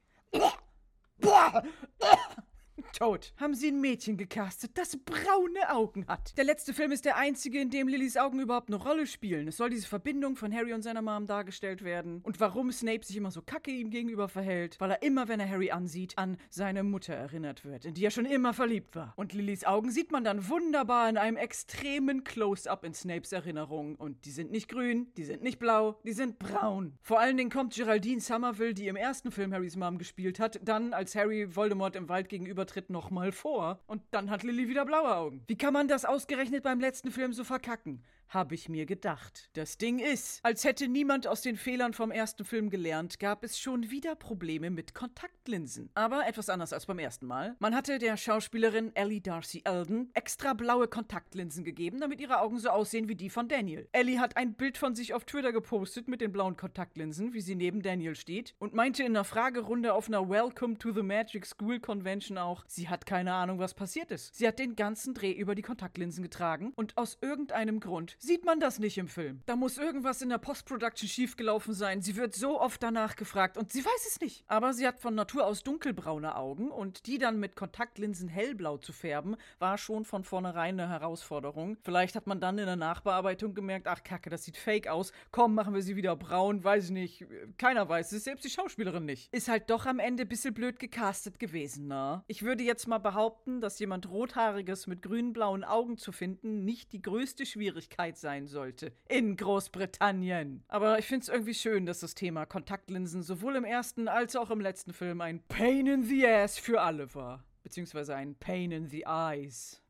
Tot. 2.96 3.34
Haben 3.36 3.54
sie 3.54 3.68
ein 3.68 3.80
Mädchen 3.82 4.16
gecastet, 4.16 4.70
das 4.74 4.96
braune 4.96 5.70
Augen 5.70 6.06
hat. 6.08 6.36
Der 6.38 6.44
letzte 6.44 6.72
Film 6.72 6.92
ist 6.92 7.04
der 7.04 7.18
einzige, 7.18 7.60
in 7.60 7.68
dem 7.68 7.88
Lillys 7.88 8.16
Augen 8.16 8.40
überhaupt 8.40 8.70
eine 8.70 8.82
Rolle 8.82 9.06
spielen. 9.06 9.48
Es 9.48 9.58
soll 9.58 9.68
diese 9.68 9.86
Verbindung 9.86 10.34
von 10.34 10.50
Harry 10.50 10.72
und 10.72 10.80
seiner 10.80 11.02
Mom 11.02 11.26
dargestellt 11.26 11.84
werden. 11.84 12.22
Und 12.22 12.40
warum 12.40 12.72
Snape 12.72 13.04
sich 13.04 13.18
immer 13.18 13.30
so 13.30 13.42
kacke 13.42 13.70
ihm 13.70 13.90
gegenüber 13.90 14.28
verhält, 14.28 14.76
weil 14.80 14.92
er 14.92 15.02
immer, 15.02 15.28
wenn 15.28 15.40
er 15.40 15.48
Harry 15.50 15.70
ansieht, 15.70 16.16
an 16.16 16.38
seine 16.48 16.84
Mutter 16.84 17.12
erinnert 17.12 17.66
wird, 17.66 17.84
in 17.84 17.92
die 17.92 18.02
er 18.02 18.10
schon 18.10 18.24
immer 18.24 18.54
verliebt 18.54 18.96
war. 18.96 19.12
Und 19.16 19.34
Lillys 19.34 19.64
Augen 19.64 19.90
sieht 19.90 20.10
man 20.10 20.24
dann 20.24 20.48
wunderbar 20.48 21.10
in 21.10 21.18
einem 21.18 21.36
extremen 21.36 22.24
Close-up 22.24 22.82
in 22.82 22.94
Snapes 22.94 23.32
Erinnerung. 23.32 23.96
Und 23.96 24.24
die 24.24 24.30
sind 24.30 24.50
nicht 24.50 24.70
grün, 24.70 25.08
die 25.18 25.24
sind 25.24 25.42
nicht 25.42 25.58
blau, 25.58 26.00
die 26.06 26.14
sind 26.14 26.38
braun. 26.38 26.94
Vor 27.02 27.20
allen 27.20 27.36
Dingen 27.36 27.50
kommt 27.50 27.74
Geraldine 27.74 28.22
Somerville, 28.22 28.72
die 28.72 28.88
im 28.88 28.96
ersten 28.96 29.30
Film 29.30 29.52
Harrys 29.52 29.76
Mom 29.76 29.98
gespielt 29.98 30.40
hat, 30.40 30.60
dann 30.64 30.94
als 30.94 31.14
Harry 31.14 31.54
Voldemort 31.54 31.94
im 31.94 32.08
Wald 32.08 32.30
gegenübertritt 32.30 32.85
tritt 32.86 32.90
nochmal 32.90 33.32
vor 33.32 33.80
und 33.86 34.02
dann 34.10 34.30
hat 34.30 34.42
Lilly 34.42 34.68
wieder 34.68 34.84
blaue 34.84 35.14
Augen. 35.14 35.42
Wie 35.46 35.56
kann 35.56 35.72
man 35.72 35.88
das 35.88 36.04
ausgerechnet 36.04 36.62
beim 36.62 36.80
letzten 36.80 37.10
Film 37.10 37.32
so 37.32 37.44
verkacken? 37.44 38.02
Habe 38.28 38.54
ich 38.54 38.68
mir 38.68 38.86
gedacht. 38.86 39.50
Das 39.54 39.78
Ding 39.78 39.98
ist, 39.98 40.40
als 40.44 40.64
hätte 40.64 40.88
niemand 40.88 41.26
aus 41.26 41.42
den 41.42 41.56
Fehlern 41.56 41.92
vom 41.92 42.10
ersten 42.10 42.44
Film 42.44 42.70
gelernt, 42.70 43.18
gab 43.18 43.44
es 43.44 43.58
schon 43.58 43.90
wieder 43.90 44.14
Probleme 44.14 44.70
mit 44.70 44.94
Kontaktlinsen. 44.94 45.90
Aber 45.94 46.26
etwas 46.26 46.48
anders 46.48 46.72
als 46.72 46.86
beim 46.86 46.98
ersten 46.98 47.26
Mal. 47.26 47.56
Man 47.58 47.74
hatte 47.74 47.98
der 47.98 48.16
Schauspielerin 48.16 48.94
Ellie 48.94 49.20
Darcy 49.20 49.62
Eldon 49.64 50.10
extra 50.14 50.54
blaue 50.54 50.88
Kontaktlinsen 50.88 51.64
gegeben, 51.64 52.00
damit 52.00 52.20
ihre 52.20 52.40
Augen 52.40 52.58
so 52.58 52.70
aussehen 52.70 53.08
wie 53.08 53.14
die 53.14 53.30
von 53.30 53.48
Daniel. 53.48 53.88
Ellie 53.92 54.18
hat 54.18 54.36
ein 54.36 54.54
Bild 54.54 54.78
von 54.78 54.94
sich 54.94 55.14
auf 55.14 55.24
Twitter 55.24 55.52
gepostet 55.52 56.08
mit 56.08 56.20
den 56.20 56.32
blauen 56.32 56.56
Kontaktlinsen, 56.56 57.32
wie 57.32 57.40
sie 57.40 57.54
neben 57.54 57.82
Daniel 57.82 58.16
steht, 58.16 58.54
und 58.58 58.74
meinte 58.74 59.02
in 59.02 59.16
einer 59.16 59.24
Fragerunde 59.24 59.94
auf 59.94 60.08
einer 60.08 60.28
Welcome 60.28 60.78
to 60.78 60.92
the 60.92 61.02
Magic 61.02 61.46
School 61.46 61.80
Convention 61.80 62.38
auch, 62.38 62.64
sie 62.66 62.88
hat 62.88 63.06
keine 63.06 63.32
Ahnung, 63.34 63.58
was 63.58 63.74
passiert 63.74 64.10
ist. 64.10 64.34
Sie 64.34 64.46
hat 64.46 64.58
den 64.58 64.76
ganzen 64.76 65.14
Dreh 65.14 65.32
über 65.32 65.54
die 65.54 65.62
Kontaktlinsen 65.62 66.22
getragen 66.22 66.72
und 66.76 66.96
aus 66.96 67.18
irgendeinem 67.20 67.80
Grund 67.80 68.15
sieht 68.18 68.44
man 68.44 68.60
das 68.60 68.78
nicht 68.78 68.98
im 68.98 69.08
Film. 69.08 69.42
Da 69.46 69.56
muss 69.56 69.78
irgendwas 69.78 70.22
in 70.22 70.28
der 70.28 70.38
Post-Production 70.38 71.08
schiefgelaufen 71.08 71.74
sein. 71.74 72.02
Sie 72.02 72.16
wird 72.16 72.34
so 72.34 72.60
oft 72.60 72.82
danach 72.82 73.16
gefragt 73.16 73.56
und 73.56 73.72
sie 73.72 73.84
weiß 73.84 74.06
es 74.08 74.20
nicht. 74.20 74.44
Aber 74.46 74.72
sie 74.72 74.86
hat 74.86 75.00
von 75.00 75.14
Natur 75.14 75.46
aus 75.46 75.62
dunkelbraune 75.62 76.36
Augen 76.36 76.70
und 76.70 77.06
die 77.06 77.18
dann 77.18 77.38
mit 77.38 77.56
Kontaktlinsen 77.56 78.28
hellblau 78.28 78.78
zu 78.78 78.92
färben, 78.92 79.36
war 79.58 79.78
schon 79.78 80.04
von 80.04 80.24
vornherein 80.24 80.80
eine 80.80 80.88
Herausforderung. 80.88 81.76
Vielleicht 81.82 82.16
hat 82.16 82.26
man 82.26 82.40
dann 82.40 82.58
in 82.58 82.66
der 82.66 82.76
Nachbearbeitung 82.76 83.54
gemerkt, 83.54 83.86
ach 83.86 84.02
kacke, 84.02 84.30
das 84.30 84.44
sieht 84.44 84.56
fake 84.56 84.88
aus. 84.88 85.12
Komm, 85.30 85.54
machen 85.54 85.74
wir 85.74 85.82
sie 85.82 85.96
wieder 85.96 86.16
braun, 86.16 86.64
weiß 86.64 86.86
ich 86.86 86.90
nicht. 86.90 87.26
Keiner 87.58 87.88
weiß 87.88 88.12
es, 88.12 88.24
selbst 88.24 88.44
die 88.44 88.50
Schauspielerin 88.50 89.04
nicht. 89.04 89.32
Ist 89.32 89.48
halt 89.48 89.70
doch 89.70 89.86
am 89.86 89.98
Ende 89.98 90.22
ein 90.22 90.28
bisschen 90.28 90.54
blöd 90.54 90.78
gecastet 90.78 91.38
gewesen, 91.38 91.86
ne? 91.88 92.24
Ich 92.26 92.42
würde 92.42 92.62
jetzt 92.62 92.88
mal 92.88 92.98
behaupten, 92.98 93.60
dass 93.60 93.78
jemand 93.78 94.08
Rothaariges 94.08 94.86
mit 94.86 95.02
grün-blauen 95.02 95.64
Augen 95.64 95.96
zu 95.96 96.12
finden 96.12 96.64
nicht 96.64 96.92
die 96.92 97.02
größte 97.02 97.46
Schwierigkeit 97.46 98.05
Wahrheit 98.06 98.18
sein 98.18 98.46
sollte. 98.46 98.92
In 99.08 99.36
Großbritannien. 99.36 100.62
Aber 100.68 100.98
ich 100.98 101.06
finde 101.06 101.24
es 101.24 101.28
irgendwie 101.28 101.54
schön, 101.54 101.86
dass 101.86 102.00
das 102.00 102.14
Thema 102.14 102.46
Kontaktlinsen 102.46 103.22
sowohl 103.22 103.56
im 103.56 103.64
ersten 103.64 104.08
als 104.08 104.36
auch 104.36 104.50
im 104.50 104.60
letzten 104.60 104.92
Film 104.92 105.20
ein 105.20 105.42
Pain 105.48 105.86
in 105.86 106.04
the 106.04 106.26
Ass 106.26 106.58
für 106.58 106.80
alle 106.80 107.12
war. 107.14 107.44
Beziehungsweise 107.62 108.14
ein 108.14 108.36
Pain 108.36 108.70
in 108.70 108.86
the 108.86 109.04
Eyes. 109.06 109.82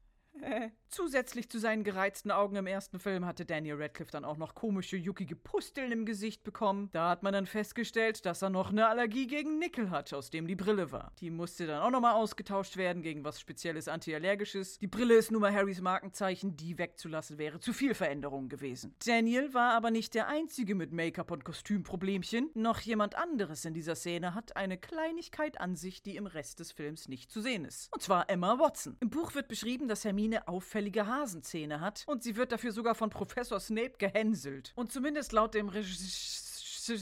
Zusätzlich 0.89 1.51
zu 1.51 1.59
seinen 1.59 1.85
gereizten 1.85 2.31
Augen 2.31 2.57
im 2.57 2.67
ersten 2.67 2.99
Film 2.99 3.27
hatte 3.27 3.45
Daniel 3.45 3.83
Radcliffe 3.83 4.13
dann 4.13 4.25
auch 4.25 4.37
noch 4.37 4.55
komische, 4.55 4.97
juckige 4.97 5.35
Pusteln 5.35 5.91
im 5.91 6.07
Gesicht 6.07 6.45
bekommen. 6.45 6.91
Da 6.93 7.11
hat 7.11 7.23
man 7.23 7.33
dann 7.33 7.47
festgestellt, 7.47 8.25
dass 8.25 8.43
er 8.43 8.51
noch 8.51 8.71
eine 8.71 8.87
Allergie 8.89 9.27
gegen 9.27 9.59
Nickel 9.59 9.91
hat, 9.91 10.15
aus 10.15 10.31
dem 10.31 10.47
die 10.47 10.55
Brille 10.55 10.93
war. 10.93 11.13
Die 11.21 11.31
musste 11.31 11.67
dann 11.67 11.83
auch 11.83 11.91
nochmal 11.91 12.15
ausgetauscht 12.15 12.77
werden 12.77 13.03
gegen 13.03 13.25
was 13.25 13.41
Spezielles 13.41 13.89
Antiallergisches. 13.89 14.79
Die 14.79 14.87
Brille 14.87 15.15
ist 15.15 15.33
nun 15.33 15.41
mal 15.41 15.53
Harrys 15.53 15.81
Markenzeichen, 15.81 16.57
die 16.57 16.79
wegzulassen 16.79 17.37
wäre 17.37 17.59
zu 17.59 17.73
viel 17.73 17.95
Veränderung 17.95 18.49
gewesen. 18.49 18.95
Daniel 19.05 19.53
war 19.55 19.73
aber 19.73 19.91
nicht 19.91 20.15
der 20.15 20.29
Einzige 20.29 20.75
mit 20.75 20.93
Make-up 20.93 21.31
und 21.33 21.45
Kostümproblemchen. 21.45 22.51
Noch 22.55 22.81
jemand 22.81 23.17
anderes 23.17 23.65
in 23.65 23.75
dieser 23.75 23.97
Szene 23.97 24.35
hat 24.35 24.57
eine 24.57 24.79
Kleinigkeit 24.79 25.61
an 25.61 25.75
sich, 25.75 26.03
die 26.03 26.17
im 26.17 26.27
Rest 26.27 26.61
des 26.61 26.73
Films 26.73 27.09
nicht 27.09 27.31
zu 27.31 27.41
sehen 27.41 27.65
ist. 27.65 27.93
Und 27.93 28.03
zwar 28.03 28.31
Emma 28.31 28.59
Watson. 28.59 28.97
Im 29.01 29.11
Buch 29.11 29.35
wird 29.35 29.49
beschrieben, 29.49 29.89
dass 29.89 30.05
Hermine 30.05 30.47
auffällig 30.47 30.76
auffällige 30.77 31.07
Hasenzähne 31.07 31.81
hat 31.81 32.05
und 32.07 32.23
sie 32.23 32.37
wird 32.37 32.53
dafür 32.53 32.71
sogar 32.71 32.95
von 32.95 33.09
Professor 33.09 33.59
Snape 33.59 33.95
gehänselt. 33.97 34.73
Und 34.77 34.93
zumindest 34.93 35.33
laut 35.33 35.55
dem 35.55 35.71
Regisseur 35.71 36.99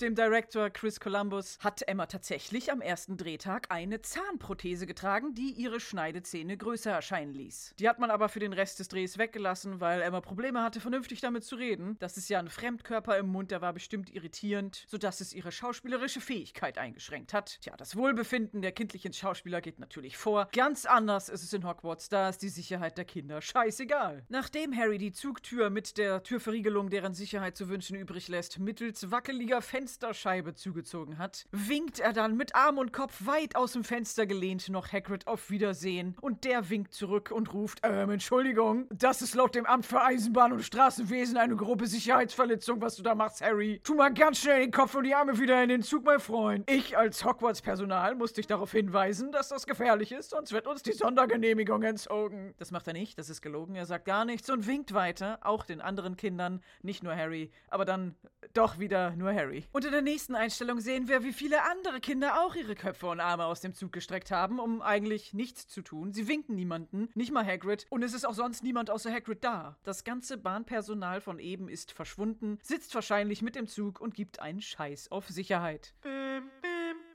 dem 0.00 0.14
Director 0.14 0.70
Chris 0.70 0.98
Columbus 0.98 1.58
hat 1.60 1.86
Emma 1.86 2.06
tatsächlich 2.06 2.72
am 2.72 2.80
ersten 2.80 3.16
Drehtag 3.16 3.66
eine 3.70 4.00
Zahnprothese 4.00 4.86
getragen, 4.86 5.34
die 5.34 5.50
ihre 5.52 5.78
Schneidezähne 5.78 6.56
größer 6.56 6.90
erscheinen 6.90 7.34
ließ. 7.34 7.74
Die 7.78 7.88
hat 7.88 7.98
man 7.98 8.10
aber 8.10 8.28
für 8.30 8.40
den 8.40 8.52
Rest 8.52 8.78
des 8.78 8.88
Drehs 8.88 9.18
weggelassen, 9.18 9.80
weil 9.80 10.00
Emma 10.00 10.20
Probleme 10.20 10.62
hatte, 10.62 10.80
vernünftig 10.80 11.20
damit 11.20 11.44
zu 11.44 11.56
reden. 11.56 11.96
Das 11.98 12.16
ist 12.16 12.30
ja 12.30 12.38
ein 12.38 12.48
Fremdkörper 12.48 13.18
im 13.18 13.26
Mund, 13.26 13.50
der 13.50 13.60
war 13.60 13.72
bestimmt 13.72 14.10
irritierend, 14.14 14.84
sodass 14.88 15.20
es 15.20 15.34
ihre 15.34 15.52
schauspielerische 15.52 16.20
Fähigkeit 16.20 16.78
eingeschränkt 16.78 17.34
hat. 17.34 17.60
Tja, 17.60 17.76
das 17.76 17.94
Wohlbefinden 17.94 18.62
der 18.62 18.72
kindlichen 18.72 19.12
Schauspieler 19.12 19.60
geht 19.60 19.80
natürlich 19.80 20.16
vor. 20.16 20.48
Ganz 20.52 20.86
anders 20.86 21.28
ist 21.28 21.42
es 21.42 21.52
in 21.52 21.66
Hogwarts, 21.66 22.08
da 22.08 22.30
ist 22.30 22.42
die 22.42 22.48
Sicherheit 22.48 22.96
der 22.96 23.04
Kinder 23.04 23.42
scheißegal. 23.42 24.24
Nachdem 24.28 24.74
Harry 24.74 24.98
die 24.98 25.12
Zugtür 25.12 25.68
mit 25.68 25.98
der 25.98 26.22
Türverriegelung, 26.22 26.88
deren 26.88 27.12
Sicherheit 27.12 27.56
zu 27.56 27.68
wünschen 27.68 27.96
übrig 27.96 28.28
lässt, 28.28 28.58
mittels 28.58 29.10
wackeliger 29.10 29.60
Fenster 29.60 29.89
Fensterscheibe 29.90 30.54
zugezogen 30.54 31.18
hat, 31.18 31.46
winkt 31.50 31.98
er 31.98 32.12
dann 32.12 32.36
mit 32.36 32.54
Arm 32.54 32.78
und 32.78 32.92
Kopf 32.92 33.26
weit 33.26 33.56
aus 33.56 33.72
dem 33.72 33.82
Fenster 33.82 34.24
gelehnt 34.24 34.68
noch 34.68 34.92
Hagrid 34.92 35.26
auf 35.26 35.50
Wiedersehen 35.50 36.16
und 36.20 36.44
der 36.44 36.70
winkt 36.70 36.92
zurück 36.94 37.32
und 37.32 37.52
ruft, 37.52 37.80
ähm, 37.82 38.10
Entschuldigung, 38.10 38.86
das 38.92 39.20
ist 39.20 39.34
laut 39.34 39.56
dem 39.56 39.66
Amt 39.66 39.86
für 39.86 40.00
Eisenbahn 40.00 40.52
und 40.52 40.62
Straßenwesen 40.62 41.36
eine 41.36 41.56
grobe 41.56 41.88
Sicherheitsverletzung, 41.88 42.80
was 42.80 42.94
du 42.96 43.02
da 43.02 43.16
machst, 43.16 43.40
Harry. 43.40 43.80
Tu 43.82 43.94
mal 43.94 44.14
ganz 44.14 44.38
schnell 44.38 44.60
den 44.60 44.70
Kopf 44.70 44.94
und 44.94 45.02
die 45.04 45.14
Arme 45.14 45.40
wieder 45.40 45.60
in 45.60 45.70
den 45.70 45.82
Zug, 45.82 46.04
mein 46.04 46.20
Freund. 46.20 46.70
Ich 46.70 46.96
als 46.96 47.24
Hogwarts-Personal 47.24 48.14
muss 48.14 48.32
dich 48.32 48.46
darauf 48.46 48.70
hinweisen, 48.70 49.32
dass 49.32 49.48
das 49.48 49.66
gefährlich 49.66 50.12
ist, 50.12 50.30
sonst 50.30 50.52
wird 50.52 50.68
uns 50.68 50.84
die 50.84 50.92
Sondergenehmigung 50.92 51.82
entzogen. 51.82 52.54
Das 52.58 52.70
macht 52.70 52.86
er 52.86 52.92
nicht, 52.92 53.18
das 53.18 53.28
ist 53.28 53.42
gelogen, 53.42 53.74
er 53.74 53.86
sagt 53.86 54.04
gar 54.04 54.24
nichts 54.24 54.48
und 54.50 54.68
winkt 54.68 54.94
weiter, 54.94 55.40
auch 55.42 55.64
den 55.64 55.80
anderen 55.80 56.16
Kindern, 56.16 56.62
nicht 56.82 57.02
nur 57.02 57.16
Harry, 57.16 57.50
aber 57.68 57.84
dann 57.84 58.14
doch 58.54 58.78
wieder 58.78 59.16
nur 59.16 59.32
Harry. 59.32 59.64
Und 59.72 59.79
in 59.84 59.92
der 59.92 60.02
nächsten 60.02 60.34
Einstellung 60.34 60.80
sehen 60.80 61.08
wir, 61.08 61.22
wie 61.22 61.32
viele 61.32 61.62
andere 61.70 62.00
Kinder 62.00 62.42
auch 62.42 62.54
ihre 62.54 62.74
Köpfe 62.74 63.06
und 63.06 63.20
Arme 63.20 63.44
aus 63.44 63.60
dem 63.60 63.74
Zug 63.74 63.92
gestreckt 63.92 64.30
haben, 64.30 64.58
um 64.58 64.82
eigentlich 64.82 65.32
nichts 65.32 65.68
zu 65.68 65.82
tun. 65.82 66.12
Sie 66.12 66.28
winken 66.28 66.54
niemanden, 66.54 67.08
nicht 67.14 67.32
mal 67.32 67.46
Hagrid, 67.46 67.86
und 67.90 68.02
es 68.02 68.14
ist 68.14 68.24
auch 68.24 68.34
sonst 68.34 68.62
niemand 68.62 68.90
außer 68.90 69.12
Hagrid 69.12 69.44
da. 69.44 69.76
Das 69.84 70.04
ganze 70.04 70.38
Bahnpersonal 70.38 71.20
von 71.20 71.38
eben 71.38 71.68
ist 71.68 71.92
verschwunden, 71.92 72.58
sitzt 72.62 72.94
wahrscheinlich 72.94 73.42
mit 73.42 73.56
im 73.56 73.66
Zug 73.66 74.00
und 74.00 74.14
gibt 74.14 74.40
einen 74.40 74.60
Scheiß 74.60 75.10
auf 75.10 75.28
Sicherheit. 75.28 75.94
Bim, 76.02 76.50
bim. 76.62 76.70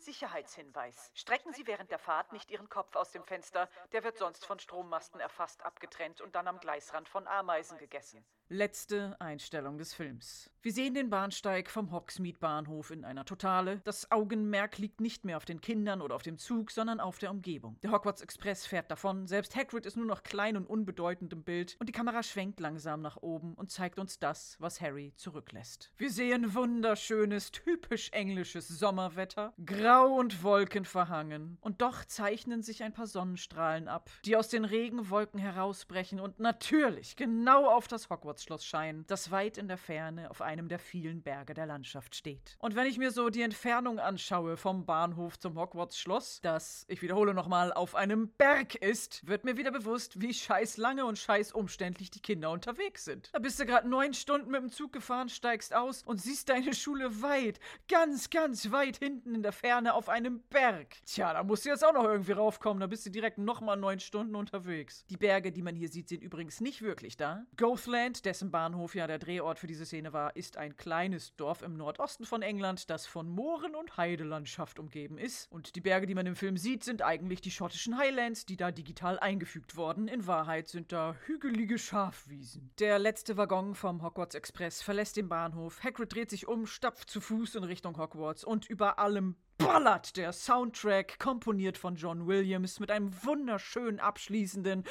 Sicherheitshinweis. 0.05 1.09
Strecken 1.16 1.51
Sie 1.53 1.66
während 1.66 1.89
der 1.89 1.97
Fahrt 1.97 2.32
nicht 2.32 2.51
Ihren 2.51 2.70
Kopf 2.70 2.95
aus 2.95 3.11
dem 3.11 3.24
Fenster, 3.24 3.68
der 3.91 4.03
wird 4.03 4.18
sonst 4.18 4.45
von 4.45 4.59
Strommasten 4.59 5.20
erfasst, 5.20 5.63
abgetrennt 5.66 6.22
und 6.22 6.36
dann 6.36 6.47
am 6.47 6.59
Gleisrand 6.59 7.09
von 7.09 7.28
Ameisen 7.28 7.80
gegessen. 7.80 8.24
Letzte 8.49 9.19
Einstellung 9.19 9.79
des 9.79 9.95
Films. 9.95 10.51
Wir 10.61 10.71
sehen 10.71 10.93
den 10.93 11.09
Bahnsteig 11.11 11.69
vom 11.69 11.91
Hogsmeade-Bahnhof 11.91 12.89
in 12.91 13.05
einer 13.05 13.25
Totale. 13.25 13.81
Das 13.83 14.11
Augenmerk 14.11 14.77
liegt 14.77 14.99
nicht 14.99 15.25
mehr 15.25 15.37
auf 15.37 15.45
den 15.45 15.61
Kindern 15.61 16.01
oder 16.01 16.15
auf 16.15 16.23
dem 16.23 16.37
Zug, 16.37 16.71
sondern 16.71 16.99
auf 16.99 17.19
der 17.19 17.29
Umgebung. 17.31 17.77
Der 17.81 17.91
Hogwarts 17.91 18.21
Express 18.21 18.65
fährt 18.65 18.89
davon, 18.89 19.27
selbst 19.27 19.55
Hagrid 19.55 19.85
ist 19.85 19.95
nur 19.97 20.07
noch 20.07 20.23
klein 20.23 20.57
und 20.57 20.65
unbedeutend 20.65 21.33
im 21.33 21.43
Bild 21.43 21.75
und 21.79 21.87
die 21.87 21.91
Kamera 21.91 22.23
schwenkt 22.23 22.59
langsam 22.59 23.01
nach 23.01 23.17
oben 23.17 23.53
und 23.55 23.71
zeigt 23.71 23.99
uns 23.99 24.19
das, 24.19 24.57
was 24.59 24.81
Harry 24.81 25.13
zurücklässt. 25.15 25.91
Wir 25.97 26.11
sehen 26.11 26.53
wunderschönes, 26.55 27.51
typisch 27.51 28.09
englisches 28.11 28.67
Sommerwetter, 28.67 29.53
grau 29.63 30.15
und 30.15 30.43
wolkenverhangen. 30.43 31.59
Und 31.61 31.81
doch 31.81 32.05
zeichnen 32.05 32.63
sich 32.63 32.81
ein 32.81 32.93
paar 32.93 33.07
Sonnenstrahlen 33.07 33.87
ab, 33.87 34.09
die 34.23 34.35
aus 34.35 34.49
den 34.49 34.65
Regenwolken 34.65 35.39
herausbrechen 35.39 36.19
und 36.19 36.39
natürlich 36.39 37.15
genau 37.15 37.67
auf 37.69 37.87
das 37.87 38.05
Hogwarts-Schloss 38.36 38.65
scheinen, 38.65 39.05
das 39.07 39.31
weit 39.31 39.57
in 39.57 39.67
der 39.67 39.77
Ferne 39.77 40.29
auf 40.29 40.41
einem 40.41 40.67
der 40.67 40.79
vielen 40.79 41.21
Berge 41.21 41.53
der 41.53 41.65
Landschaft 41.65 42.15
steht. 42.15 42.57
Und 42.59 42.75
wenn 42.75 42.86
ich 42.86 42.97
mir 42.97 43.11
so 43.11 43.29
die 43.29 43.41
Entfernung 43.41 43.99
anschaue 43.99 44.57
vom 44.57 44.86
Bahnhof 44.86 45.39
zum 45.39 45.57
Hogwarts-Schloss, 45.57 46.41
das, 46.41 46.86
ich 46.89 47.01
wiederhole 47.01 47.33
nochmal, 47.33 47.71
auf 47.71 47.95
einem 47.95 48.29
Berg 48.29 48.75
ist, 48.75 49.25
wird 49.25 49.45
mir 49.45 49.57
wieder 49.57 49.71
bewusst, 49.71 50.21
wie 50.21 50.33
scheiß 50.33 50.77
lange 50.77 51.05
und 51.05 51.17
scheiß 51.17 51.53
umständlich 51.53 52.11
die 52.11 52.19
Kinder 52.19 52.51
unterwegs 52.51 53.05
sind. 53.05 53.29
Da 53.33 53.39
bist 53.39 53.59
du 53.59 53.65
gerade 53.65 53.88
neun 53.88 54.13
Stunden 54.13 54.51
mit 54.51 54.61
dem 54.61 54.69
Zug 54.69 54.91
gefahren, 54.91 55.29
steigst 55.29 55.73
aus 55.73 56.03
und 56.03 56.21
siehst 56.21 56.49
deine 56.49 56.73
Schule 56.73 57.21
weit, 57.21 57.59
ganz, 57.88 58.29
ganz 58.29 58.71
weit 58.71 58.97
hinten 58.97 59.36
in 59.36 59.43
der 59.43 59.53
Ferne 59.53 59.93
auf 59.93 60.09
einem 60.09 60.41
Berg. 60.49 60.95
Tja, 61.05 61.33
da 61.33 61.43
musst 61.43 61.65
du 61.65 61.69
jetzt 61.69 61.86
auch 61.86 61.93
noch 61.93 62.03
irgendwie 62.03 62.33
raufkommen, 62.33 62.81
da 62.81 62.88
bist 62.88 63.05
du 63.05 63.09
direkt 63.09 63.38
nochmal 63.38 63.77
neun 63.77 63.99
Stunden 63.99 64.36
unterwegs. 64.36 65.05
Die 65.09 65.17
Berge, 65.17 65.51
die 65.51 65.61
man 65.61 65.75
hier 65.75 65.89
sieht, 65.89 66.09
sind 66.09 66.21
übrigens 66.21 66.59
nicht 66.59 66.81
wirklich 66.81 67.15
da. 67.15 67.45
Gothland, 67.57 68.24
dessen 68.26 68.51
Bahnhof 68.51 68.95
ja 68.95 69.07
der 69.07 69.19
Drehort 69.19 69.59
für 69.59 69.67
diese 69.67 69.86
Szene 69.86 70.13
war, 70.13 70.36
ist 70.36 70.57
ein 70.57 70.76
kleines 70.76 71.36
Dorf 71.36 71.61
im 71.61 71.78
Nordosten 71.78 72.26
von 72.26 72.41
England, 72.41 72.89
das 72.89 73.05
von 73.05 73.30
Mooren 73.30 73.76
und 73.76 73.97
Heidelandschaft 73.97 74.80
umgeben 74.80 75.17
ist. 75.17 75.51
Und 75.51 75.76
die 75.76 75.82
Berge, 75.82 76.07
die 76.07 76.15
man 76.15 76.26
im 76.26 76.36
Film 76.36 76.57
sieht, 76.57 76.84
sind 76.84 77.01
eigentlich 77.01 77.41
die 77.41 77.51
schottischen 77.51 77.97
Highlands, 77.97 78.45
die 78.45 78.57
da 78.57 78.71
digital 78.71 79.19
eingefügt 79.19 79.76
wurden. 79.76 80.07
In 80.07 80.28
Wahrheit 80.28 80.67
sind 80.67 80.91
da 80.91 81.15
hügelige 81.26 81.78
Schafwiesen. 81.78 82.71
Der 82.80 82.99
letzte 82.99 83.38
Waggon 83.38 83.76
vom 83.76 84.01
Hogwarts 84.01 84.36
Express 84.36 84.82
verlässt 84.82 85.17
den 85.17 85.30
Bahnhof. 85.30 85.84
Hagrid 85.84 86.13
dreht 86.13 86.30
sich 86.30 86.47
um, 86.47 86.65
stapft 86.65 87.09
zu 87.09 87.21
Fuß 87.21 87.55
in 87.55 87.63
Richtung 87.63 87.97
Hogwarts 87.97 88.43
und 88.43 88.69
über 88.69 88.99
allem 88.99 89.36
ballert 89.58 90.18
der 90.18 90.34
Soundtrack, 90.34 91.20
komponiert 91.20 91.78
von 91.78 91.95
John 91.95 92.28
Williams, 92.28 92.80
mit 92.80 92.91
einem 92.91 93.12
wunderschön 93.24 93.99
abschließenden 93.99 94.84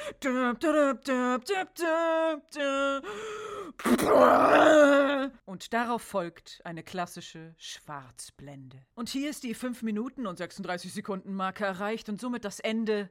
und 5.45 5.73
darauf 5.73 6.01
folgt 6.01 6.61
eine 6.63 6.83
klassische 6.83 7.55
Schwarzblende. 7.57 8.85
Und 8.95 9.09
hier 9.09 9.29
ist 9.29 9.43
die 9.43 9.53
5 9.53 9.83
Minuten 9.83 10.27
und 10.27 10.37
36 10.37 10.93
Sekunden 10.93 11.33
Marke 11.33 11.65
erreicht 11.65 12.09
und 12.09 12.19
somit 12.19 12.45
das 12.45 12.59
Ende 12.59 13.09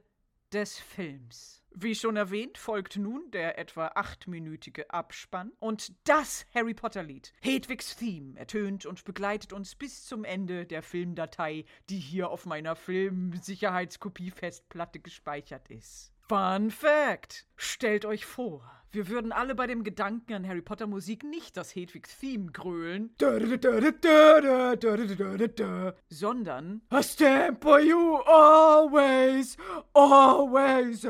des 0.51 0.79
Films. 0.79 1.64
Wie 1.77 1.93
schon 1.93 2.15
erwähnt, 2.15 2.57
folgt 2.57 2.95
nun 2.95 3.29
der 3.31 3.59
etwa 3.59 3.87
achtminütige 3.95 4.89
Abspann 4.91 5.51
und 5.59 5.91
das 6.07 6.45
Harry 6.55 6.73
Potter 6.73 7.03
Lied, 7.03 7.33
Hedwigs 7.41 7.97
Theme, 7.97 8.39
ertönt 8.39 8.85
und 8.85 9.03
begleitet 9.03 9.51
uns 9.51 9.75
bis 9.75 10.05
zum 10.05 10.23
Ende 10.23 10.65
der 10.65 10.81
Filmdatei, 10.81 11.65
die 11.89 11.99
hier 11.99 12.29
auf 12.29 12.45
meiner 12.45 12.77
Filmsicherheitskopie-Festplatte 12.77 15.01
gespeichert 15.01 15.69
ist. 15.69 16.14
Fun 16.27 16.71
Fact! 16.71 17.45
Stellt 17.55 18.03
euch 18.03 18.25
vor, 18.25 18.63
wir 18.89 19.09
würden 19.09 19.31
alle 19.31 19.53
bei 19.53 19.67
dem 19.67 19.83
Gedanken 19.83 20.33
an 20.33 20.47
Harry 20.47 20.63
Potter 20.63 20.87
Musik 20.87 21.23
nicht 21.23 21.55
das 21.55 21.75
Hedwigs 21.75 22.17
Theme 22.17 22.51
grölen, 22.51 23.13
sondern 26.09 26.81
A 26.89 27.03
stamp 27.03 27.61
for 27.61 27.79
you 27.79 28.15
always, 28.25 29.55
always, 29.93 31.07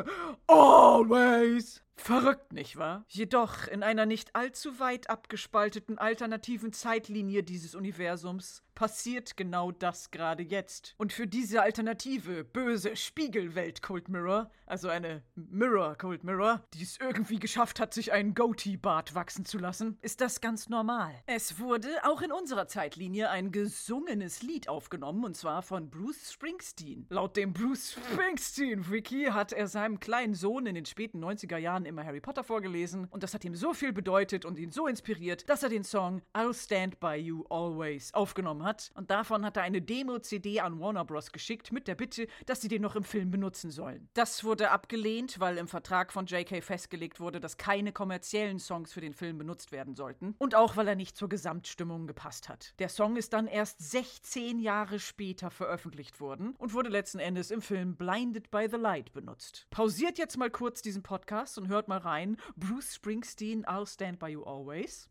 always. 0.48 1.82
Verrückt, 1.96 2.52
nicht 2.52 2.76
wahr? 2.76 3.06
Jedoch 3.08 3.68
in 3.70 3.84
einer 3.84 4.06
nicht 4.06 4.36
allzu 4.36 4.80
weit 4.82 5.10
abgespalteten 5.10 5.98
alternativen 5.98 6.74
Zeitlinie 6.74 7.42
dieses 7.42 7.74
Universums 7.74 8.65
passiert 8.76 9.38
genau 9.38 9.72
das 9.72 10.12
gerade 10.12 10.44
jetzt. 10.44 10.94
Und 10.98 11.14
für 11.14 11.28
diese 11.28 11.62
alternative, 11.62 12.44
böse 12.44 12.96
Spiegelwelt 12.96 13.82
Cold 13.82 14.10
Mirror, 14.10 14.52
also 14.66 14.90
eine 14.90 15.24
Mirror 15.36 15.96
Cold 15.96 16.24
Mirror, 16.24 16.62
die 16.74 16.84
es 16.84 17.00
irgendwie 17.00 17.40
geschafft 17.40 17.80
hat, 17.80 17.94
sich 17.94 18.12
einen 18.12 18.36
Goatee-Bart 18.36 19.16
wachsen 19.16 19.46
zu 19.46 19.58
lassen, 19.58 19.98
ist 20.02 20.22
das 20.22 20.42
ganz 20.42 20.70
normal. 20.70 21.14
Es 21.26 21.60
wurde 21.60 21.88
auch 22.04 22.22
in 22.22 22.32
unserer 22.32 22.68
Zeitlinie 22.68 23.30
ein 23.30 23.52
gesungenes 23.52 24.42
Lied 24.42 24.68
aufgenommen, 24.68 25.24
und 25.24 25.38
zwar 25.38 25.62
von 25.62 25.90
Bruce 25.90 26.34
Springsteen. 26.34 27.06
Laut 27.10 27.38
dem 27.38 27.54
Bruce 27.54 27.94
Springsteen-Wiki 27.94 29.28
hat 29.32 29.54
er 29.54 29.68
seinem 29.68 30.00
kleinen 30.00 30.34
Sohn 30.34 30.66
in 30.66 30.76
den 30.76 30.86
späten 30.86 31.24
90er 31.24 31.58
Jahren 31.58 31.86
immer 31.86 32.04
Harry 32.04 32.22
Potter 32.22 32.44
vorgelesen, 32.44 33.08
und 33.10 33.24
das 33.24 33.34
hat 33.34 33.46
ihm 33.46 33.56
so 33.56 33.74
viel 33.74 33.94
bedeutet 33.94 34.44
und 34.44 34.60
ihn 34.60 34.72
so 34.72 34.88
inspiriert, 34.88 35.48
dass 35.50 35.64
er 35.64 35.70
den 35.70 35.84
Song 35.84 36.22
I'll 36.34 36.54
Stand 36.54 37.00
By 37.00 37.16
You 37.16 37.46
Always 37.50 38.14
aufgenommen 38.14 38.64
hat. 38.64 38.65
Und 38.96 39.12
davon 39.12 39.46
hat 39.46 39.58
er 39.58 39.64
eine 39.64 39.82
Demo-CD 39.82 40.60
an 40.60 40.80
Warner 40.80 41.06
Bros. 41.06 41.32
geschickt 41.32 41.72
mit 41.72 41.88
der 41.88 41.96
Bitte, 41.96 42.28
dass 42.46 42.62
sie 42.62 42.68
den 42.68 42.82
noch 42.82 42.96
im 42.96 43.04
Film 43.04 43.32
benutzen 43.32 43.72
sollen. 43.72 44.10
Das 44.14 44.44
wurde 44.44 44.72
abgelehnt, 44.72 45.40
weil 45.40 45.58
im 45.58 45.68
Vertrag 45.68 46.12
von 46.12 46.26
JK 46.26 46.64
festgelegt 46.64 47.20
wurde, 47.20 47.40
dass 47.40 47.58
keine 47.58 47.92
kommerziellen 47.92 48.60
Songs 48.60 48.94
für 48.94 49.02
den 49.02 49.14
Film 49.14 49.38
benutzt 49.38 49.72
werden 49.72 49.96
sollten. 49.96 50.36
Und 50.38 50.56
auch, 50.56 50.78
weil 50.78 50.88
er 50.88 50.96
nicht 50.96 51.16
zur 51.16 51.30
Gesamtstimmung 51.30 52.08
gepasst 52.08 52.50
hat. 52.50 52.74
Der 52.80 52.90
Song 52.90 53.16
ist 53.18 53.34
dann 53.34 53.48
erst 53.48 53.80
16 53.92 54.60
Jahre 54.60 55.00
später 55.00 55.52
veröffentlicht 55.52 56.20
worden 56.20 56.56
und 56.58 56.74
wurde 56.74 56.90
letzten 56.90 57.20
Endes 57.20 57.52
im 57.52 57.62
Film 57.62 57.96
Blinded 57.96 58.52
by 58.52 58.68
the 58.70 58.78
Light 58.78 59.14
benutzt. 59.14 59.68
Pausiert 59.70 60.18
jetzt 60.18 60.38
mal 60.38 60.50
kurz 60.50 60.82
diesen 60.82 61.04
Podcast 61.04 61.58
und 61.58 61.68
hört 61.68 61.88
mal 61.88 62.00
rein. 62.00 62.38
Bruce 62.56 62.96
Springsteen, 62.96 63.66
I'll 63.66 63.88
Stand 63.88 64.20
By 64.20 64.28
You 64.28 64.44
Always. 64.44 65.10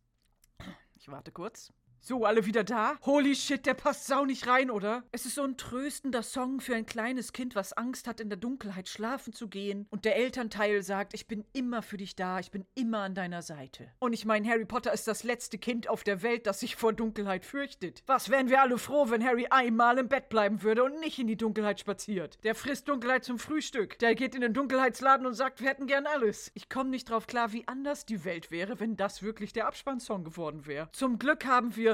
Ich 0.96 1.09
warte 1.09 1.32
kurz. 1.32 1.72
So, 2.07 2.26
alle 2.26 2.44
wieder 2.44 2.64
da? 2.64 2.98
Holy 3.07 3.34
shit, 3.34 3.64
der 3.64 3.72
passt 3.72 4.07
sau 4.07 4.26
nicht 4.26 4.46
rein, 4.46 4.70
oder? 4.70 5.05
Es 5.11 5.24
ist 5.24 5.36
so 5.36 5.42
ein 5.42 5.57
tröstender 5.57 6.22
Song 6.22 6.61
für 6.61 6.74
ein 6.74 6.84
kleines 6.84 7.32
Kind, 7.32 7.55
was 7.55 7.72
Angst 7.72 8.07
hat, 8.07 8.20
in 8.20 8.28
der 8.28 8.36
Dunkelheit 8.36 8.90
schlafen 8.90 9.32
zu 9.32 9.48
gehen. 9.48 9.86
Und 9.88 10.05
der 10.05 10.16
Elternteil 10.16 10.82
sagt, 10.82 11.14
ich 11.14 11.26
bin 11.26 11.46
immer 11.55 11.80
für 11.80 11.96
dich 11.96 12.14
da, 12.14 12.40
ich 12.40 12.50
bin 12.50 12.66
immer 12.74 12.98
an 12.98 13.14
deiner 13.14 13.40
Seite. 13.40 13.90
Und 14.00 14.12
ich 14.12 14.26
meine, 14.26 14.46
Harry 14.46 14.66
Potter 14.66 14.92
ist 14.92 15.09
das 15.09 15.24
letzte 15.24 15.57
Kind 15.57 15.88
auf 15.88 16.05
der 16.05 16.22
Welt, 16.22 16.46
das 16.46 16.61
sich 16.61 16.76
vor 16.76 16.92
Dunkelheit 16.92 17.46
fürchtet. 17.46 18.02
Was 18.05 18.28
wären 18.28 18.50
wir 18.50 18.61
alle 18.61 18.76
froh, 18.76 19.09
wenn 19.09 19.24
Harry 19.24 19.46
einmal 19.48 19.96
im 19.96 20.11
Bett 20.11 20.28
bleiben 20.28 20.62
würde 20.62 20.84
und 20.84 21.00
nicht 21.00 21.18
in 21.18 21.26
die 21.26 21.38
Dunkelheit 21.38 21.80
spaziert? 21.80 22.36
Der 22.44 22.55
frisst 22.55 22.86
Dunkelheit 22.86 23.24
zum 23.24 23.38
Frühstück. 23.38 23.98
Der 24.00 24.14
geht 24.14 24.34
in 24.34 24.42
den 24.42 24.52
Dunkelheitsladen 24.52 25.26
und 25.26 25.32
sagt, 25.32 25.62
wir 25.62 25.70
hätten 25.70 25.86
gern 25.86 26.05
alles. 26.05 26.52
Ich 26.52 26.68
komme 26.68 26.90
nicht 26.90 27.09
drauf 27.09 27.26
klar, 27.26 27.55
wie 27.55 27.66
anders 27.66 28.05
die 28.05 28.26
Welt 28.26 28.50
wäre, 28.50 28.78
wenn 28.78 28.94
das 28.98 29.22
wirklich 29.22 29.55
der 29.55 29.66
Abspannsong 29.68 30.22
geworden 30.22 30.66
wäre. 30.66 30.90
Zum 30.92 31.18
Glück 31.18 31.46
haben 31.46 31.74
wir 31.76 31.93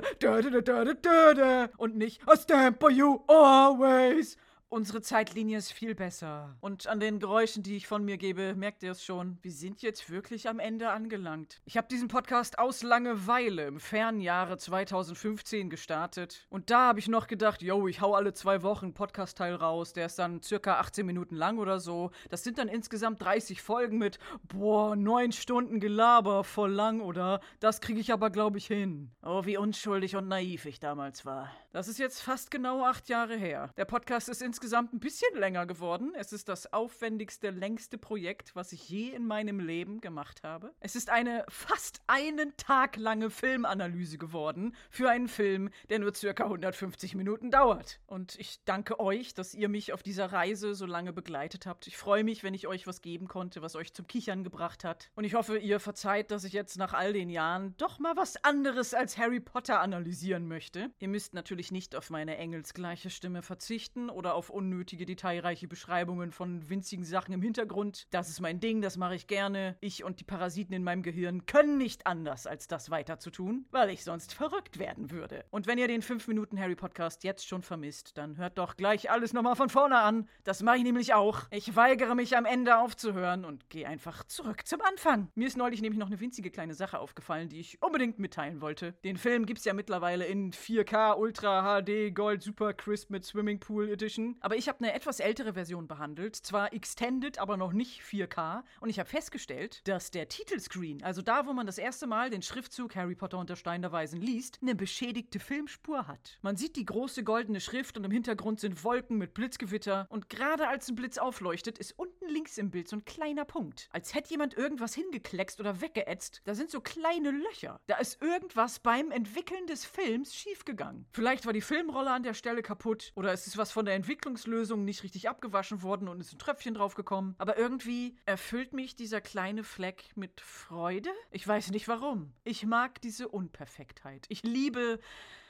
und 1.76 1.96
nicht 1.96 2.20
A 2.28 2.36
stamp 2.36 2.80
for 2.80 2.90
you 2.90 3.20
always. 3.26 4.36
Unsere 4.72 5.02
Zeitlinie 5.02 5.58
ist 5.58 5.72
viel 5.72 5.96
besser. 5.96 6.54
Und 6.60 6.86
an 6.86 7.00
den 7.00 7.18
Geräuschen, 7.18 7.64
die 7.64 7.76
ich 7.76 7.88
von 7.88 8.04
mir 8.04 8.16
gebe, 8.18 8.54
merkt 8.54 8.84
ihr 8.84 8.92
es 8.92 9.04
schon. 9.04 9.36
Wir 9.42 9.50
sind 9.50 9.82
jetzt 9.82 10.10
wirklich 10.10 10.48
am 10.48 10.60
Ende 10.60 10.90
angelangt. 10.90 11.60
Ich 11.64 11.76
habe 11.76 11.88
diesen 11.88 12.06
Podcast 12.06 12.56
aus 12.60 12.84
Langeweile 12.84 13.66
im 13.66 13.80
fernen 13.80 14.20
Jahre 14.20 14.58
2015 14.58 15.70
gestartet. 15.70 16.46
Und 16.50 16.70
da 16.70 16.86
habe 16.86 17.00
ich 17.00 17.08
noch 17.08 17.26
gedacht, 17.26 17.62
yo, 17.62 17.88
ich 17.88 18.00
hau 18.00 18.14
alle 18.14 18.32
zwei 18.32 18.62
Wochen 18.62 18.84
einen 18.84 18.94
Podcast-Teil 18.94 19.56
raus. 19.56 19.92
Der 19.92 20.06
ist 20.06 20.20
dann 20.20 20.40
circa 20.40 20.78
18 20.78 21.04
Minuten 21.04 21.34
lang 21.34 21.58
oder 21.58 21.80
so. 21.80 22.12
Das 22.28 22.44
sind 22.44 22.58
dann 22.58 22.68
insgesamt 22.68 23.20
30 23.20 23.62
Folgen 23.62 23.98
mit, 23.98 24.20
boah, 24.44 24.94
neun 24.94 25.32
Stunden 25.32 25.80
Gelaber, 25.80 26.44
voll 26.44 26.70
lang, 26.70 27.00
oder? 27.00 27.40
Das 27.58 27.80
kriege 27.80 27.98
ich 27.98 28.12
aber, 28.12 28.30
glaube 28.30 28.58
ich, 28.58 28.68
hin. 28.68 29.10
Oh, 29.24 29.44
wie 29.44 29.56
unschuldig 29.56 30.14
und 30.14 30.28
naiv 30.28 30.64
ich 30.64 30.78
damals 30.78 31.26
war. 31.26 31.50
Das 31.72 31.88
ist 31.88 31.98
jetzt 31.98 32.22
fast 32.22 32.52
genau 32.52 32.84
acht 32.84 33.08
Jahre 33.08 33.36
her. 33.36 33.70
Der 33.76 33.84
Podcast 33.84 34.28
ist 34.28 34.42
insgesamt 34.42 34.59
insgesamt 34.60 34.92
ein 34.92 35.00
bisschen 35.00 35.34
länger 35.38 35.64
geworden. 35.64 36.12
Es 36.14 36.34
ist 36.34 36.50
das 36.50 36.70
aufwendigste, 36.70 37.48
längste 37.48 37.96
Projekt, 37.96 38.54
was 38.54 38.72
ich 38.72 38.90
je 38.90 39.08
in 39.08 39.26
meinem 39.26 39.58
Leben 39.58 40.02
gemacht 40.02 40.42
habe. 40.42 40.74
Es 40.80 40.96
ist 40.96 41.08
eine 41.08 41.46
fast 41.48 42.02
einen 42.08 42.54
Tag 42.58 42.96
lange 42.96 43.30
Filmanalyse 43.30 44.18
geworden 44.18 44.74
für 44.90 45.08
einen 45.08 45.28
Film, 45.28 45.70
der 45.88 45.98
nur 45.98 46.14
circa 46.14 46.44
150 46.44 47.14
Minuten 47.14 47.50
dauert. 47.50 48.00
Und 48.06 48.38
ich 48.38 48.62
danke 48.66 49.00
euch, 49.00 49.32
dass 49.32 49.54
ihr 49.54 49.70
mich 49.70 49.94
auf 49.94 50.02
dieser 50.02 50.30
Reise 50.30 50.74
so 50.74 50.84
lange 50.84 51.14
begleitet 51.14 51.64
habt. 51.64 51.86
Ich 51.86 51.96
freue 51.96 52.22
mich, 52.22 52.44
wenn 52.44 52.52
ich 52.52 52.66
euch 52.66 52.86
was 52.86 53.00
geben 53.00 53.28
konnte, 53.28 53.62
was 53.62 53.76
euch 53.76 53.94
zum 53.94 54.06
Kichern 54.06 54.44
gebracht 54.44 54.84
hat. 54.84 55.08
Und 55.14 55.24
ich 55.24 55.32
hoffe, 55.32 55.56
ihr 55.56 55.80
verzeiht, 55.80 56.30
dass 56.30 56.44
ich 56.44 56.52
jetzt 56.52 56.76
nach 56.76 56.92
all 56.92 57.14
den 57.14 57.30
Jahren 57.30 57.74
doch 57.78 57.98
mal 57.98 58.14
was 58.14 58.44
anderes 58.44 58.92
als 58.92 59.16
Harry 59.16 59.40
Potter 59.40 59.80
analysieren 59.80 60.46
möchte. 60.46 60.90
Ihr 60.98 61.08
müsst 61.08 61.32
natürlich 61.32 61.72
nicht 61.72 61.96
auf 61.96 62.10
meine 62.10 62.36
engelsgleiche 62.36 63.08
Stimme 63.08 63.40
verzichten 63.40 64.10
oder 64.10 64.34
auf 64.34 64.49
unnötige, 64.52 65.06
detailreiche 65.06 65.68
Beschreibungen 65.68 66.32
von 66.32 66.68
winzigen 66.68 67.04
Sachen 67.04 67.32
im 67.32 67.42
Hintergrund. 67.42 68.06
Das 68.10 68.28
ist 68.28 68.40
mein 68.40 68.60
Ding, 68.60 68.82
das 68.82 68.96
mache 68.96 69.14
ich 69.14 69.26
gerne. 69.26 69.76
Ich 69.80 70.04
und 70.04 70.20
die 70.20 70.24
Parasiten 70.24 70.74
in 70.74 70.84
meinem 70.84 71.02
Gehirn 71.02 71.46
können 71.46 71.78
nicht 71.78 72.06
anders, 72.06 72.46
als 72.46 72.68
das 72.68 72.90
weiter 72.90 73.18
zu 73.18 73.30
tun, 73.30 73.66
weil 73.70 73.90
ich 73.90 74.04
sonst 74.04 74.34
verrückt 74.34 74.78
werden 74.78 75.10
würde. 75.10 75.44
Und 75.50 75.66
wenn 75.66 75.78
ihr 75.78 75.88
den 75.88 76.02
5 76.02 76.28
Minuten 76.28 76.58
Harry 76.58 76.76
Podcast 76.76 77.24
jetzt 77.24 77.46
schon 77.46 77.62
vermisst, 77.62 78.16
dann 78.18 78.36
hört 78.36 78.58
doch 78.58 78.76
gleich 78.76 79.10
alles 79.10 79.32
nochmal 79.32 79.56
von 79.56 79.68
vorne 79.68 79.98
an. 79.98 80.28
Das 80.44 80.62
mache 80.62 80.78
ich 80.78 80.82
nämlich 80.82 81.14
auch. 81.14 81.42
Ich 81.50 81.76
weigere 81.76 82.14
mich 82.14 82.36
am 82.36 82.44
Ende 82.44 82.78
aufzuhören 82.78 83.44
und 83.44 83.70
gehe 83.70 83.86
einfach 83.86 84.24
zurück 84.24 84.66
zum 84.66 84.80
Anfang. 84.82 85.28
Mir 85.34 85.46
ist 85.46 85.56
neulich 85.56 85.82
nämlich 85.82 85.98
noch 85.98 86.08
eine 86.08 86.20
winzige 86.20 86.50
kleine 86.50 86.74
Sache 86.74 86.98
aufgefallen, 86.98 87.48
die 87.48 87.60
ich 87.60 87.82
unbedingt 87.82 88.18
mitteilen 88.18 88.60
wollte. 88.60 88.92
Den 89.04 89.16
Film 89.16 89.46
gibt 89.46 89.58
es 89.58 89.64
ja 89.64 89.74
mittlerweile 89.74 90.26
in 90.26 90.52
4K, 90.52 91.16
Ultra 91.16 91.82
HD, 91.82 92.14
Gold, 92.14 92.42
Super 92.42 92.74
Crisp 92.74 93.10
mit 93.10 93.24
Swimmingpool 93.24 93.88
Edition. 93.88 94.36
Aber 94.40 94.56
ich 94.56 94.68
habe 94.68 94.78
eine 94.80 94.92
etwas 94.94 95.20
ältere 95.20 95.54
Version 95.54 95.86
behandelt, 95.86 96.36
zwar 96.36 96.72
extended, 96.72 97.38
aber 97.38 97.56
noch 97.56 97.72
nicht 97.72 98.02
4K. 98.02 98.62
Und 98.80 98.88
ich 98.88 98.98
habe 98.98 99.08
festgestellt, 99.08 99.86
dass 99.86 100.10
der 100.10 100.28
Titelscreen, 100.28 101.02
also 101.02 101.22
da, 101.22 101.46
wo 101.46 101.52
man 101.52 101.66
das 101.66 101.78
erste 101.78 102.06
Mal 102.06 102.30
den 102.30 102.42
Schriftzug 102.42 102.96
Harry 102.96 103.14
Potter 103.14 103.38
und 103.38 103.50
der 103.50 103.56
Stein 103.56 103.82
der 103.82 103.92
Weisen 103.92 104.20
liest, 104.20 104.58
eine 104.62 104.74
beschädigte 104.74 105.38
Filmspur 105.38 106.06
hat. 106.06 106.38
Man 106.42 106.56
sieht 106.56 106.76
die 106.76 106.84
große 106.84 107.24
goldene 107.24 107.60
Schrift 107.60 107.96
und 107.96 108.04
im 108.04 108.10
Hintergrund 108.10 108.60
sind 108.60 108.82
Wolken 108.84 109.18
mit 109.18 109.34
Blitzgewitter. 109.34 110.06
Und 110.08 110.28
gerade 110.28 110.68
als 110.68 110.88
ein 110.88 110.94
Blitz 110.94 111.18
aufleuchtet, 111.18 111.78
ist 111.78 111.98
unten 111.98 112.28
links 112.28 112.58
im 112.58 112.70
Bild 112.70 112.88
so 112.88 112.96
ein 112.96 113.04
kleiner 113.04 113.44
Punkt. 113.44 113.88
Als 113.92 114.14
hätte 114.14 114.30
jemand 114.30 114.54
irgendwas 114.54 114.94
hingekleckst 114.94 115.60
oder 115.60 115.80
weggeätzt. 115.80 116.40
Da 116.44 116.54
sind 116.54 116.70
so 116.70 116.80
kleine 116.80 117.30
Löcher. 117.30 117.80
Da 117.86 117.96
ist 117.96 118.22
irgendwas 118.22 118.78
beim 118.80 119.10
Entwickeln 119.10 119.66
des 119.66 119.84
Films 119.84 120.34
schiefgegangen. 120.34 121.06
Vielleicht 121.12 121.46
war 121.46 121.52
die 121.52 121.60
Filmrolle 121.60 122.10
an 122.10 122.22
der 122.22 122.34
Stelle 122.34 122.62
kaputt 122.62 123.12
oder 123.14 123.32
es 123.32 123.46
ist 123.46 123.58
was 123.58 123.72
von 123.72 123.84
der 123.84 123.94
Entwicklungslösung 124.30 124.84
nicht 124.84 125.02
richtig 125.02 125.28
abgewaschen 125.28 125.82
worden 125.82 126.08
und 126.08 126.20
ist 126.20 126.32
ein 126.32 126.38
Tröpfchen 126.38 126.74
draufgekommen. 126.74 127.34
Aber 127.38 127.58
irgendwie 127.58 128.16
erfüllt 128.26 128.72
mich 128.72 128.94
dieser 128.94 129.20
kleine 129.20 129.64
Fleck 129.64 130.04
mit 130.14 130.40
Freude. 130.40 131.10
Ich 131.30 131.46
weiß 131.46 131.70
nicht 131.70 131.88
warum. 131.88 132.32
Ich 132.44 132.64
mag 132.64 133.00
diese 133.00 133.28
Unperfektheit. 133.28 134.26
Ich 134.28 134.42
liebe 134.42 135.00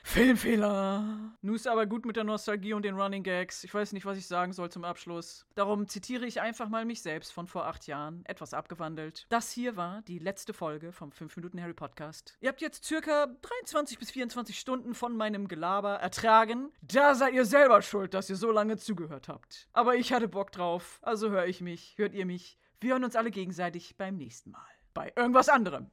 Filmfehler. 0.03 1.35
Nu 1.41 1.53
ist 1.53 1.67
aber 1.67 1.85
gut 1.85 2.05
mit 2.05 2.15
der 2.15 2.23
Nostalgie 2.23 2.73
und 2.73 2.83
den 2.83 2.99
Running 2.99 3.23
Gags. 3.23 3.63
Ich 3.63 3.73
weiß 3.73 3.93
nicht, 3.93 4.05
was 4.05 4.17
ich 4.17 4.27
sagen 4.27 4.53
soll 4.53 4.69
zum 4.69 4.83
Abschluss. 4.83 5.45
Darum 5.55 5.87
zitiere 5.87 6.25
ich 6.25 6.41
einfach 6.41 6.69
mal 6.69 6.85
mich 6.85 7.01
selbst 7.01 7.31
von 7.31 7.47
vor 7.47 7.65
acht 7.65 7.87
Jahren, 7.87 8.25
etwas 8.25 8.53
abgewandelt. 8.53 9.25
Das 9.29 9.51
hier 9.51 9.77
war 9.77 10.01
die 10.03 10.19
letzte 10.19 10.53
Folge 10.53 10.91
vom 10.91 11.11
5 11.11 11.35
Minuten 11.37 11.61
Harry 11.61 11.73
Podcast. 11.73 12.37
Ihr 12.41 12.49
habt 12.49 12.61
jetzt 12.61 12.83
circa 12.83 13.27
23 13.41 13.99
bis 13.99 14.11
24 14.11 14.59
Stunden 14.59 14.93
von 14.93 15.15
meinem 15.15 15.47
Gelaber 15.47 15.95
ertragen. 15.95 16.71
Da 16.81 17.15
seid 17.15 17.33
ihr 17.33 17.45
selber 17.45 17.81
schuld, 17.81 18.13
dass 18.13 18.29
ihr 18.29 18.35
so 18.35 18.51
lange 18.51 18.77
zugehört 18.77 19.27
habt. 19.27 19.67
Aber 19.73 19.95
ich 19.95 20.13
hatte 20.13 20.27
Bock 20.27 20.51
drauf, 20.51 20.99
also 21.01 21.29
höre 21.29 21.45
ich 21.45 21.61
mich, 21.61 21.93
hört 21.97 22.13
ihr 22.13 22.25
mich. 22.25 22.57
Wir 22.79 22.93
hören 22.93 23.03
uns 23.03 23.15
alle 23.15 23.31
gegenseitig 23.31 23.95
beim 23.97 24.17
nächsten 24.17 24.51
Mal. 24.51 24.65
Bei 24.93 25.13
irgendwas 25.15 25.47
anderem. 25.47 25.91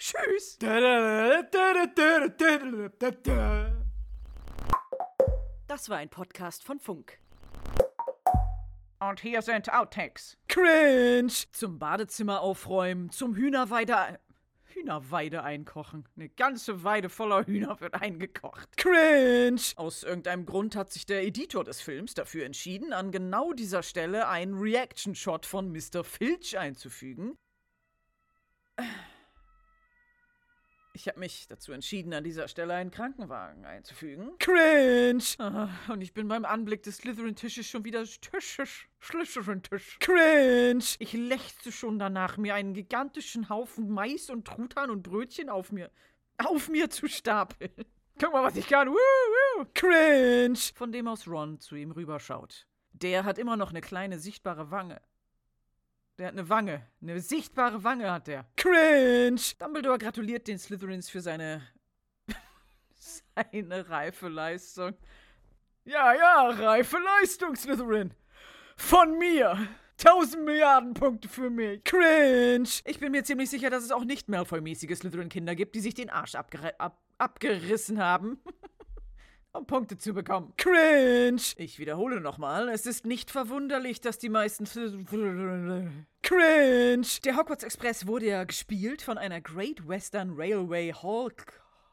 Tschüss. 0.00 0.56
Das 5.68 5.90
war 5.90 5.98
ein 5.98 6.08
Podcast 6.08 6.64
von 6.64 6.80
Funk. 6.80 7.18
Und 8.98 9.20
hier 9.20 9.42
sind 9.42 9.70
Outtakes. 9.70 10.38
Cringe! 10.48 11.30
Zum 11.52 11.78
Badezimmer 11.78 12.40
aufräumen, 12.40 13.10
zum 13.10 13.34
Hühnerweide. 13.34 14.18
Hühnerweide 14.64 15.42
einkochen. 15.42 16.08
Eine 16.16 16.30
ganze 16.30 16.82
Weide 16.82 17.10
voller 17.10 17.44
Hühner 17.44 17.78
wird 17.82 17.92
eingekocht. 17.92 18.78
Cringe! 18.78 19.60
Aus 19.76 20.02
irgendeinem 20.02 20.46
Grund 20.46 20.76
hat 20.76 20.90
sich 20.90 21.04
der 21.04 21.24
Editor 21.24 21.62
des 21.62 21.82
Films 21.82 22.14
dafür 22.14 22.46
entschieden, 22.46 22.94
an 22.94 23.12
genau 23.12 23.52
dieser 23.52 23.82
Stelle 23.82 24.28
einen 24.28 24.54
Reaction-Shot 24.54 25.44
von 25.44 25.70
Mr. 25.70 26.04
Filch 26.04 26.56
einzufügen. 26.56 27.36
Ich 30.92 31.06
habe 31.06 31.20
mich 31.20 31.46
dazu 31.46 31.72
entschieden, 31.72 32.12
an 32.12 32.24
dieser 32.24 32.48
Stelle 32.48 32.74
einen 32.74 32.90
Krankenwagen 32.90 33.64
einzufügen. 33.64 34.32
Cringe! 34.38 35.22
Ah, 35.38 35.68
und 35.88 36.00
ich 36.00 36.12
bin 36.12 36.26
beim 36.26 36.44
Anblick 36.44 36.82
des 36.82 36.96
Slytherin-Tisches 36.98 37.68
schon 37.68 37.84
wieder 37.84 38.04
Tisches. 38.04 38.86
Slytherin-Tisch. 39.00 39.98
Cringe! 40.00 40.84
Ich 40.98 41.12
lechze 41.12 41.70
schon 41.70 42.00
danach, 42.00 42.38
mir 42.38 42.56
einen 42.56 42.74
gigantischen 42.74 43.48
Haufen 43.48 43.88
Mais 43.88 44.30
und 44.30 44.46
Truthahn 44.46 44.90
und 44.90 45.04
Brötchen 45.04 45.48
auf 45.48 45.70
mir, 45.70 45.92
auf 46.38 46.68
mir 46.68 46.90
zu 46.90 47.06
stapeln. 47.06 47.70
Guck 48.18 48.32
mal, 48.32 48.42
was 48.42 48.56
ich 48.56 48.66
kann. 48.66 48.88
Woo, 48.88 48.94
woo. 48.94 49.66
Cringe! 49.72 50.58
Von 50.74 50.90
dem 50.90 51.06
aus 51.06 51.28
Ron 51.28 51.60
zu 51.60 51.76
ihm 51.76 51.92
rüberschaut. 51.92 52.66
Der 52.92 53.24
hat 53.24 53.38
immer 53.38 53.56
noch 53.56 53.70
eine 53.70 53.80
kleine 53.80 54.18
sichtbare 54.18 54.72
Wange. 54.72 55.00
Der 56.20 56.26
hat 56.26 56.34
eine 56.34 56.50
Wange. 56.50 56.86
Eine 57.00 57.18
sichtbare 57.18 57.82
Wange 57.82 58.12
hat 58.12 58.26
der. 58.26 58.44
Cringe! 58.54 59.40
Dumbledore 59.58 59.96
gratuliert 59.96 60.46
den 60.48 60.58
Slytherins 60.58 61.08
für 61.08 61.22
seine. 61.22 61.62
seine 62.94 63.88
reife 63.88 64.28
Leistung. 64.28 64.92
Ja, 65.86 66.12
ja, 66.12 66.50
reife 66.50 66.98
Leistung, 66.98 67.56
Slytherin. 67.56 68.12
Von 68.76 69.16
mir. 69.16 69.66
1000 69.98 70.44
Milliarden 70.44 70.92
Punkte 70.92 71.26
für 71.26 71.48
mich. 71.48 71.82
Cringe! 71.84 72.68
Ich 72.84 73.00
bin 73.00 73.12
mir 73.12 73.24
ziemlich 73.24 73.48
sicher, 73.48 73.70
dass 73.70 73.82
es 73.82 73.90
auch 73.90 74.04
nicht 74.04 74.28
Malfoy-mäßige 74.28 74.98
Slytherin-Kinder 74.98 75.54
gibt, 75.54 75.74
die 75.74 75.80
sich 75.80 75.94
den 75.94 76.10
Arsch 76.10 76.34
abger 76.34 76.74
ab 76.78 77.00
abgerissen 77.16 77.98
haben. 77.98 78.38
um 79.52 79.66
Punkte 79.66 79.98
zu 79.98 80.12
bekommen. 80.14 80.52
Cringe! 80.56 81.42
Ich 81.56 81.78
wiederhole 81.78 82.20
nochmal, 82.20 82.68
es 82.68 82.86
ist 82.86 83.04
nicht 83.06 83.30
verwunderlich, 83.30 84.00
dass 84.00 84.18
die 84.18 84.28
meisten. 84.28 84.64
Cringe! 86.22 87.06
Der 87.24 87.36
Hogwarts 87.36 87.64
Express 87.64 88.06
wurde 88.06 88.26
ja 88.26 88.44
gespielt 88.44 89.02
von 89.02 89.18
einer 89.18 89.40
Great 89.40 89.86
Western 89.86 90.30
Railway 90.36 90.92
Hall 90.92 91.30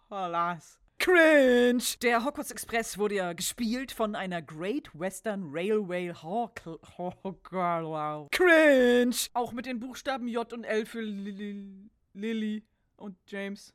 Class. 0.09 0.79
Cringe! 0.99 1.83
Der 2.01 2.25
Hogwarts 2.25 2.51
Express 2.51 2.97
wurde 2.97 3.15
ja 3.15 3.33
gespielt 3.33 3.91
von 3.91 4.15
einer 4.15 4.41
Great 4.41 4.89
Western 4.93 5.49
Railway 5.51 6.13
Hall 6.13 6.51
Cringe! 8.31 9.15
Auch 9.33 9.51
mit 9.51 9.65
den 9.65 9.79
Buchstaben 9.79 10.27
J 10.27 10.51
und 10.53 10.63
L 10.63 10.85
für 10.85 11.01
Lily 11.01 12.63
und 12.97 13.17
James. 13.27 13.73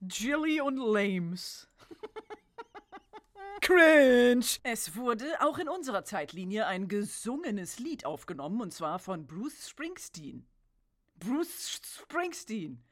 Jilly 0.00 0.60
und 0.60 0.76
Lames. 0.76 1.68
Cringe! 3.60 4.44
Es 4.62 4.96
wurde 4.96 5.24
auch 5.40 5.58
in 5.58 5.68
unserer 5.68 6.04
Zeitlinie 6.04 6.66
ein 6.66 6.88
gesungenes 6.88 7.78
Lied 7.78 8.04
aufgenommen 8.04 8.60
und 8.60 8.72
zwar 8.72 8.98
von 8.98 9.26
Bruce 9.26 9.68
Springsteen. 9.68 10.46
Bruce 11.16 11.80
Springsteen. 12.02 12.82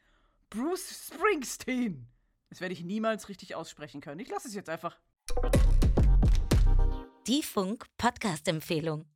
Bruce 0.51 1.09
Springsteen. 1.09 2.09
Das 2.49 2.61
werde 2.61 2.75
ich 2.75 2.83
niemals 2.83 3.29
richtig 3.29 3.55
aussprechen 3.55 4.01
können. 4.01 4.21
Ich 4.21 4.29
lasse 4.29 4.49
es 4.49 4.55
jetzt 4.55 4.69
einfach. 4.69 4.99
Die 7.27 7.43
Funk-Podcast-Empfehlung. 7.43 9.07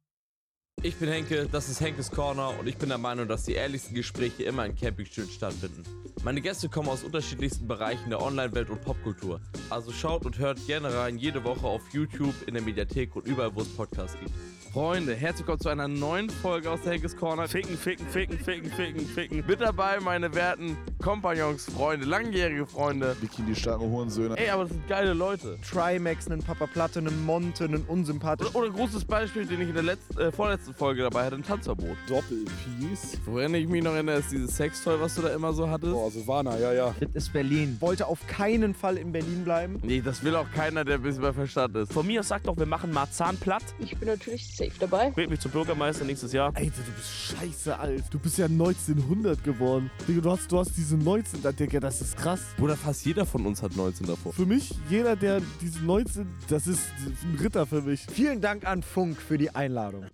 Ich 0.83 0.97
bin 0.97 1.09
Henke, 1.09 1.49
das 1.51 1.71
ist 1.71 1.81
Henkes 1.81 2.11
Corner 2.11 2.53
und 2.61 2.69
ich 2.69 2.77
bin 2.77 2.91
der 2.91 2.99
Meinung, 2.99 3.27
dass 3.27 3.45
die 3.45 3.53
ehrlichsten 3.55 3.95
Gespräche 3.95 4.43
immer 4.43 4.67
in 4.67 4.77
Campingstühlen 4.77 5.31
stattfinden. 5.31 5.83
Meine 6.25 6.43
Gäste 6.43 6.69
kommen 6.69 6.91
aus 6.91 7.03
unterschiedlichsten 7.03 7.67
Bereichen 7.67 8.11
der 8.11 8.21
Online-Welt 8.21 8.69
und 8.69 8.83
Popkultur. 8.83 9.41
Also 9.71 9.93
schaut 9.93 10.27
und 10.27 10.39
hört 10.39 10.59
gerne 10.67 10.93
rein 10.95 11.17
jede 11.17 11.43
Woche 11.43 11.67
auf 11.67 11.81
YouTube, 11.93 12.35
in 12.47 12.53
der 12.53 12.63
Mediathek 12.63 13.17
und 13.17 13.27
überall, 13.27 13.55
wo 13.55 13.63
es 13.63 13.69
Podcasts 13.69 14.19
gibt. 14.21 14.33
Freunde, 14.75 15.15
herzlich 15.15 15.47
willkommen 15.47 15.61
zu 15.61 15.69
einer 15.69 15.87
neuen 15.87 16.29
Folge 16.29 16.69
aus 16.69 16.81
der 16.83 16.95
Henkes 16.95 17.17
Corner. 17.17 17.47
Ficken, 17.47 17.79
ficken, 17.79 18.09
ficken, 18.09 18.37
ficken, 18.41 18.69
ficken, 18.73 19.07
ficken. 19.07 19.45
Mit 19.47 19.61
dabei 19.61 20.01
meine 20.01 20.35
werten 20.35 20.77
Kompagnons, 21.01 21.67
Freunde, 21.67 22.07
langjährige 22.07 22.67
Freunde. 22.67 23.15
Bikini 23.21 23.55
starken 23.55 23.89
Hurensöhne. 23.89 24.37
Ey, 24.37 24.51
aber 24.51 24.65
das 24.65 24.73
sind 24.73 24.89
geile 24.89 25.13
Leute. 25.13 25.59
Trimax, 25.63 26.27
einen 26.27 26.43
Papa 26.43 26.67
Platte, 26.67 26.99
einen 26.99 27.25
Monte, 27.25 27.67
einen 27.67 27.85
unsympathischen. 27.85 28.53
Oder, 28.53 28.67
oder 28.67 28.77
großes 28.77 29.05
Beispiel, 29.05 29.47
den 29.47 29.61
ich 29.61 29.69
in 29.69 29.75
der 29.75 29.85
letzten, 29.85 30.19
äh, 30.19 30.33
vorletzten 30.33 30.75
Folge 30.75 31.03
dabei 31.03 31.27
hatte, 31.27 31.37
ein 31.37 31.45
Tanzverbot. 31.45 31.97
Doppel-Peace. 32.09 33.21
Woran 33.27 33.55
ich 33.55 33.69
mich 33.69 33.85
noch 33.85 33.93
erinnere, 33.93 34.17
ist 34.17 34.33
dieses 34.33 34.57
Sextoy, 34.57 34.99
was 34.99 35.15
du 35.15 35.23
da 35.23 35.29
immer 35.29 35.53
so 35.53 35.71
hattest. 35.71 35.93
Boah, 35.93 36.11
Silvana, 36.11 36.59
ja, 36.59 36.73
ja. 36.73 36.95
Das 36.99 37.11
ist 37.15 37.33
Berlin. 37.33 37.77
Wollte 37.79 38.09
auf 38.09 38.27
keinen 38.27 38.75
Fall 38.75 38.97
in 38.97 39.13
Berlin 39.13 39.45
bleiben. 39.45 39.79
Nee, 39.85 40.01
das 40.01 40.25
will 40.25 40.35
auch 40.35 40.51
keiner, 40.53 40.85
der 40.85 40.97
ein 40.97 41.03
bisschen 41.03 41.23
bei 41.23 41.33
Verstand 41.33 41.77
ist. 41.77 41.93
Von 41.93 42.09
mir 42.09 42.19
aus 42.19 42.27
sagt 42.27 42.49
doch, 42.49 42.57
wir 42.57 42.67
machen 42.67 42.91
Marzahn 42.91 43.37
platt. 43.37 43.63
Ich 43.79 43.97
bin 43.97 44.09
natürlich 44.09 44.64
safe 44.65 44.79
dabei. 44.79 45.13
Wählt 45.17 45.31
mich 45.31 45.41
zum 45.41 45.51
Bürgermeister 45.51 46.05
nächstes 46.05 46.33
Jahr. 46.33 46.53
Alter, 46.55 46.83
du 46.85 46.93
bist 46.93 47.11
scheiße 47.11 47.79
alt. 47.79 48.05
Du 48.11 48.19
bist 48.19 48.39
ja 48.39 48.47
1900 48.47 49.43
geworden. 49.43 49.91
Digga, 50.09 50.21
du 50.21 50.31
hast, 50.31 50.51
du 50.51 50.59
hast 50.59 50.77
diese 50.77 50.97
19, 50.97 51.43
da, 51.43 51.53
Digga, 51.53 51.81
das 51.81 52.01
ist 52.01 52.17
krass. 52.17 52.41
Bruder, 52.57 52.77
fast 52.77 53.05
jeder 53.05 53.27
von 53.27 53.47
uns 53.47 53.63
hat 53.63 53.77
19 53.77 54.07
davor. 54.07 54.33
Für 54.33 54.47
mich, 54.47 54.75
jeder, 54.89 55.17
der 55.17 55.41
diese 55.61 55.81
19, 55.81 56.27
das 56.49 56.67
ist 56.67 56.81
ein 57.23 57.39
Ritter 57.41 57.67
für 57.67 57.83
mich. 57.83 58.07
Vielen 58.11 58.41
Dank 58.41 58.67
an 58.67 58.83
Funk 58.83 59.21
für 59.21 59.39
die 59.39 59.55
Einladung. 59.55 60.07